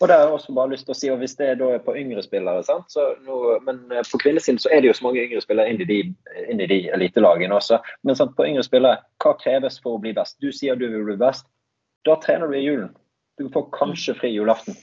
[0.00, 1.82] Og det har jeg også bare lyst til å si, og Hvis det da er
[1.84, 2.62] på yngre spillere,
[3.26, 5.88] nå, men eh, på kvinnesiden så er det jo så mange yngre spillere inn i
[5.88, 6.00] de,
[6.60, 7.78] de elitelagene også.
[8.02, 10.38] Men sant, på yngre spillere, hva kreves for å bli best?
[10.42, 11.46] Du sier du vil bli best.
[12.04, 12.90] Da trener du i julen.
[13.40, 14.76] Du får kanskje fri julaften.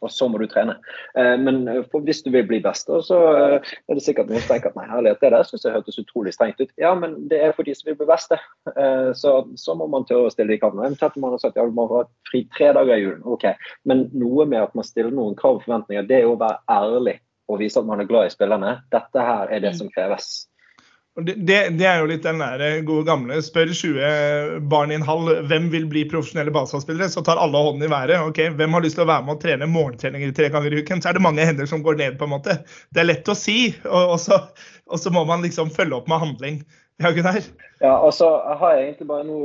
[0.00, 0.76] Og så må du trene.
[1.18, 3.60] Eh, men hvis du vil bli best, så er
[3.94, 6.60] det sikkert noen som tenker at nei, herlighet, det der syns jeg hørtes utrolig strengt
[6.62, 6.72] ut.
[6.80, 8.38] Ja, men det er for de som vil bli beste.
[9.20, 10.88] Så, så må man tørre å stille de kravene.
[10.88, 13.24] Eventuelt man har sagt ja, du må ha fri tre dager i julen.
[13.24, 13.50] ok.
[13.88, 17.18] Men noe med at man stiller noen krav og forventninger, det er å være ærlig
[17.50, 18.76] og vise at man er glad i spillerne.
[18.94, 20.49] Dette her er det som kreves.
[21.26, 25.30] Det, det, er jo litt den der gode gamle spør 20 barn i en halv
[25.50, 28.20] hvem vil bli profesjonelle basketballspillere, så tar alle hånden i været.
[28.30, 31.02] ok, Hvem har lyst til å være med og trene morgentreninger tre ganger i uken?
[31.02, 32.60] Så er det mange hender som går ned, på en måte.
[32.90, 34.40] Det er lett å si, og, og, så,
[34.90, 36.60] og så, må man liksom følge opp med handling.
[37.00, 37.40] Ja?
[37.80, 38.26] Ja, altså,
[38.60, 39.36] har jeg egentlig bare Nå,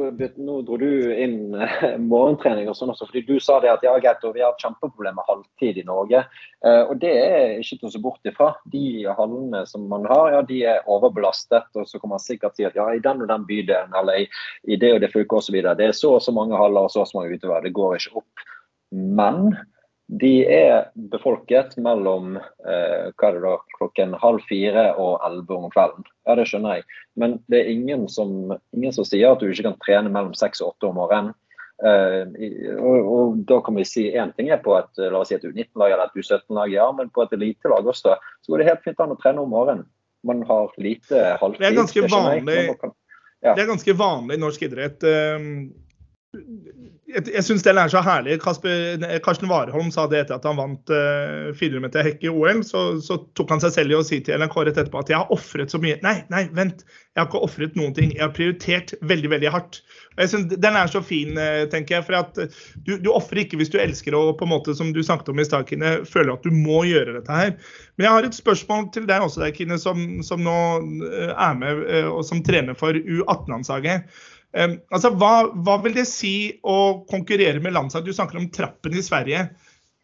[0.43, 3.93] nå dro du inn eh, morgentrening og sånn også, fordi du sa det at ja,
[4.03, 6.25] greit, vi har et kjempeproblem med halvtid i Norge.
[6.65, 8.49] Eh, og det er ikke til å se bort ifra.
[8.73, 11.69] De hallene som man har, ja, de er overbelastet.
[11.79, 14.27] Og så kan man sikkert si at ja, i den og den bydelen eller i,
[14.67, 15.61] i det og det fylket osv.
[15.63, 17.63] Det er så og så mange haller og så og så mange utøvere.
[17.69, 18.45] Det går ikke opp.
[18.91, 19.55] Men
[20.07, 26.05] de er befolket mellom eh, det da, klokken halv fire og elleve om kvelden.
[26.27, 26.85] Ja, det skjønner jeg.
[27.17, 30.61] Men det er ingen som, ingen som sier at du ikke kan trene mellom seks
[30.61, 31.33] og åtte om morgenen.
[31.81, 32.21] Eh,
[32.77, 35.47] og, og, da kan vi si én ting er på et la oss si et
[35.47, 39.01] U19-lag eller et U17-lag, ja, men på et elitelag også, så går det helt fint
[39.01, 39.87] an å trene om morgenen.
[40.25, 41.61] Man har lite halvtid.
[41.61, 42.61] Det er ganske vanlig,
[43.41, 43.51] ja.
[43.53, 45.03] det er ganske vanlig norsk idrett.
[45.05, 45.49] Um
[47.05, 48.39] jeg, jeg syns den er så herlig.
[48.43, 52.63] Kasper, Karsten Warholm sa det etter at han vant uh, 400 meter hekk i OL.
[52.65, 55.21] Så, så, tok han seg selv i å si til NRK rett etterpå at jeg
[55.21, 55.99] har ofret så mye.
[56.05, 56.83] Nei, nei, vent.
[57.15, 58.11] Jeg har ikke ofret noen ting.
[58.15, 59.79] Jeg har prioritert veldig, veldig hardt.
[60.15, 62.07] Og jeg synes Den er så fin, uh, tenker jeg.
[62.09, 64.91] For at uh, du, du ofrer ikke hvis du elsker og på en måte som
[64.95, 67.57] du snakket om i stad, Kine, føler at du må gjøre dette her.
[67.95, 70.61] Men jeg har et spørsmål til deg også, der, Kine, som, som nå
[71.05, 74.09] uh, er med og som trener for U18-landslaget.
[74.55, 78.05] Um, altså, hva, hva, vil det si å konkurrere med landslag?
[78.05, 79.49] Du snakker om trappen i Sverige.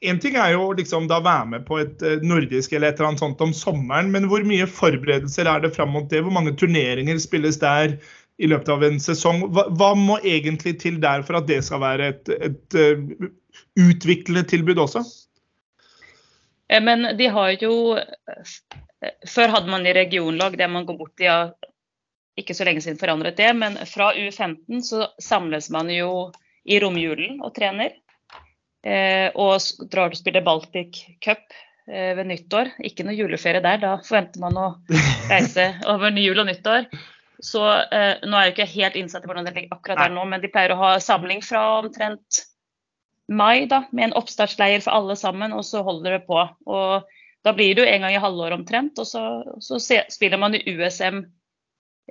[0.03, 3.13] En ting er jo liksom da være med på et uh, nordisk eller et eller
[3.13, 6.23] annet sånt om sommeren, men hvor mye forberedelser er det fram mot det?
[6.25, 7.95] Hvor mange turneringer spilles der
[8.41, 9.45] i løpet av en sesong?
[9.55, 13.31] Hva, hva må egentlig til der for at det skal være et, et uh,
[13.79, 15.05] utviklende tilbud også?
[16.67, 17.99] Eh, men de har jo
[19.27, 21.31] Før hadde man i regionlag der man går bort i
[22.41, 26.31] ikke så lenge siden forandret det, men fra U15 så samles man jo
[26.63, 27.95] i romjulen og trener.
[28.81, 29.61] Eh, og
[29.91, 31.43] drar og spiller Baltic Cup
[31.87, 32.73] eh, ved nyttår.
[32.85, 34.67] Ikke noe juleferie der, da forventer man å
[35.31, 36.89] reise over jul og nyttår.
[37.41, 40.25] Så eh, nå er jeg ikke helt innsatt i hvordan det ligger akkurat der nå,
[40.29, 42.45] men de pleier å ha samling fra omtrent
[43.31, 46.41] mai, da, med en oppstartsleir for alle sammen, og så holder det på.
[46.69, 49.23] Og da blir det jo en gang i halvåret omtrent, og så,
[49.63, 51.23] så spiller man i USM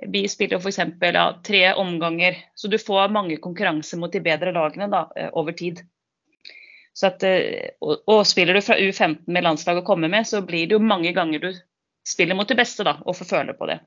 [0.07, 0.79] vi spiller f.eks.
[1.01, 5.51] Ja, tre omganger, så du får mange konkurranser mot de bedre lagene da, eh, over
[5.57, 5.83] tid.
[7.03, 10.77] At, eh, og, og, spiller du fra U15 med landslaget komme med, så blir det
[10.77, 11.51] jo mange ganger du
[12.07, 13.79] spiller mot de beste da, og får føle på det.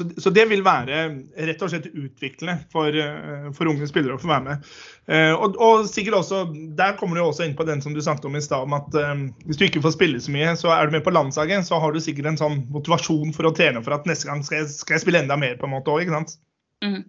[0.00, 1.00] Så, så, det vil være
[1.44, 4.70] rett og slett utviklende for, eh, for unge spillere å få være med.
[5.12, 6.38] Eh, og, og, sikkert også,
[6.78, 8.96] Der kommer du også inn på den som du snakket om i stad, om at
[8.96, 11.82] um, hvis du ikke får spille så mye, så er du med på landslaget, så
[11.82, 14.72] har du sikkert en sånn motivasjon for å trene for at neste gang skal jeg,
[14.72, 15.60] skal jeg spille enda mer.
[15.60, 16.38] på en måte sant?
[16.80, 17.02] Mm.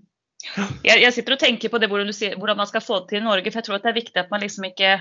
[0.83, 3.21] Jeg, jeg, sitter og tenker på det hvordan, sier, hvordan, man skal få det til
[3.21, 3.47] i Norge.
[3.51, 4.97] for jeg tror at det er viktig at man liksom ikke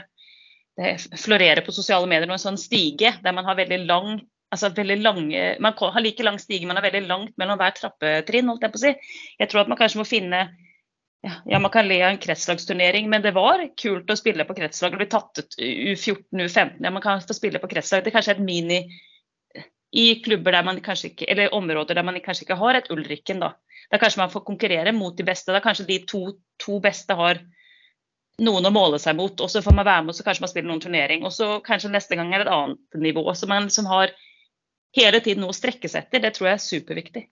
[1.19, 4.21] florerer på sosiale medier noen sånn stige der man har veldig lang
[4.51, 8.49] altså veldig lange, Man har like lang stige, man har veldig langt mellom hver trappetrinn.
[8.49, 8.95] holdt Jeg på å si.
[9.39, 10.49] Jeg tror at man kanskje må finne
[11.23, 14.57] ja, ja, Man kan le av en kretslagsturnering, men det var kult å spille på
[14.57, 14.97] kretslag.
[14.97, 16.81] Bli tatt ut U14, U15.
[16.81, 18.05] Ja, man kan få spille på kretslag.
[18.05, 18.81] Det er kanskje et mini
[19.91, 23.41] i klubber der man kanskje ikke, eller områder der man kanskje ikke har et Ulrikken.
[23.43, 23.53] da.
[23.91, 25.53] Da kanskje man får konkurrere mot de beste.
[25.53, 26.23] Da kanskje de to,
[26.63, 27.43] to beste har
[28.41, 29.35] noen å måle seg mot.
[29.41, 31.27] Og så får man være med og så kanskje man spiller noen turnering.
[31.27, 33.27] Og så kanskje neste gang er det et annet nivå.
[33.35, 34.15] Så man som har
[34.97, 36.23] hele tiden noe å strekke seg etter.
[36.25, 37.25] Det tror jeg er superviktig.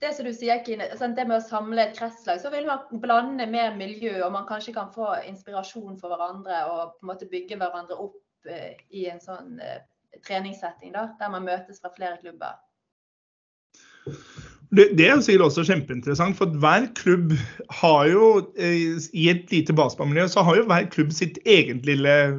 [0.00, 3.46] Det som du sier, Kine, det med å samle et kretslag, så vil man blande
[3.46, 7.60] mer miljø, og man kanskje kan få inspirasjon for hverandre og på en måte bygge
[7.60, 9.82] hverandre opp eh, i en sånn eh,
[10.26, 12.58] treningssetting da, der man møtes fra flere klubber.
[14.70, 17.32] Det, det, er sikkert også kjempeinteressant, for hver klubb
[17.80, 22.12] har jo eh, I et lite basketballmiljø så har jo hver klubb sitt eget lille
[22.28, 22.36] eh,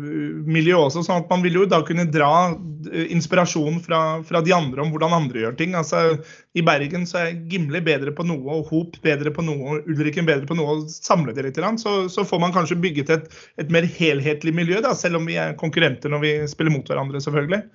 [0.48, 1.04] miljø også.
[1.04, 2.54] sånn at man vil jo da kunne dra
[2.88, 5.76] eh, inspirasjon fra, fra de andre om hvordan andre gjør ting.
[5.76, 6.22] altså
[6.56, 10.30] I Bergen så er Gimle bedre på noe, og Hop bedre på noe, og Ulriken
[10.30, 10.78] bedre på noe.
[10.78, 13.28] og Samle det litt, så, så får man kanskje bygget et,
[13.60, 17.20] et mer helhetlig miljø, da, selv om vi er konkurrenter når vi spiller mot hverandre,
[17.20, 17.66] selvfølgelig.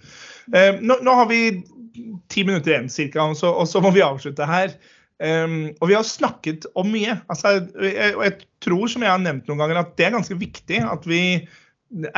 [0.81, 1.41] Nå, nå har vi
[2.33, 4.75] ti minutter igjen cirka, og så, og så må vi avslutte her.
[5.17, 7.15] Um, og vi har snakket om mye.
[7.33, 8.35] Altså, jeg, og jeg
[8.65, 11.23] tror, som jeg har nevnt noen ganger, at det er ganske viktig at vi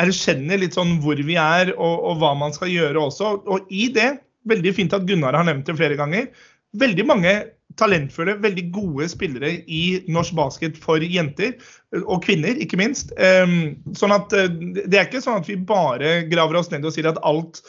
[0.00, 3.36] erkjenner litt sånn hvor vi er og, og, hva man skal gjøre også.
[3.46, 4.16] Og i det,
[4.48, 6.30] veldig fint at Gunnar har nevnt det flere ganger,
[6.78, 7.34] veldig mange
[7.78, 11.54] talentfulle, veldig gode spillere i norsk basket for jenter,
[12.00, 13.12] og kvinner, ikke minst.
[13.22, 14.48] Ehm, sånn at eh,
[14.80, 17.62] Det er ikke sånn at vi bare graver oss ned og sier at alt,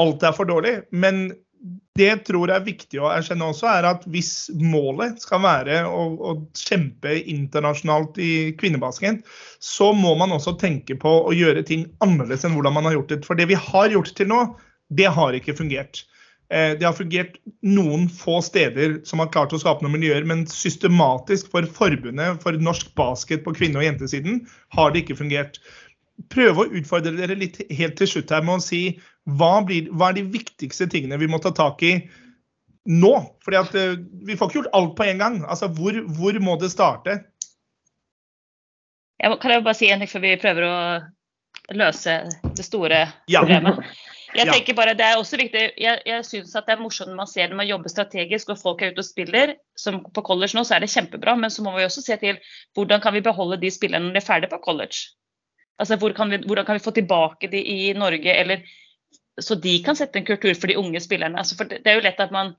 [0.00, 0.76] alt er for dårlig.
[0.92, 1.30] Men
[1.96, 6.02] det jeg tror er viktig å erkjenne også, er at hvis målet skal være å,
[6.18, 9.22] å, kjempe internasjonalt i kvinnebasket,
[9.62, 13.14] så må man også tenke på å gjøre ting annerledes enn hvordan man har gjort
[13.14, 13.20] det.
[13.28, 14.42] For det vi har gjort til nå,
[14.92, 16.02] det har ikke fungert.
[16.52, 20.44] Eh, det har fungert noen få steder som har klart å skape noen miljøer, men
[20.50, 24.42] systematisk for forbundet for norsk basket på kvinne- og jentesiden
[24.76, 25.62] har det ikke fungert
[26.32, 28.82] prøve å utfordre dere litt helt til slutt her med å si
[29.24, 31.96] hva, blir, hva er de viktigste tingene vi må ta tak i
[32.90, 33.12] nå?
[33.44, 33.96] Fordi at uh,
[34.28, 35.38] Vi får ikke gjort alt på en gang.
[35.48, 37.22] Altså, hvor, hvor må det starte?
[39.20, 40.78] Jeg må, kan jeg bare si en ting før vi prøver å
[41.78, 42.18] løse
[42.56, 43.80] det store problemet?
[43.80, 44.10] Ja.
[44.34, 47.20] Jeg tenker bare Det er også viktig, jeg, jeg synes at det er morsomt når
[47.20, 49.54] man ser når man jobber strategisk og folk er ute og spiller.
[49.78, 52.40] som På college nå så er det kjempebra, men så må vi også se til
[52.74, 55.14] hvordan kan vi beholde de spillerne når de er ferdig på college.
[55.80, 58.62] Altså, hvor kan vi, hvordan kan vi få tilbake de i Norge, eller,
[59.40, 61.38] så de kan sette en kultur for de unge spillerne?
[61.38, 62.54] Altså, for det, det er jo lett at man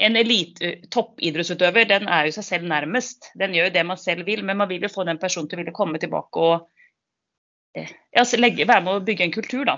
[0.00, 3.26] En elite toppidrettsutøver den er jo seg selv nærmest.
[3.36, 5.58] Den gjør jo det man selv vil, men man vil jo få den personen til
[5.58, 6.54] å ville komme tilbake og
[7.76, 9.74] eh, ja, legge, være med å bygge en kultur, da.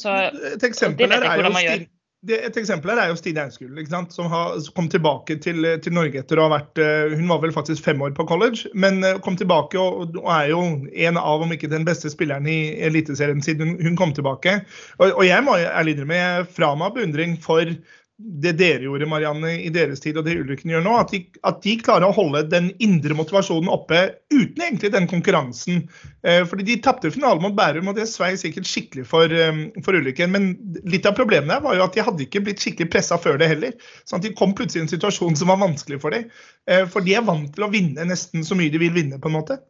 [0.00, 0.14] Så,
[0.54, 1.84] Et eksempel det vet jeg
[2.26, 3.76] det, et eksempel her er jo Stine Auskul,
[4.10, 7.54] som har kom tilbake til, til, Norge etter å ha vært eh, Hun var vel
[7.54, 10.62] faktisk fem år på college, men eh, kom tilbake og, og er jo
[11.06, 14.58] en av, om ikke den beste spilleren i Eliteserien siden hun, hun kom tilbake.
[14.98, 17.70] Og, og jeg må ærlig innrømme fra meg beundring for
[18.18, 21.60] det dere gjorde Marianne, i deres tid og det ulykken gjør nå, at de, at
[21.62, 24.00] de, klarer å holde den indre motivasjonen oppe
[24.34, 25.84] uten egentlig den konkurransen.
[26.26, 29.94] Eh, fordi De tapte finalen mot Bærum, og det svei sikkert skikkelig for, um, for
[29.94, 30.34] Ulrikken.
[30.34, 30.50] Men
[30.90, 33.78] litt av problemet var jo at de hadde ikke blitt skikkelig pressa før det heller.
[34.02, 36.26] sånn at De kom plutselig i en situasjon som var vanskelig for dem.
[36.66, 39.30] Eh, for de er vant til å vinne nesten så mye de vil vinne, på
[39.30, 39.62] en måte.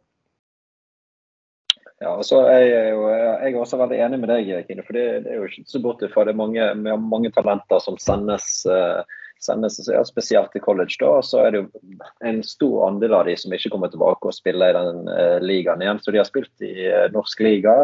[1.99, 4.83] Ja, og så er jeg, jo, jeg er også veldig enig med deg, Kine.
[4.87, 6.67] for Det, det er jo ikke så bort fra det er mange,
[7.03, 9.01] mange talenter som sendes, uh,
[9.43, 10.95] sendes ja, spesielt til college.
[11.01, 14.31] da, og Så er det jo en stor andel av de som ikke kommer tilbake
[14.31, 15.99] og spiller i den uh, ligaen igjen.
[15.99, 17.75] Så de har spilt i uh, norsk liga.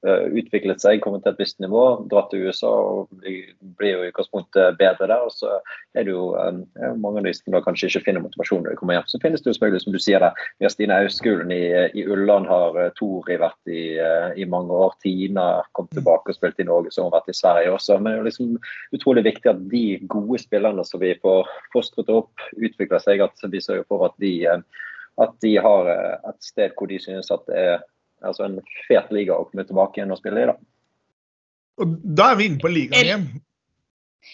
[0.00, 4.08] Eh, utviklet seg, kommet til et visst nivå, dratt til USA og blir jo i
[4.08, 5.26] utgangspunktet bedre der.
[5.26, 5.50] og Så
[5.92, 6.62] er det jo um,
[7.02, 9.10] mange av de som da kanskje ikke finner motivasjon når de kommer hjem.
[9.12, 11.60] Så finnes det jo selvfølgelig, som du sier det, vi har Stine Auskulen i,
[12.00, 13.82] i Ulland, har Tori vært i,
[14.40, 14.96] i, mange år.
[15.04, 15.46] Tina
[15.76, 18.00] kom tilbake og spilte i Norge, så har hun vært i Sverige også.
[18.00, 18.56] Men det er liksom
[18.96, 19.84] utrolig viktig at de
[20.16, 23.20] gode spillerne som vi får fostret opp, utvikler seg.
[23.28, 24.34] At vi sørger for at de,
[25.20, 27.82] at de har et sted hvor de synes at det er
[28.26, 28.58] altså en
[28.88, 30.48] fet liga å komme tilbake igjen og spille i.
[30.50, 30.56] da.
[31.80, 33.28] Og Da er vi inne på ligaen igjen.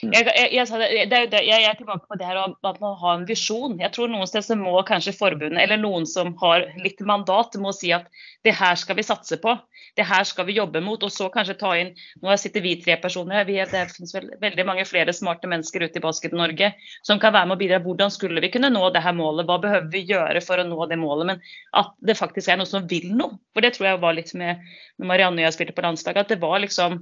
[0.02, 3.76] Jeg, er tilbake på det her at man har en visjon.
[3.80, 7.92] Jeg tror noen steder må kanskje forbundet eller noen som har litt mandat, må si
[7.94, 8.08] at
[8.44, 9.54] det her skal vi satse på.
[9.96, 11.02] Det her skal vi jobbe mot.
[11.06, 13.46] Og så kanskje ta inn Nå sitter vi tre personer.
[13.48, 16.72] Vi, det finnes vel, veldig mange flere smarte mennesker ute i Basket-Norge
[17.06, 17.82] som kan være med og bidra.
[17.84, 19.46] Hvordan skulle vi kunne nå det her målet?
[19.48, 21.30] Hva behøver vi gjøre for å nå det målet?
[21.30, 21.44] Men
[21.78, 23.38] at det faktisk er noen som vil noe.
[23.54, 24.66] For det tror jeg var litt med
[24.98, 26.26] Marianne og jeg spilte på landslaget.
[26.26, 27.00] At det var liksom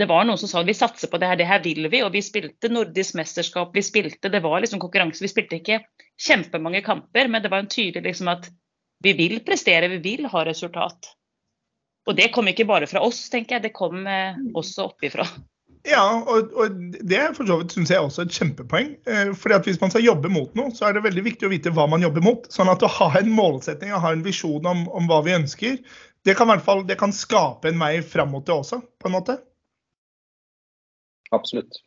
[0.00, 2.00] det var noen som sa vi satser på det her, det her vil vi.
[2.04, 5.24] Og vi spilte nordisk mesterskap, vi spilte, det var liksom konkurranse.
[5.24, 5.82] Vi spilte ikke
[6.20, 8.48] kjempemange kamper, men det var en tydelig liksom at
[9.02, 11.12] vi vil prestere, vi vil ha resultat.
[12.08, 15.26] Og det kom ikke bare fra oss, tenker jeg, det kom eh, også oppifra.
[15.86, 16.74] Ja, og, og
[17.10, 18.90] det for så vidt synes jeg også er et kjempepoeng.
[19.10, 21.52] Eh, fordi at Hvis man skal jobbe mot noe, så er det veldig viktig å
[21.52, 22.46] vite hva man jobber mot.
[22.54, 25.78] Sånn at å ha en målsetting og ha en visjon om, om hva vi ønsker,
[26.22, 29.10] det kan, i hvert fall, det kan skape en vei fram mot det også, på
[29.10, 29.40] en måte.
[31.32, 31.80] Absolutt.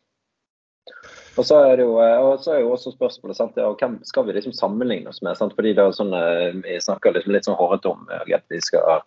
[1.36, 1.96] Og så er det jo,
[2.40, 5.36] så er jo også spørsmålet sant, ja, hvem skal vi liksom sammenligne oss med?
[5.36, 5.52] Sant?
[5.56, 9.02] Fordi det er sånn, eh, Vi snakker liksom litt sånn hårete om at vi skal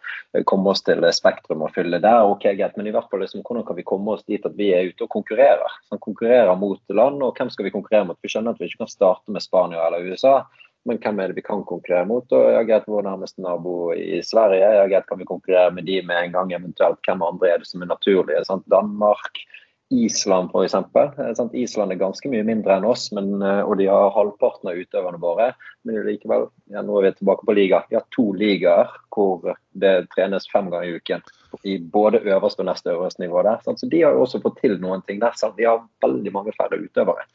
[0.45, 2.21] komme oss til Spektrum og fylle der.
[2.29, 4.69] ok, greit, Men i hvert fall liksom, hvordan kan vi komme oss dit at vi
[4.73, 5.73] er ute og konkurrerer?
[5.89, 8.21] Sånn, konkurrerer mot land, og hvem skal vi konkurrere mot?
[8.21, 10.45] Vi skjønner at vi ikke kan starte med Spania eller USA.
[10.85, 12.29] Men hvem er det vi kan konkurrere mot?
[12.31, 16.01] Og ja, greit, Vår nærmeste nabo i Sverige, ja, greit, kan vi konkurrere med de
[16.05, 17.01] med en gang eventuelt?
[17.07, 18.45] Hvem andre er det som er naturlige?
[18.45, 18.69] Sant?
[18.69, 19.41] Danmark?
[19.89, 20.73] Island f.eks.
[20.73, 24.77] Eh, Island er ganske mye mindre enn oss, men, eh, og de har halvparten av
[24.77, 25.47] utøverne våre.
[25.87, 27.81] Men likevel, ja, nå er vi tilbake på liga.
[27.89, 31.23] Vi har to ligaer hvor det trenes fem ganger i uken.
[31.65, 33.63] I både øverste og neste øverste nivå der.
[33.65, 33.81] Sant?
[33.81, 35.33] Så de har jo også fått til noen ting der.
[35.39, 35.57] Sant?
[35.57, 37.25] De har veldig mange færre utøvere.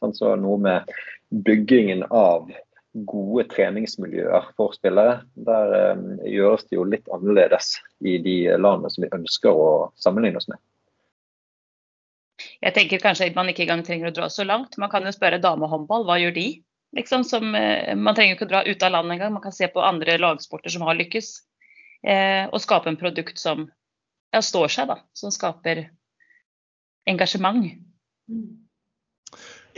[0.00, 0.16] Sant?
[0.16, 0.88] Så noe med
[1.44, 2.48] byggingen av
[3.08, 5.20] gode treningsmiljøer for spillere.
[5.44, 9.68] Der um, gjøres det jo litt annerledes i de landene som vi ønsker å
[10.00, 10.58] sammenligne oss med.
[12.64, 14.78] Jeg tenker kanskje man ikke engang trenger å dra så langt.
[14.82, 16.48] Man kan jo spørre damehåndball, hva gjør de?
[16.96, 19.68] Liksom som, eh, man trenger ikke å dra ut av landet engang, man kan se
[19.68, 21.28] på andre lagsporter som har lykkes.
[22.06, 23.66] Eh, og skape en produkt som
[24.32, 24.98] ja, står seg, da.
[25.14, 25.88] Som skaper
[27.08, 27.68] engasjement.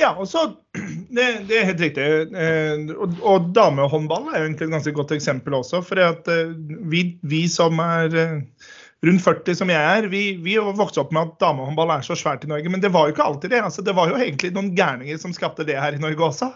[0.00, 0.46] Ja, og så,
[1.16, 2.06] det, det, er helt riktig.
[2.32, 5.82] Eh, og, og damehåndball er jo egentlig et ganske godt eksempel også.
[5.86, 6.54] For eh,
[6.92, 8.16] vi, vi, som er
[9.06, 12.44] rundt 40 som jeg er, vi, vi vokste opp med at damehåndball er så svært
[12.44, 12.72] i Norge.
[12.72, 13.62] Men det var jo ikke alltid det.
[13.64, 16.52] Altså, det var jo egentlig noen gærninger som skapte det her i Norge også.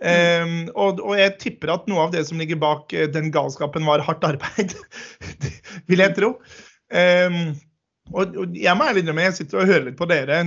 [0.00, 4.04] Um, og, og, jeg tipper at noe av det som ligger bak den galskapen, var
[4.06, 4.76] hardt arbeid.
[5.90, 6.36] vil jeg tro.
[6.90, 7.42] Um,
[8.10, 10.40] og, og jeg må ærlig innrømme, jeg sitter og hører litt på dere.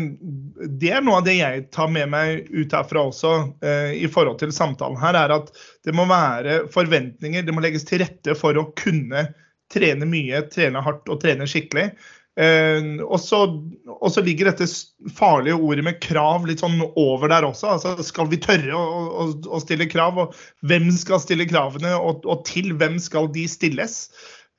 [0.82, 3.32] Det er noe av det jeg tar med meg ut herfra også,
[3.64, 5.54] eh, i forhold til samtalen her, er at
[5.88, 7.46] det må være forventninger.
[7.46, 9.30] Det må legges til rette for å kunne
[9.74, 11.90] trene mye, trene hardt og trene skikkelig.
[12.34, 14.66] Eh, og så ligger dette
[15.14, 17.76] farlige ordet med krav litt sånn over der også.
[17.76, 20.22] altså Skal vi tørre å, å, å stille krav?
[20.24, 20.38] Og
[20.70, 24.08] hvem skal stille kravene, og, og til hvem skal de stilles?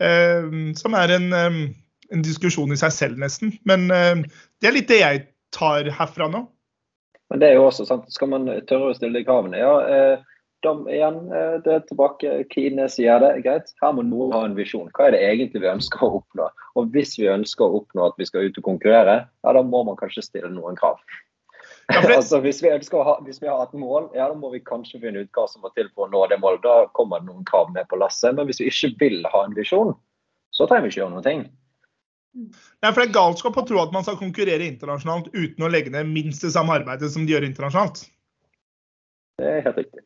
[0.03, 1.31] Uh, som er en
[2.13, 3.55] en diskusjon i seg selv, nesten.
[3.69, 4.21] Men uh,
[4.61, 6.45] det er litt det jeg tar herfra nå.
[7.33, 9.59] Men det er jo også sant, Skal man tørre å stille de kravene?
[9.59, 9.75] Ja,
[10.67, 12.33] eh, igjen, eh, det er tilbake.
[12.53, 13.33] Kine sier det.
[13.45, 14.91] Greit, her må noen ha en visjon.
[14.97, 16.49] Hva er det egentlig vi ønsker å oppnå?
[16.81, 19.85] Og hvis vi ønsker å oppnå at vi skal ut og konkurrere, ja, da må
[19.87, 21.01] man kanskje stille noen krav.
[21.93, 25.03] Ja, altså, hvis, vi ha, hvis, vi har et mål, ja, da må vi kanskje
[25.03, 26.65] finne ut hva som må til for å nå det målet.
[26.65, 28.37] Da kommer det noen krav med på lasset.
[28.37, 29.95] Men hvis vi ikke vil ha en visjon,
[30.55, 31.45] så trenger vi ikke gjøre noen ting.
[32.35, 35.93] Nei, for Det er galskap å tro at man skal konkurrere internasjonalt uten å legge
[35.95, 38.03] ned minst det samme arbeidet som de gjør internasjonalt.
[39.39, 40.03] Det er helt riktig.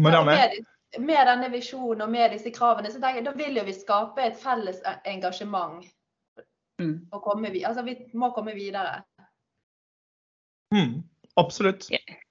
[0.00, 0.56] Ja, med,
[0.98, 4.24] med, denne visjonen og med disse kravene, så tenker jeg, da vil jo vi skape
[4.24, 5.84] et felles engasjement.
[6.80, 6.96] Mm.
[7.12, 9.02] Og komme, altså, vi må komme videre.
[10.74, 11.02] Mm,
[11.36, 11.90] absolutt.
[11.92, 12.22] Yeah.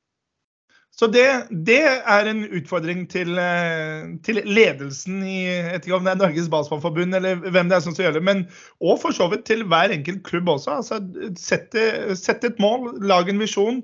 [0.91, 1.25] Så det,
[1.65, 6.49] det, er en utfordring til, eh, til, ledelsen i jeg vet om det er Norges
[6.51, 8.43] Baseballforbund eller hvem det er som skal gjøre det, men
[8.83, 10.75] og for så vidt til hver enkelt klubb også.
[10.81, 10.99] altså
[11.39, 13.79] Sette, sette et mål, lag en visjon.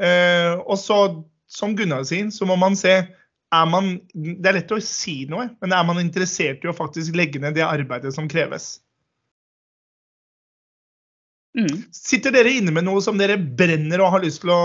[0.00, 1.00] Eh, og så,
[1.50, 3.02] som Gunnar sier, så må man se
[3.52, 7.42] man, Det er lett å si noe, men er man interessert i å faktisk legge
[7.42, 8.78] ned det arbeidet som kreves?
[11.52, 11.82] Mm.
[11.92, 14.60] Sitter dere inne med noe som dere brenner og har lyst til å,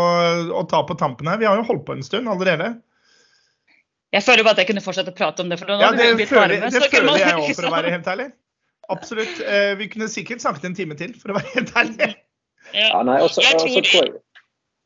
[0.56, 1.40] å, ta på tampen her?
[1.42, 2.78] Vi har jo holdt på en stund allerede.
[4.16, 5.58] Jeg føler bare at jeg kunne fortsette å prate om det.
[5.60, 8.08] for nå ja, det, det føler, med, det føler jeg òg, for å være helt
[8.08, 8.30] ærlig.
[8.94, 9.42] Absolutt.
[9.44, 12.14] Eh, vi kunne sikkert snakket en time til, for å være helt ærlig.
[12.72, 14.06] Ja, nei, også, jeg tror også,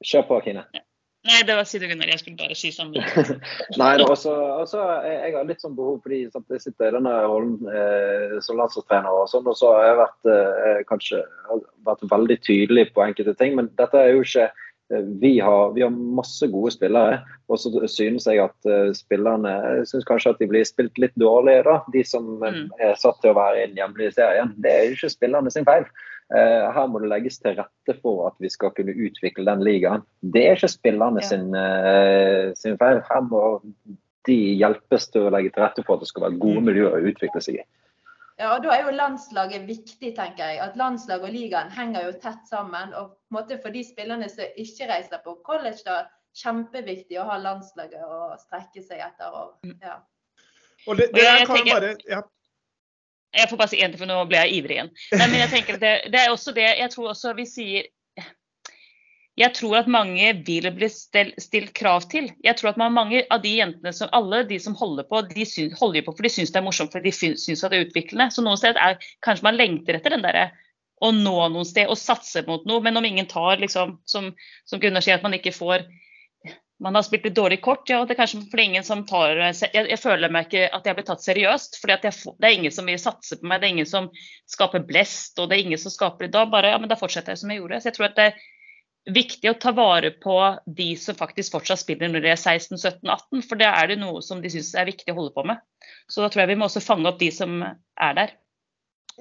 [0.02, 0.66] Kjør på, Kine.
[1.22, 2.09] Nei, det var Side Gunnar.
[2.09, 2.95] Jeg skulle bare si sånn.
[3.82, 4.32] Nei, da, også,
[4.63, 8.57] også, jeg har litt sånn behov fordi sant, jeg sitter i denne rollen eh, som
[8.57, 11.22] landslagstrener og sånn, og så har jeg vært, eh, kanskje,
[11.86, 13.53] vært veldig tydelig på enkelte ting.
[13.59, 17.22] Men dette er jo ikke eh, vi har, vi har, masse gode spillere,
[17.53, 21.13] og så synes jeg at uh, spillerne jeg synes kanskje at de blir spilt litt
[21.22, 21.84] dårlig, da.
[21.93, 22.63] De som mm.
[22.82, 24.55] er satt til å være i den hjemlige serien.
[24.57, 25.86] Det er jo ikke spillerne sin feil.
[26.32, 30.05] Eh, her må det legges til rette for at vi skal kunne utvikle den ligaen.
[30.21, 31.27] Det er ikke spillerne ja.
[31.27, 33.01] sin, eh, sin, feil.
[33.09, 33.43] Her må
[34.27, 36.69] de hjelpes til å legge til rette for at det skal være gode mm.
[36.69, 37.67] miljøer å utvikle seg i.
[38.39, 40.61] Ja, og Da er jo landslaget viktig, tenker jeg.
[40.63, 42.95] At landslaget og ligaen henger jo tett sammen.
[42.95, 46.05] og på en måte For de spillerne som ikke reiser på college, da,
[46.38, 49.36] kjempeviktig å ha landslaget å strekke seg etter.
[49.36, 49.75] Og, mm.
[49.84, 49.99] ja.
[50.88, 52.23] Og det, det kan tenker, bare, ja.
[53.32, 54.91] Jeg får bare si én ting, for nå ble jeg ivrig igjen.
[55.15, 57.86] Nei, men jeg tenker det, det, er også det Jeg tror også vi sier
[59.39, 62.27] Jeg tror at mange vil bli stilt, stilt krav til.
[62.43, 65.77] Jeg tror at mange av de jentene som alle de som holder på, de syns,
[65.79, 68.27] holder på for de syns det er morsomt, for de syns at det er utviklende.
[68.36, 70.49] Så noen steder er kanskje man lengter etter den derre
[71.01, 72.83] å nå noen sted og satse mot noe.
[72.83, 74.29] Men om ingen tar, liksom, som,
[74.70, 75.87] som Gunnar sier, at man ikke får
[76.82, 77.89] man har spilt litt dårlig kort.
[77.89, 80.97] Ja, det er kanskje fordi ingen som tar jeg, jeg føler meg ikke at jeg
[80.97, 81.78] blir tatt seriøst.
[81.82, 84.09] For det er ingen som vil satse på meg, det er ingen som
[84.49, 87.43] skaper blest, og det er ingen som skaper Da bare, ja, men da fortsetter jeg
[87.43, 87.82] som jeg gjorde.
[87.82, 88.41] Så jeg tror at det er
[89.21, 90.36] viktig å ta vare på
[90.66, 94.41] de som faktisk fortsatt spiller når de er 16-17-18, for det er det noe som
[94.41, 95.62] de syns er viktig å holde på med.
[96.09, 98.36] Så da tror jeg vi må også fange opp de som er der.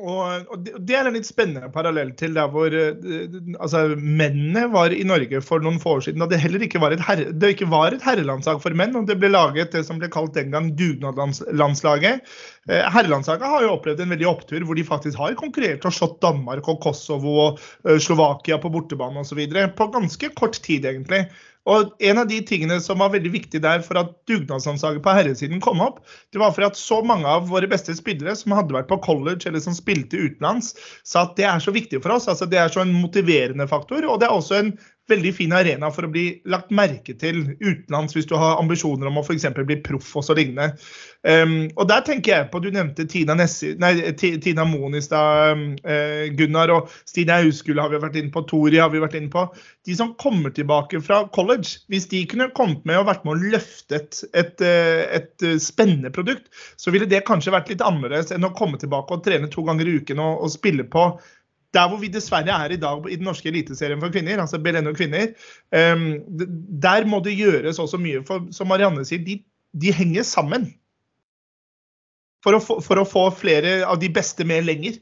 [0.01, 2.97] Og, Det er en litt spennende parallell til der hvor eh,
[3.61, 6.23] altså, mennene var i Norge for noen få år siden.
[6.23, 8.97] Da det heller ikke var herre, det ikke var et herrelandslag for menn.
[8.97, 12.25] og Det ble laget det som ble kalt den gang dugnadslandslaget.
[12.71, 16.21] Eh, herrelandslaget har jo opplevd en veldig opptur hvor de faktisk har konkurrert og slått
[16.25, 19.43] Danmark og Kosovo og uh, Slovakia på bortebane osv.
[19.77, 21.27] På ganske kort tid, egentlig.
[21.69, 25.61] Og En av de tingene som var veldig viktig der for at dugnadsanslaget på herresiden
[25.61, 26.01] kom opp,
[26.33, 29.45] det var for at så mange av våre beste spillere som hadde vært på college
[29.49, 30.73] eller som spilte utenlands,
[31.05, 32.31] sa at det er så viktig for oss.
[32.33, 34.09] altså Det er så en motiverende faktor.
[34.09, 34.73] Og det er også en
[35.11, 39.21] veldig fin arena for å bli lagt merke til utenlands hvis du har ambisjoner om
[39.21, 39.49] å f.eks.
[39.59, 40.77] bli proff og så lignende.
[41.21, 45.61] Um, og der tenker jeg på, Du nevnte Tina, Nessi, nei, Tina Moen i stad,
[45.85, 49.33] uh, Gunnar og Stine Hauskule har vi vært inne på, Tori har vi vært inne
[49.33, 49.45] på.
[49.89, 53.53] De som kommer tilbake fra college, hvis de kunne kommet med og vært med å
[53.57, 56.49] løfte et, eh, et, et spennende produkt,
[56.81, 59.89] så ville det kanskje vært litt annerledes enn å komme tilbake og trene to ganger
[59.89, 61.11] i uken og, og spille på
[61.75, 64.93] der hvor vi dessverre er i dag i den norske eliteserien for kvinner, altså Beleno
[64.97, 65.35] kvinner,
[65.71, 66.09] um,
[66.83, 68.25] der må det gjøres også mye.
[68.27, 69.39] For som Marianne sier, de,
[69.73, 70.71] de henger sammen.
[72.45, 74.99] For å, få, for å, få, flere av de beste med lenger.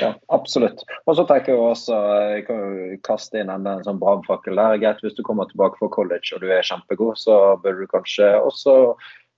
[0.00, 0.80] Ja, absolutt.
[1.04, 1.96] Og så tenker jeg også,
[2.32, 4.78] jeg kan jo kaste inn enda en sånn brannfakkel der.
[4.80, 8.30] Greit, hvis du kommer tilbake fra college og du er kjempegod, så bør du kanskje
[8.40, 8.76] også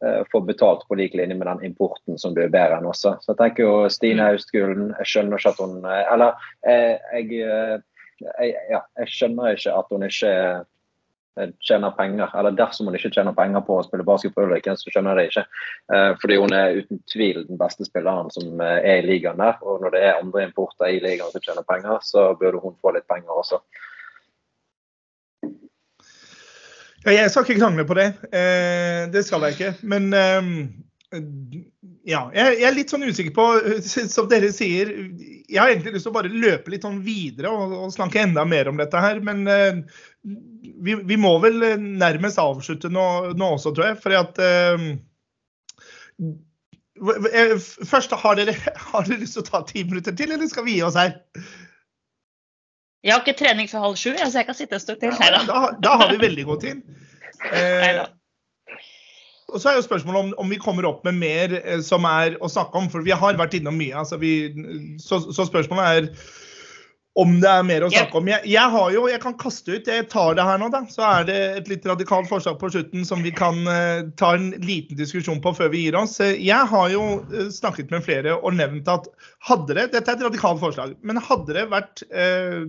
[0.02, 3.14] Eh, få betalt på lik linje med den importen som du bærer enn også.
[3.22, 7.30] Så jeg tenker jo Stine Austgulen, jeg skjønner ikke at hun eh, Eller eh, jeg,
[7.38, 10.34] jeg, ja, jeg skjønner ikke at hun ikke
[11.66, 12.34] tjener penger.
[12.38, 16.12] Eller dersom hun ikke tjener penger på å spille basketball, så skjønner jeg det ikke.
[16.22, 19.58] Fordi hun er uten tvil den beste spilleren som er i ligaen der.
[19.66, 22.94] Og når det er andre importer i ligaen som tjener penger, så burde hun få
[22.94, 23.58] litt penger også.
[23.58, 23.90] Ja,
[27.12, 28.08] jeg skal ikke krangle på det.
[28.32, 29.72] Eh, det skal jeg ikke.
[29.84, 30.48] Men eh,
[32.04, 33.44] ja, jeg, er litt sånn usikker på,
[33.84, 37.92] som dere sier Jeg har egentlig lyst til å bare løpe litt sånn videre og,
[37.94, 39.20] snakke enda mer om dette her.
[39.24, 39.82] Men eh,
[40.24, 43.06] vi, vi, må vel nærmest avslutte nå,
[43.38, 44.00] nå også, tror jeg.
[44.04, 44.88] For at eh,
[47.32, 47.54] eh,
[47.88, 48.56] Først, har dere,
[48.90, 51.18] har dere lyst til å ta ti minutter til, eller skal vi gi oss her?
[53.04, 55.12] Jeg har ikke trening før halv sju, så jeg kan sitte et stund til.
[55.20, 56.84] Ja, da, da, har vi veldig god tid.
[57.44, 57.98] Eh,
[59.52, 62.38] og så er jo spørsmålet om, om, vi kommer opp med mer eh, som er
[62.40, 63.92] å snakke om, for vi har vært innom mye.
[64.00, 64.30] Altså vi,
[65.02, 66.08] så, så, spørsmålet er
[67.14, 68.28] om det er mer å snakke om.
[68.28, 70.80] Jeg, jeg, har jo, jeg kan kaste ut, jeg tar det her nå, da.
[70.90, 74.48] Så er det et litt radikalt forslag på slutten som vi kan uh, ta en
[74.64, 76.16] liten diskusjon på før vi gir oss.
[76.20, 79.06] Jeg har jo uh, snakket med flere og nevnt at
[79.46, 82.66] hadde det, dette er et radikalt forslag, men hadde det vært uh,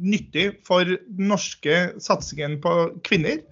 [0.00, 3.42] nyttig for den norske satsingen på kvinner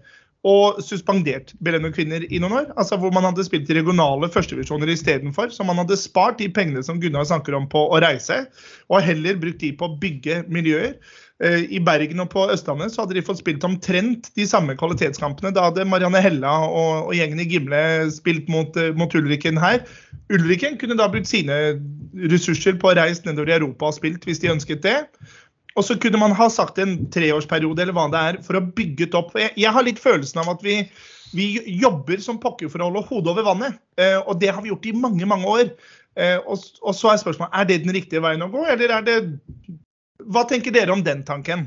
[0.48, 2.68] og suspendert Beleno-kvinner i noen år.
[2.80, 5.52] altså Hvor man hadde spilt i regionale førstevisjoner istedenfor.
[5.52, 8.46] Så man hadde spart de pengene som Gunnar snakker om på å reise,
[8.88, 10.96] og heller brukt de på å bygge miljøer.
[11.40, 15.52] Eh, I Bergen og på Østlandet så hadde de fått spilt omtrent de samme kvalitetskampene.
[15.56, 19.84] Da hadde Marianne Hella og, og gjengen i Gimle spilt mot, eh, mot, Ulriken her.
[20.32, 21.78] Ulriken kunne da brukt sine
[22.32, 24.98] ressurser på å reise nedover i Europa og spilt hvis de ønsket det.
[25.80, 29.06] Og så kunne man ha sagt en treårsperiode eller hva det er, for å bygge
[29.08, 29.32] det opp.
[29.40, 30.74] Jeg, jeg har litt følelsen av at vi,
[31.32, 31.46] vi
[31.80, 33.80] jobber som pokker for å holde hodet over vannet.
[33.96, 35.72] Eh, og det har vi gjort i mange, mange år.
[36.20, 39.06] Eh, og, og, så er spørsmålet er det den riktige veien å gå, eller er
[39.06, 39.16] det
[40.28, 41.64] Hva tenker dere om den tanken?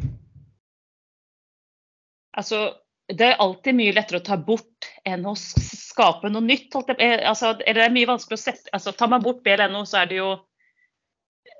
[2.38, 2.68] Altså,
[3.10, 6.69] det er alltid mye lettere å ta bort enn å skape noe nytt.
[6.76, 10.22] Altså, det er mye vanskelig å sette, altså, Tar man bort BLNO, så er det
[10.22, 10.35] jo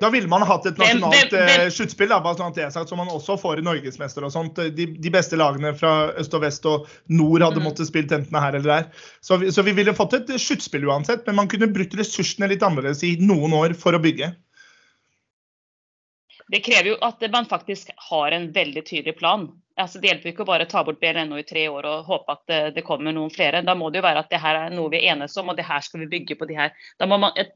[0.02, 4.26] da ville man hatt et nasjonalt eh, sluttspill, sånn som man også får i Norgesmester
[4.26, 4.62] og sånt.
[4.78, 7.68] De, de, beste lagene fra øst og vest og nord hadde mm.
[7.68, 9.06] måttet spille enten her eller der.
[9.24, 12.66] Så vi, så vi ville fått et sluttspill uansett, men man kunne brukt ressursene litt
[12.66, 14.34] annerledes i noen år for å bygge.
[16.54, 19.48] Det krever jo at man faktisk har en veldig tydelig plan.
[19.80, 22.44] Altså, det hjelper ikke å bare ta bort BLNO i tre år og håpe at
[22.52, 23.64] det, det, kommer noen flere.
[23.66, 25.66] Da må det jo være at det her er noe vi enes om, og det
[25.66, 26.76] her skal vi bygge på de her.
[27.02, 27.56] Da må man, et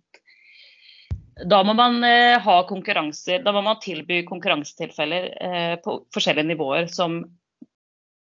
[1.45, 6.89] da må man eh, ha konkurranser, da må man tilby konkurransetilfeller eh, på forskjellige nivåer
[6.93, 7.19] som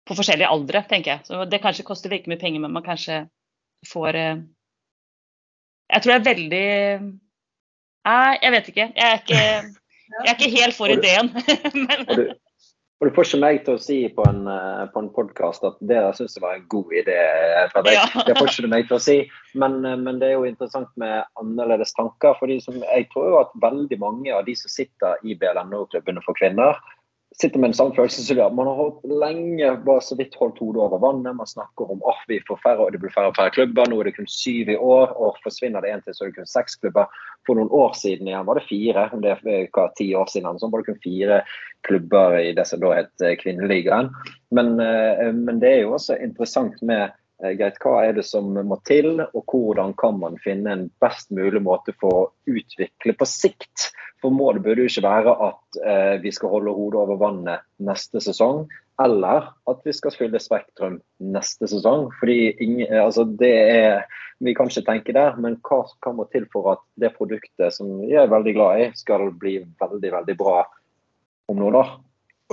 [0.09, 1.25] på forskjellige aldre, tenker jeg.
[1.29, 3.27] Så det kanskje koster like mye penger, men man kanskje
[3.89, 4.45] får eh,
[5.89, 6.69] Jeg tror det er veldig
[8.09, 8.85] Nei, jeg vet ikke.
[8.97, 9.41] Jeg er ikke,
[10.25, 11.29] jeg er ikke helt for ideen.
[11.89, 12.07] men,
[12.99, 15.77] og du får ikke meg til å si på en, eh, på en podkast at
[15.79, 17.19] det der syns jeg var en god idé.
[17.71, 17.95] fra deg.
[17.95, 18.07] Ja.
[18.27, 19.17] Det får ikke du meg til å si,
[19.55, 22.35] men, eh, men, det er jo interessant med annerledes tanker.
[22.39, 26.75] For Jeg tror jo at veldig mange av de som sitter i BLNO-klubbene for kvinner,
[27.37, 28.47] sitter med en samme følelsen som det.
[28.57, 31.37] Man har holdt lenge bare så vidt holdt hodet over vannet.
[31.37, 33.91] Man snakker om at vi får færre og det blir færre og færre klubber.
[33.91, 36.41] Nå er det kun syv i år, og forsvinner det én til, så er det
[36.41, 37.13] kun seks klubber.
[37.47, 39.07] For noen år siden igjen var det fire.
[39.13, 41.41] Om det er hva, ti år siden så var det kun fire
[41.87, 44.11] klubber i det som da het eh, Kvinneligaen.
[44.57, 48.81] Men, eh, men det er jo også interessant med greit, hva er det som må
[48.89, 53.91] til, og hvordan kan man finne en best mulig måte for å utvikle på sikt?
[54.19, 58.23] For målet burde jo ikke være at eh, vi skal holde hodet over vannet neste
[58.23, 58.65] sesong,
[58.99, 62.09] eller at vi skal fylle Spektrum neste sesong.
[62.19, 64.09] Fordi ingen, altså det er,
[64.43, 67.91] Vi kan ikke tenke der, men hva, kan må til for at det produktet som
[67.99, 70.61] vi er veldig glad i, skal bli veldig, veldig bra
[71.51, 71.91] om noen år?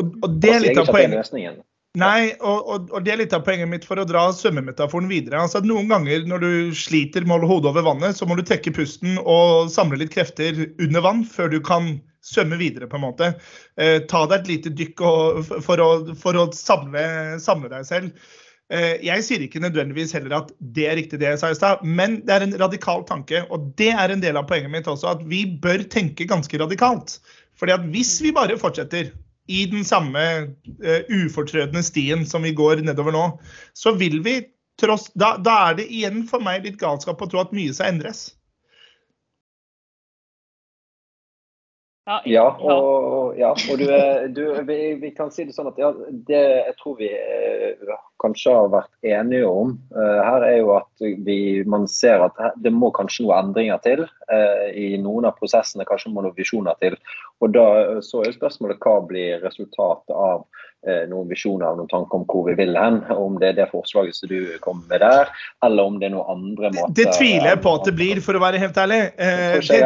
[0.02, 1.62] Og, og det er litt av poenget.
[1.96, 5.40] Nei, og, og, og, det er litt av poenget mitt for å dra svømmemetaforen videre.
[5.46, 8.36] Altså at Noen ganger når du sliter med å holde hodet over vannet, så må
[8.36, 11.96] du trekke pusten og samle litt krefter under vann før du kan
[12.26, 12.90] svømme videre.
[12.92, 13.34] på en måte.
[13.78, 15.90] Eh, ta deg et lite dykk og, for å,
[16.20, 17.06] for å samle,
[17.44, 18.28] samle, deg selv.
[18.74, 21.86] Eh, jeg sier ikke nødvendigvis heller at det er riktig det jeg sa i stad,
[21.86, 23.46] men det er en radikal tanke.
[23.54, 27.20] Og det er en del av poenget mitt også, at vi bør tenke ganske radikalt.
[27.56, 29.14] Fordi at hvis vi bare fortsetter
[29.48, 33.26] i den samme uh, ufortrødne stien som vi går nedover nå,
[33.78, 34.40] så vil vi
[34.82, 37.94] tross da, da, er det igjen for meg litt galskap å tro at mye skal
[37.94, 38.28] endres.
[42.06, 43.88] Ja, ja, og, ja, og du,
[44.38, 45.88] du, vi, vi, kan si det sånn at ja,
[46.28, 51.06] det jeg tror vi uh, kanskje har vært enige om uh, her, er jo at
[51.26, 55.88] vi, man ser at det må kanskje noen endringer til uh, i noen av prosessene.
[55.90, 56.94] Kanskje må noen visjoner til.
[57.42, 57.66] Og da
[58.06, 60.75] så er spørsmålet hva blir resultatet av eh,
[61.10, 63.02] noen visjoner og noen tanker om hvor vi vil hen.
[63.12, 65.32] Om det er det forslaget som du kom med der,
[65.66, 68.38] eller om det er noen andre måter Det tviler jeg på at det blir, for
[68.38, 69.02] å være helt ærlig.
[69.18, 69.82] Eh, det,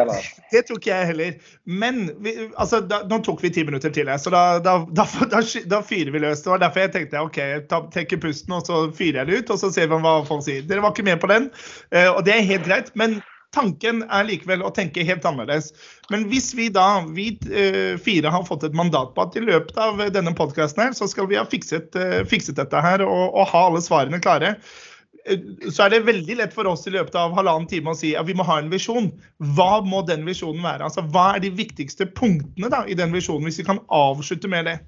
[0.52, 1.56] det, tror ikke jeg heller.
[1.64, 6.12] Men vi, altså, da, nå tok vi ti minutter til, så da, da, da, fyrer
[6.14, 6.44] vi løs.
[6.44, 7.40] Det var derfor jeg tenkte OK,
[7.70, 10.46] ta, trekker pusten, og så fyrer jeg det ut, og så ser vi hva folk
[10.46, 10.64] sier.
[10.68, 11.50] Dere var ikke med på den,
[11.94, 12.94] eh, og det er helt greit.
[12.94, 13.20] men
[13.54, 15.72] Tanken er likevel å tenke helt annerledes.
[16.12, 19.80] Men hvis vi da, vi uh, fire har fått et mandat på at i løpet
[19.80, 23.42] av denne podkasten her, så skal vi ha fikset, uh, fikset dette her og, og,
[23.50, 27.34] ha alle svarene klare, uh, så er det veldig lett for oss i løpet av
[27.34, 29.10] halvannen time å si at vi må ha en visjon.
[29.58, 30.86] Hva må den visjonen være?
[30.86, 34.70] Altså, hva er de viktigste punktene da, i den visjonen, hvis vi kan avslutte med
[34.70, 34.78] det?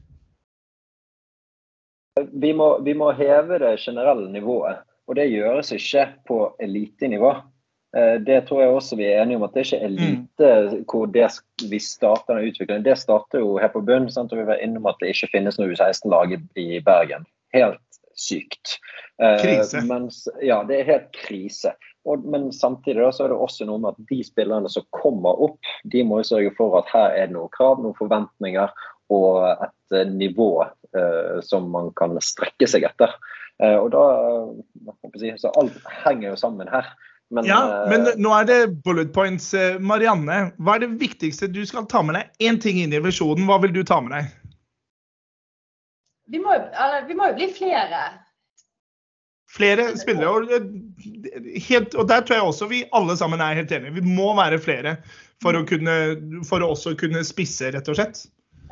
[2.30, 4.86] Vi må, vi må heve det generelle nivået.
[5.10, 7.32] Og det gjøres ikke på elitenivå.
[7.96, 10.02] Eh, det tror jeg også vi er enige om at det ikke er mm.
[10.02, 10.50] lite
[10.88, 11.28] hvor det,
[11.68, 12.86] vi starter den utviklingen.
[12.86, 14.08] Det starter jo her på bunn.
[14.08, 17.28] Og Vi var innom at det ikke finnes noe U16-lag i Bergen.
[17.52, 17.82] Helt
[18.16, 18.78] sykt.
[19.22, 19.82] Eh, krise.
[19.88, 21.74] Mens, ja, det er helt krise.
[22.08, 25.38] Og, men samtidig da, så er det også noe med at de spillerne som kommer
[25.44, 25.60] opp,
[25.92, 28.72] de må jo sørge for at her er det noen krav, noen forventninger
[29.12, 33.14] og et uh, nivå uh, som man kan strekke seg etter.
[33.62, 34.02] Uh, og da,
[35.20, 36.90] si, så Alt henger jo sammen her.
[37.32, 39.54] Men, ja, men eh, nå er det bullet points.
[39.56, 42.32] Eh, Marianne, hva er det viktigste du skal ta med deg?
[42.44, 44.34] Én ting inn i visjonen, hva vil du ta med deg?
[46.32, 46.52] Vi må,
[47.08, 48.02] vi må jo bli flere.
[49.52, 50.28] Flere spillere.
[50.28, 50.52] Og,
[51.68, 53.96] helt, og, der tror jeg også vi alle sammen er helt enige.
[53.98, 54.94] Vi må være flere
[55.44, 55.96] for å, kunne,
[56.48, 58.22] for å også kunne spisse, rett og slett.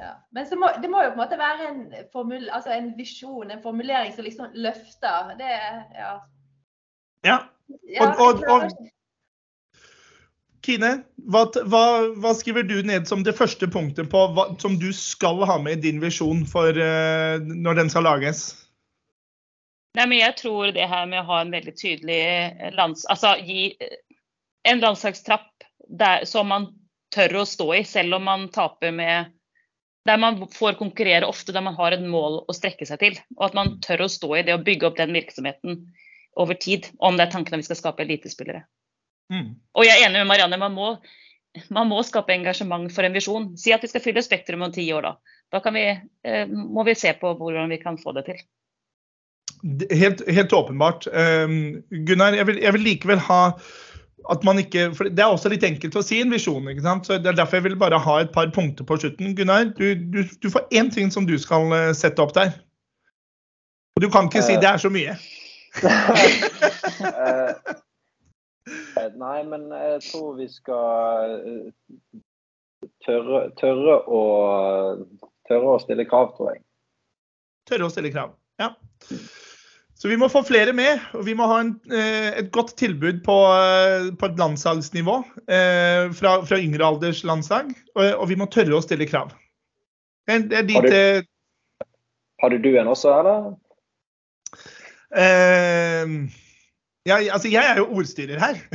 [0.00, 0.14] Ja.
[0.36, 1.80] Men må, det må jo på en måte være en,
[2.12, 5.34] formul, altså en visjon, en formulering som liksom løfter.
[5.40, 5.56] Det,
[5.96, 6.12] ja.
[7.28, 7.38] ja.
[8.00, 8.70] Og, og, og,
[10.64, 10.90] Kine,
[11.32, 11.84] hva, hva,
[12.20, 15.78] hva, skriver du ned som det første punktet på hva, som du skal ha med
[15.78, 18.42] i din visjon for uh, når den skal lages?
[19.96, 23.02] Nei, men jeg tror det her med å ha en veldig tydelig eh, lands...
[23.10, 23.96] Altså gi eh,
[24.70, 26.68] en landslagstrapp der, som man
[27.10, 29.32] tør å stå i, selv om man taper med
[30.06, 33.18] Der man får konkurrere ofte, der man har et mål å strekke seg til.
[33.36, 35.82] Og at man tør å stå i det å bygge opp den virksomheten
[36.36, 38.62] over tid, om det er tanken at vi skal skape elitespillere.
[39.32, 39.56] Mm.
[39.78, 40.94] Og jeg er enig med Marianne, man må,
[41.74, 43.50] man må skape engasjement for en visjon.
[43.58, 45.36] Si at vi skal fylle Spektrum om ti år, da.
[45.50, 48.42] Da vi, eh, må vi se på hvordan vi kan få det til.
[49.90, 51.06] Helt, helt åpenbart.
[51.12, 53.40] Um, Gunnar, jeg vil, jeg vil, likevel ha
[54.30, 56.68] at man ikke for Det er også litt enkelt å si en visjon.
[56.70, 57.06] ikke sant?
[57.06, 59.34] Så Det er derfor jeg vil bare ha et par punkter på slutten.
[59.36, 62.54] Gunnar, du, du, du får én ting som du skal eh, sette opp der.
[63.96, 64.60] Og du kan ikke si eh.
[64.60, 65.16] det er så mye.
[69.00, 72.18] Eh, nei, men jeg tror vi skal eh,
[73.04, 74.22] tørre, tørre, å,
[75.48, 76.62] tørre å stille krav, tror jeg.
[77.70, 78.72] Tørre å stille krav, ja.
[80.00, 83.20] Så vi må få flere med, og vi må ha en, eh, et godt tilbud
[83.26, 83.38] på,
[84.20, 87.74] på et landslagsnivå fra, fra, yngre alders landslag.
[87.96, 89.34] Og, og, vi må tørre å stille krav.
[90.30, 91.84] Det er dit, har, du,
[92.44, 93.50] har du en også, eller?
[95.16, 96.06] Eh,
[97.08, 98.60] Ja, altså, jeg er jo ordstyrer her.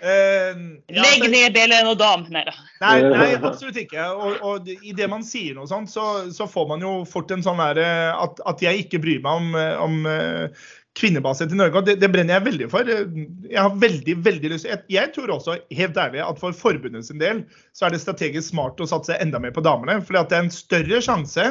[0.00, 0.56] Eh,
[0.88, 2.22] ja, Legg ned delen og dam.
[2.32, 2.54] Nei da.
[2.80, 4.00] Nei, nei, absolutt ikke.
[4.16, 7.44] Og, og i det man sier noe sånt, så, så får man jo fort en
[7.44, 7.84] sånn derre
[8.16, 10.64] at, at jeg ikke bryr meg om, eh, om eh,
[10.96, 11.82] kvinnebasert i Norge.
[11.82, 12.88] Og det, det brenner jeg veldig for.
[12.88, 17.20] Jeg har veldig, veldig lyst jeg, jeg tror også, helt ærlig, at for forbundet sin
[17.20, 17.44] del
[17.76, 20.00] så er det strategisk smart å satse enda mer på damene.
[20.00, 21.46] fordi at det er en større sjanse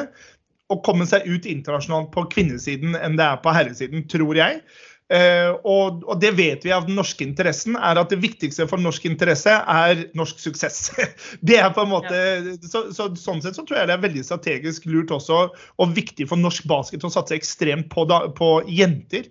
[0.70, 4.62] å komme seg ut internasjonalt på kvinnesiden enn det er på herresiden, tror jeg.
[5.10, 8.78] Uh, og, og, det vet vi av den norske interessen, er at det viktigste for
[8.78, 10.92] norsk interesse er norsk suksess.
[11.46, 12.54] det er på en måte, ja.
[12.62, 16.28] så, så, Sånn sett så tror jeg det er veldig strategisk lurt også, og viktig
[16.30, 19.26] for norsk basket å satse ekstremt på, da, på jenter.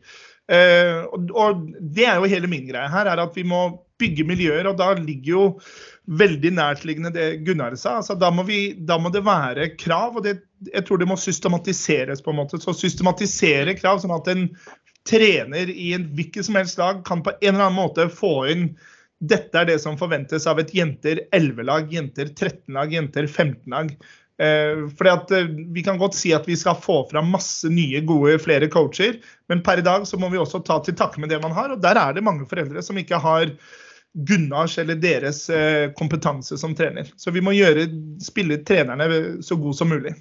[0.52, 4.28] Uh, og, og, det er jo hele min greie her, er at vi må bygge
[4.28, 5.46] miljøer, og da ligger jo
[6.10, 8.00] veldig nærtliggende det Gunnar sa.
[8.00, 10.40] Altså, da, må vi, da, må det være krav, og det,
[10.72, 12.60] jeg tror det må systematiseres på en måte.
[12.62, 14.48] Så systematisere krav, sånn at en
[15.10, 18.72] trener i en hvilket som helst lag kan på en eller annen måte få inn
[19.20, 23.92] dette er det som forventes av et jenter 11-lag, jenter 13-lag, jenter 15-lag.
[24.40, 28.00] Eh, fordi at eh, Vi kan godt si at vi skal få fram masse nye,
[28.08, 29.18] gode, flere coacher,
[29.52, 31.76] men per i dag så må vi også ta til takke med det man har.
[31.76, 33.52] og Der er det mange foreldre som ikke har
[34.14, 37.12] Gunnars eller deres eh, kompetanse som trener.
[37.18, 37.86] Så vi må gjøre,
[38.24, 40.16] spille trenerne så god som mulig.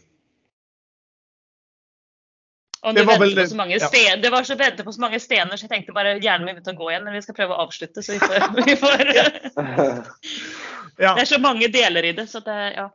[2.86, 3.88] Og det, var vel, på så mange ja.
[3.88, 6.54] stener, det var så vente på så mange stener, så jeg tenkte bare hjernen min
[6.54, 7.08] begynte å gå igjen.
[7.08, 9.02] Men vi skal prøve å avslutte, så vi får, vi får
[11.04, 11.16] ja.
[11.16, 12.86] Det er så mange deler i det, så det, ja.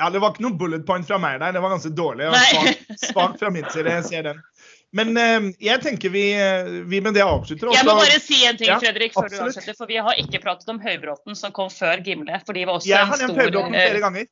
[0.00, 1.54] Ja, det var ikke noen bullet point fra meg der.
[1.56, 2.28] Det var ganske dårlig.
[3.00, 3.92] Svakt fra min side.
[3.92, 4.40] Jeg ser den.
[4.92, 6.24] Men eh, jeg tenker vi,
[6.88, 7.70] vi, med det avslutter.
[7.70, 7.78] Også.
[7.78, 9.40] Jeg må bare si en ting, ja, Fredrik, før absolutt.
[9.40, 9.78] du avslutter.
[9.78, 12.42] For vi har ikke pratet om Høybråten, som kom før Gimle.
[12.44, 14.28] for de var også jeg har nevnt Høybråten flere eh, ganger.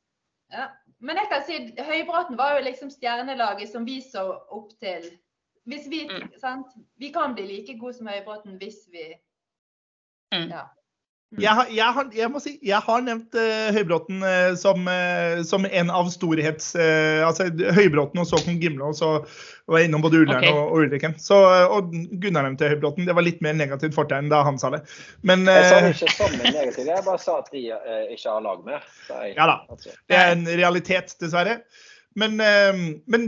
[0.53, 0.67] Ja.
[1.01, 5.09] Men jeg kan si Høybråten var jo liksom stjernelaget som vi så opp til.
[5.69, 6.29] Hvis vi, mm.
[6.41, 6.69] sant?
[7.01, 9.07] vi kan bli like gode som Høybråten hvis vi
[10.33, 10.49] mm.
[10.49, 10.67] ja.
[11.39, 15.39] Jeg har, jeg, har, jeg, må si, jeg har nevnt uh, Høybråten uh, som, uh,
[15.47, 16.73] som, en av storhets...
[16.75, 17.47] altså
[17.77, 19.11] Høybråten, og så kom Gimle, og så
[19.71, 20.51] var jeg innom både Ullern okay.
[20.51, 21.15] og, og Ulriken.
[21.21, 21.37] Så,
[21.71, 23.07] og Gunnar nevnte Høybråten.
[23.07, 24.81] Det var litt mer negativt fortegn da han sa det.
[25.23, 28.43] Men, jeg sa det ikke som en negativ, jeg bare sa at de ikke har
[28.49, 28.83] lag mer.
[29.07, 29.57] Jeg, ja da.
[29.71, 29.95] Altså.
[30.11, 31.61] Det er en realitet, dessverre.
[32.19, 32.35] Men,
[33.07, 33.27] men,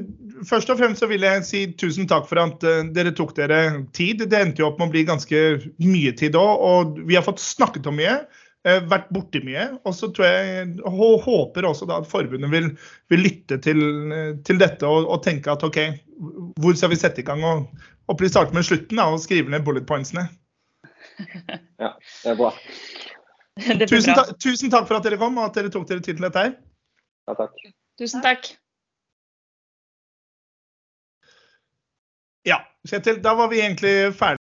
[0.49, 2.65] først og fremst så vil jeg si tusen takk for at
[2.95, 3.59] dere tok dere
[3.95, 4.25] tid.
[4.27, 5.43] Det endte jo opp med å bli ganske
[5.79, 8.17] mye tid òg, og vi har fått snakket om mye.
[8.63, 9.69] Vært borti mye.
[9.87, 12.69] Og så tror jeg, håper også da at forbundet vil,
[13.11, 13.81] vil lytte til,
[14.43, 15.79] til dette og, og, tenke at OK,
[16.59, 17.43] hvor skal vi sette i gang?
[17.47, 20.27] Og, og starte med slutten da, og skrive ned bullet pointsene.
[21.83, 21.93] Ja,
[22.23, 22.53] det er bra.
[23.79, 26.17] Det tusen, ta tusen takk for at dere kom og at dere tok dere tid
[26.17, 26.53] til dette her.
[27.29, 27.59] Ja, takk.
[28.01, 28.47] Tusen takk.
[32.43, 32.59] Ja,
[32.89, 34.42] Kjetil, da var vi egentlig ferdige.